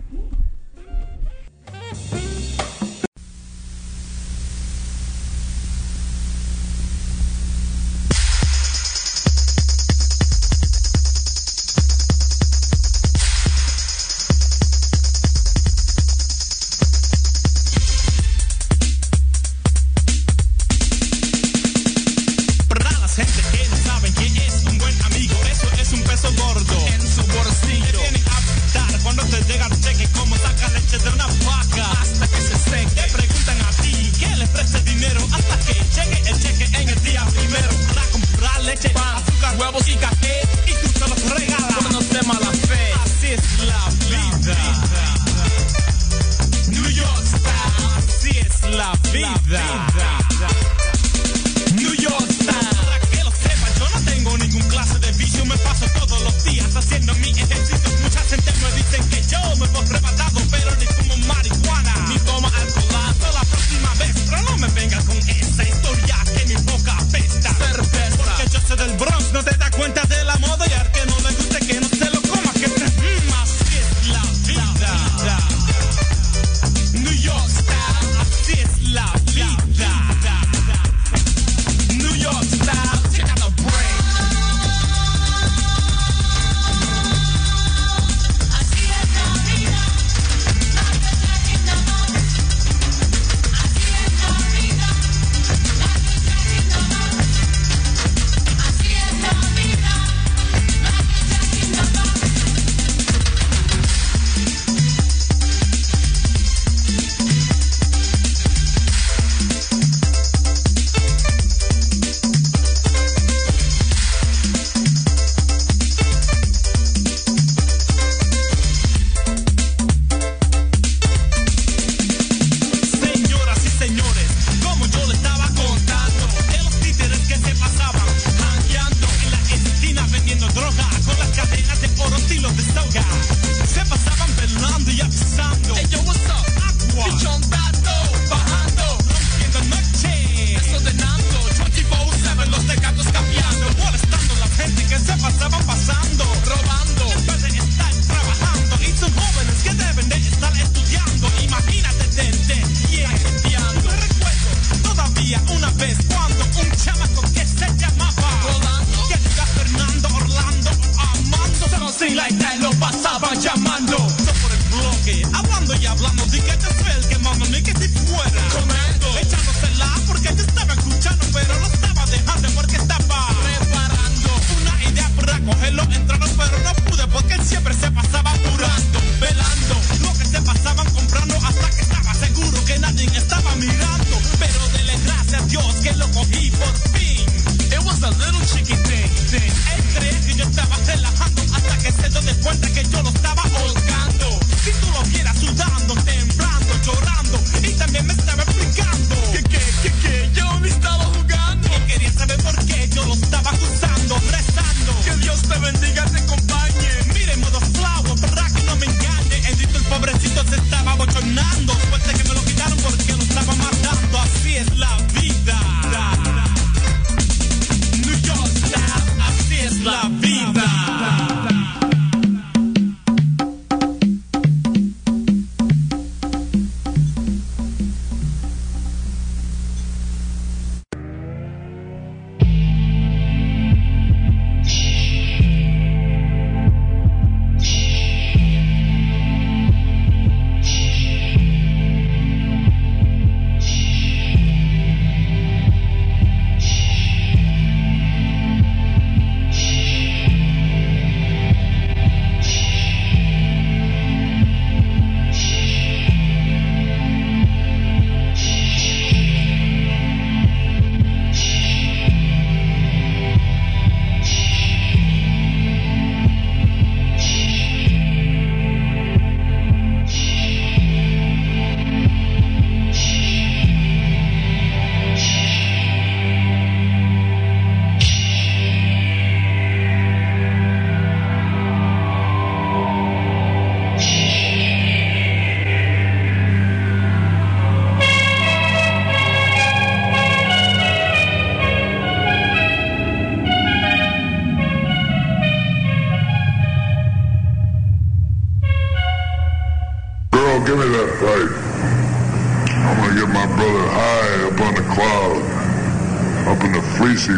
[307.04, 307.32] fleecy.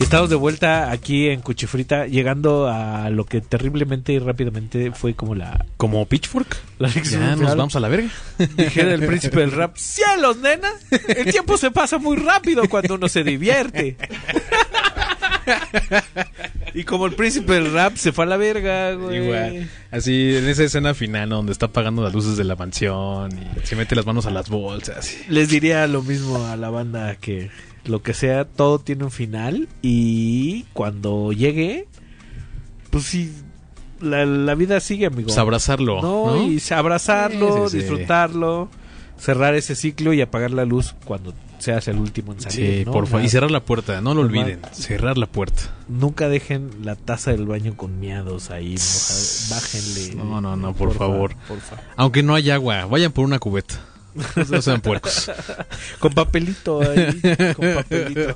[0.00, 5.34] Estamos de vuelta aquí en Cuchifrita, llegando a lo que terriblemente y rápidamente fue como
[5.34, 5.66] la.
[5.76, 6.56] ¿Como Pitchfork?
[6.78, 8.08] La ya, nos vamos a la verga.
[8.56, 10.70] Dijera el príncipe del rap: ¡Cielos, nena!
[10.90, 13.98] El tiempo se pasa muy rápido cuando uno se divierte
[16.74, 19.24] y como el príncipe del rap se fue a la verga, güey.
[19.24, 19.70] Igual.
[19.90, 23.76] Así, en esa escena final donde está apagando las luces de la mansión y se
[23.76, 25.16] mete las manos a las bolsas.
[25.28, 27.50] Les diría lo mismo a la banda que
[27.84, 31.86] lo que sea, todo tiene un final y cuando llegue,
[32.90, 33.32] pues sí,
[34.00, 35.26] la, vida sigue, amigo.
[35.26, 36.02] Pues abrazarlo.
[36.02, 36.46] No, ¿no?
[36.46, 38.68] y abrazarlo, disfrutarlo
[39.18, 42.78] cerrar ese ciclo y apagar la luz cuando seas el último en salir.
[42.78, 42.92] Sí, ¿no?
[42.92, 43.24] por favor.
[43.24, 44.60] Y cerrar la puerta, no lo olviden.
[44.72, 45.62] Cerrar la puerta.
[45.88, 48.76] Nunca dejen la taza del baño con miados ahí,
[49.50, 50.14] bájenle.
[50.14, 51.32] No, no, no, por, favor.
[51.96, 53.74] Aunque no hay agua, vayan por una cubeta.
[54.50, 55.30] No sean puercos.
[56.00, 57.20] con papelito ahí,
[57.54, 58.34] con papelito.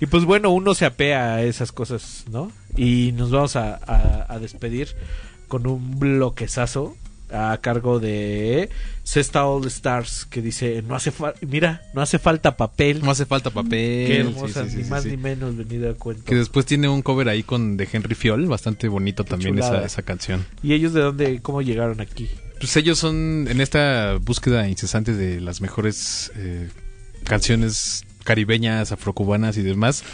[0.00, 2.50] Y pues bueno, uno se apea a esas cosas, ¿no?
[2.76, 4.88] Y nos vamos a, a- a despedir
[5.48, 6.96] con un bloquezazo
[7.30, 8.68] a cargo de
[9.04, 13.02] Cesta All Stars que dice, no hace mira, no hace falta papel.
[13.02, 14.06] No hace falta papel.
[14.06, 16.24] Qué hermosa, Sí, sí, sí, ni más ni menos venida a cuento.
[16.24, 20.02] Que después tiene un cover ahí con de Henry Fiol, bastante bonito también esa, esa
[20.02, 20.44] canción.
[20.62, 22.28] ¿Y ellos de dónde, cómo llegaron aquí?
[22.58, 26.68] Pues ellos son en esta búsqueda incesante de las mejores eh,
[27.24, 30.04] canciones caribeñas, afrocubanas y demás.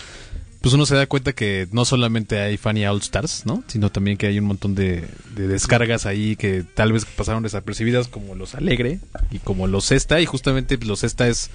[0.62, 3.64] Pues uno se da cuenta que no solamente hay Fanny All Stars, ¿no?
[3.66, 8.06] Sino también que hay un montón de, de descargas ahí que tal vez pasaron desapercibidas
[8.06, 9.01] como los Alegre
[9.32, 10.20] y como los Esta.
[10.20, 11.51] Y justamente pues, los Esta es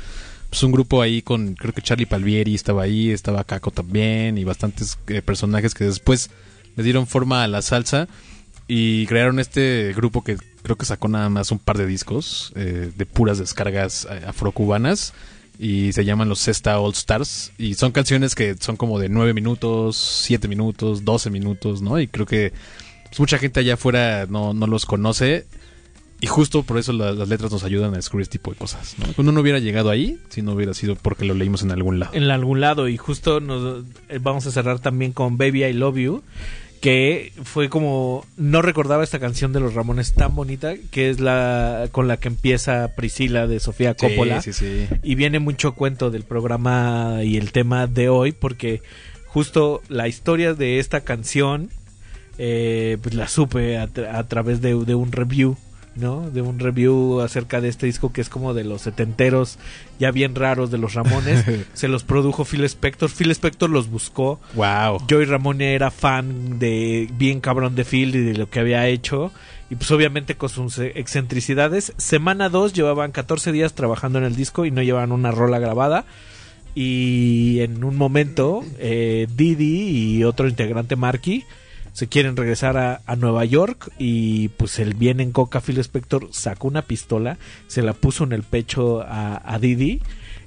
[0.50, 4.44] pues, un grupo ahí con, creo que Charlie Palvieri estaba ahí, estaba Caco también y
[4.44, 6.30] bastantes eh, personajes que después
[6.76, 8.08] le dieron forma a la salsa
[8.68, 12.92] y crearon este grupo que creo que sacó nada más un par de discos eh,
[12.96, 15.14] de puras descargas eh, afrocubanas
[15.60, 19.34] y se llaman los Cesta All Stars y son canciones que son como de 9
[19.34, 22.00] minutos, 7 minutos, 12 minutos, ¿no?
[22.00, 22.54] Y creo que
[23.10, 25.46] pues, mucha gente allá afuera no, no los conoce
[26.20, 28.96] y justo por eso la- las letras nos ayudan a descubrir este tipo de cosas,
[28.98, 29.06] ¿no?
[29.18, 32.14] Uno no hubiera llegado ahí si no hubiera sido porque lo leímos en algún lado.
[32.16, 35.98] en algún lado y justo nos eh, vamos a cerrar también con Baby I Love
[35.98, 36.24] You
[36.82, 41.88] que fue como no recordaba esta canción de los Ramones tan bonita que es la
[41.92, 44.88] con la que empieza Priscila de Sofía Sí, Coppola sí, sí.
[45.04, 48.82] y viene mucho cuento del programa y el tema de hoy porque
[49.26, 51.70] justo la historia de esta canción
[52.38, 55.58] eh, pues la supe a, tra- a través de, de un review
[55.98, 56.30] ¿no?
[56.30, 59.60] De un review acerca de este disco que es como de los setenteros
[60.00, 61.44] ya bien raros de los Ramones.
[61.74, 63.10] Se los produjo Phil Spector.
[63.10, 64.40] Phil Spector los buscó.
[64.56, 65.00] Wow.
[65.10, 69.32] Joey Ramone era fan de bien cabrón de Phil y de lo que había hecho.
[69.70, 71.94] Y pues obviamente con sus excentricidades.
[71.98, 76.06] Semana 2 llevaban 14 días trabajando en el disco y no llevaban una rola grabada.
[76.74, 81.44] Y en un momento, eh, Didi y otro integrante, Marky,
[81.98, 83.92] se quieren regresar a, a Nueva York.
[83.98, 88.34] Y pues el bien en coca, Phil Spector sacó una pistola, se la puso en
[88.34, 90.04] el pecho a, a Didi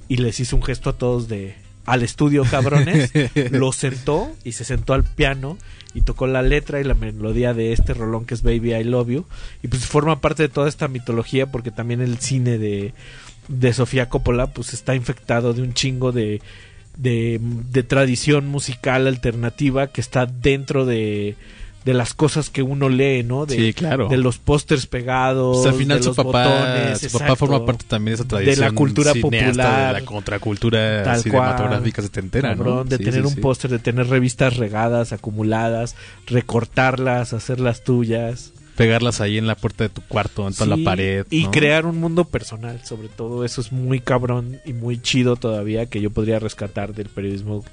[0.06, 1.56] y les hizo un gesto a todos de
[1.86, 3.10] al estudio, cabrones.
[3.50, 5.58] lo sentó y se sentó al piano
[5.92, 9.08] y tocó la letra y la melodía de este rolón que es Baby I Love
[9.08, 9.26] You.
[9.64, 12.94] Y pues forma parte de toda esta mitología porque también el cine de,
[13.48, 16.42] de Sofía Coppola pues está infectado de un chingo de,
[17.00, 21.36] de, de tradición musical alternativa que está dentro de
[21.82, 23.46] de las cosas que uno lee, ¿no?
[23.46, 24.06] De, Sí, claro.
[24.10, 25.56] De los pósters pegados.
[25.62, 28.28] Pues al final de su los papá, botones, su papá forma parte también de esa
[28.28, 29.94] tradición De la cultura popular.
[29.94, 32.06] de la contracultura Tal cinematográfica cual.
[32.06, 32.56] setentera, ¿no?
[32.58, 35.96] Cabrón, de Sí, tener sí, un póster, de tener revistas regadas, acumuladas,
[36.26, 38.52] recortarlas, hacerlas tuyas.
[38.84, 41.26] Pegarlas ahí en la puerta de tu cuarto, en toda Sí, la pared.
[41.30, 43.44] Y crear un mundo personal, sobre todo.
[43.44, 47.64] Eso es muy cabrón y muy chido todavía que yo podría rescatar del periodismo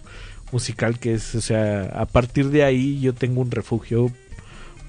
[0.52, 4.12] musical, que es, o sea, a partir de ahí yo tengo un refugio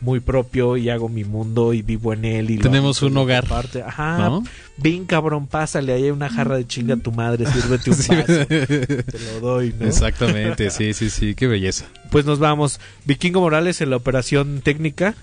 [0.00, 2.50] muy propio y hago mi mundo y vivo en él.
[2.50, 3.80] Y Tenemos un hogar, comparto.
[3.84, 4.18] Ajá.
[4.18, 4.44] ¿no?
[4.76, 8.14] Bien cabrón, pásale, ahí hay una jarra de chinga a tu madre, sírvete un Sí.
[8.14, 8.46] vaso.
[8.46, 9.86] Te lo doy, ¿no?
[9.86, 11.86] Exactamente, sí, sí, sí, qué belleza.
[12.12, 12.78] Pues nos vamos.
[13.06, 15.14] Vikingo Morales en la operación técnica.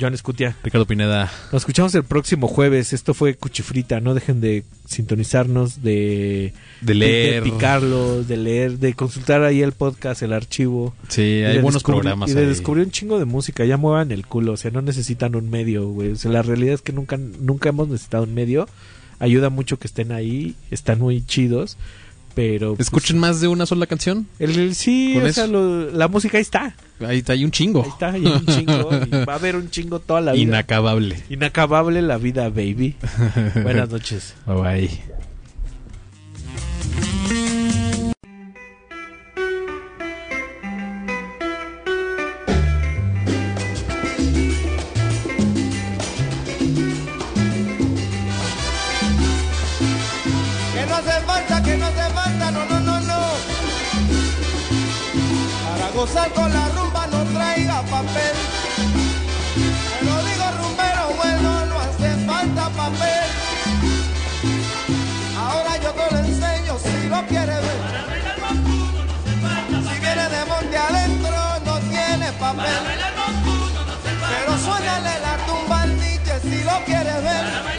[0.00, 0.56] Joan Escutia.
[0.64, 1.30] Ricardo Pineda.
[1.52, 2.92] Nos escuchamos el próximo jueves.
[2.92, 4.00] Esto fue Cuchifrita.
[4.00, 7.42] No dejen de sintonizarnos, de, De leer.
[7.44, 10.94] de picarlos, de leer, de consultar ahí el podcast, el archivo.
[11.08, 12.46] Sí, Y hay buenos programas Y de ahí.
[12.46, 13.64] descubrir un chingo de música.
[13.64, 14.52] Ya muevan el culo.
[14.52, 16.12] O sea, no necesitan un medio, güey.
[16.12, 18.68] O sea, la realidad es que nunca, nunca hemos necesitado un medio.
[19.18, 20.54] Ayuda mucho que estén ahí.
[20.70, 21.76] Están muy chidos.
[22.34, 22.76] Pero.
[22.76, 24.26] pues, ¿Escuchen más de una sola canción?
[24.38, 26.74] el, el- sí, o sea, lo- la música ahí está.
[27.06, 27.82] Ahí está, hay un chingo.
[27.82, 28.90] Ahí está, hay un chingo.
[29.06, 30.42] y va a haber un chingo toda la vida.
[30.42, 31.22] Inacabable.
[31.30, 32.96] Inacabable la vida, baby.
[33.62, 34.34] Buenas noches.
[34.46, 34.90] Bye bye.
[50.74, 53.20] Que no hace falta, que no hace falta, no, no, no, no.
[55.70, 56.81] Para gozar con la no
[57.52, 58.34] traiga papel.
[60.02, 63.28] Lo digo rumbero, bueno, no hace falta papel.
[65.38, 67.80] Ahora yo te lo enseño si lo quieres ver.
[69.88, 72.82] Si viene de monte adentro, no tiene papel.
[74.30, 75.98] Pero suénale la tumba al
[76.42, 77.71] si lo quieres ver.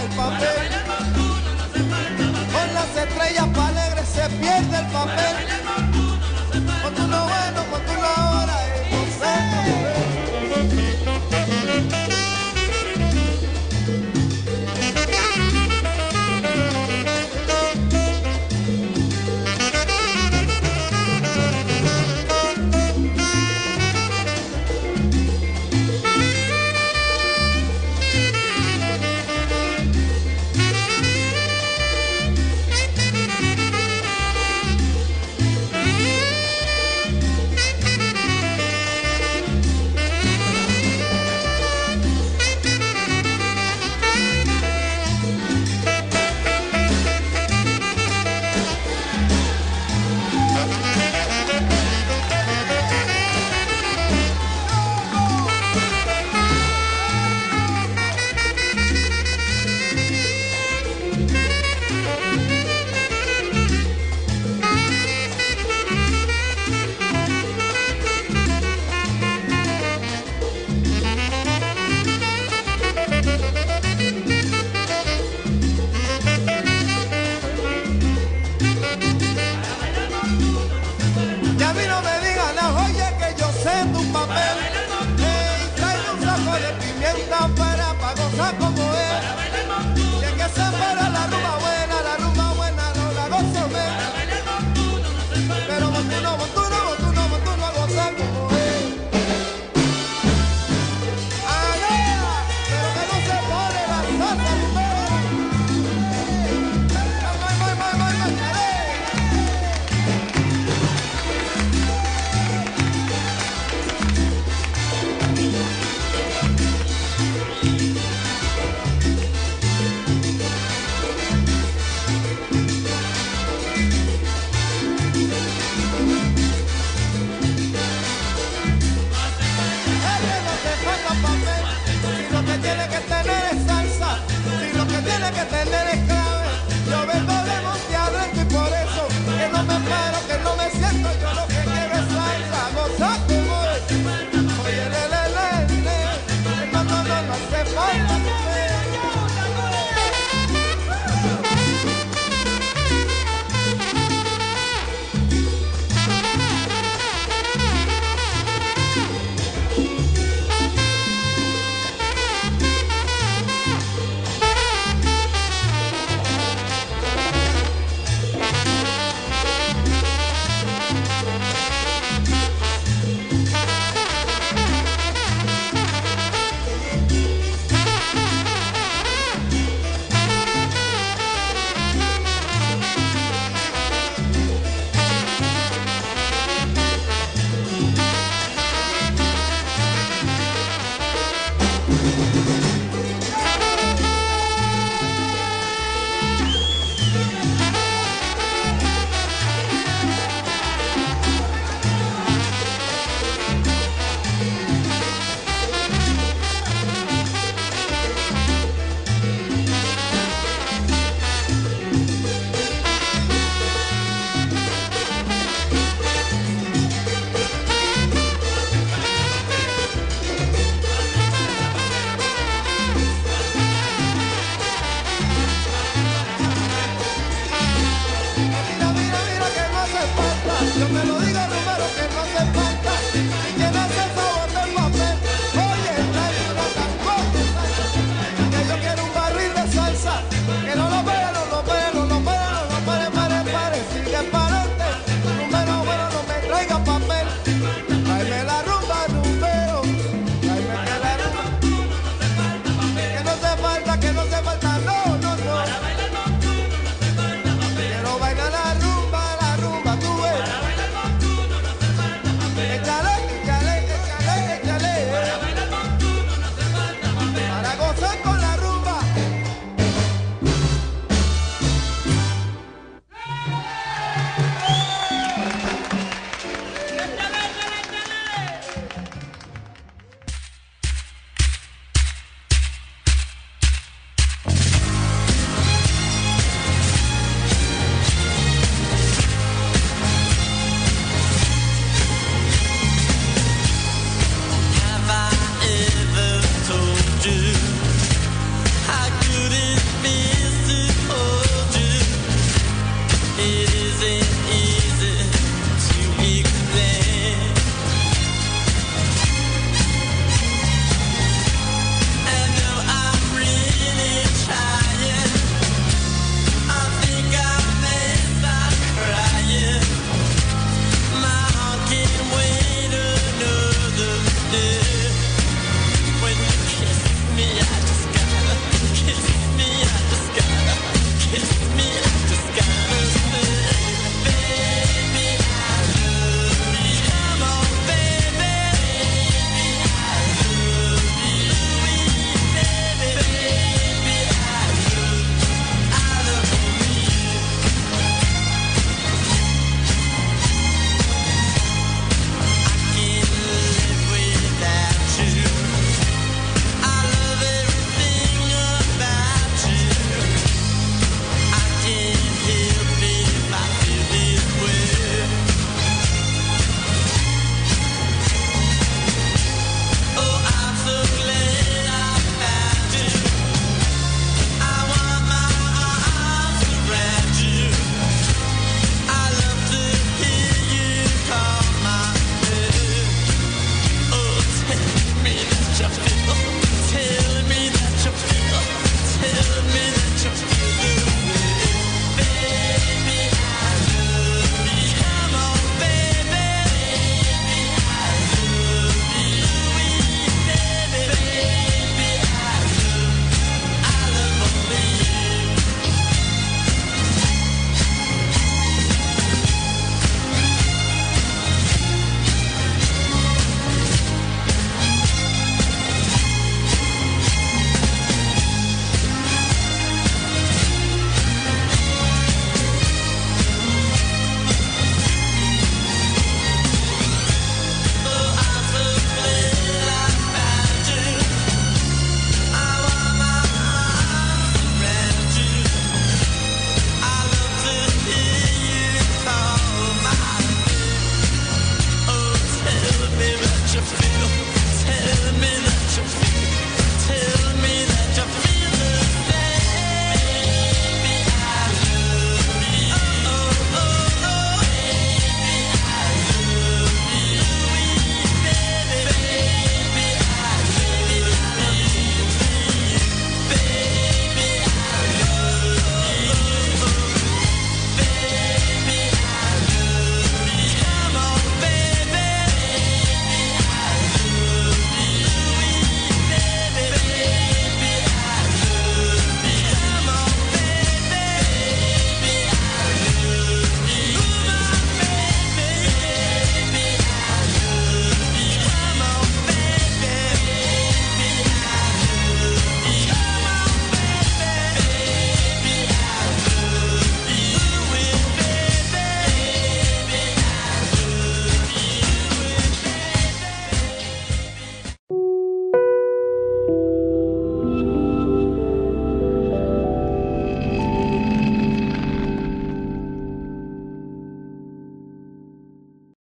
[0.00, 0.68] el papel.
[2.52, 5.67] Con las estrellas para alegres se pierde el papel.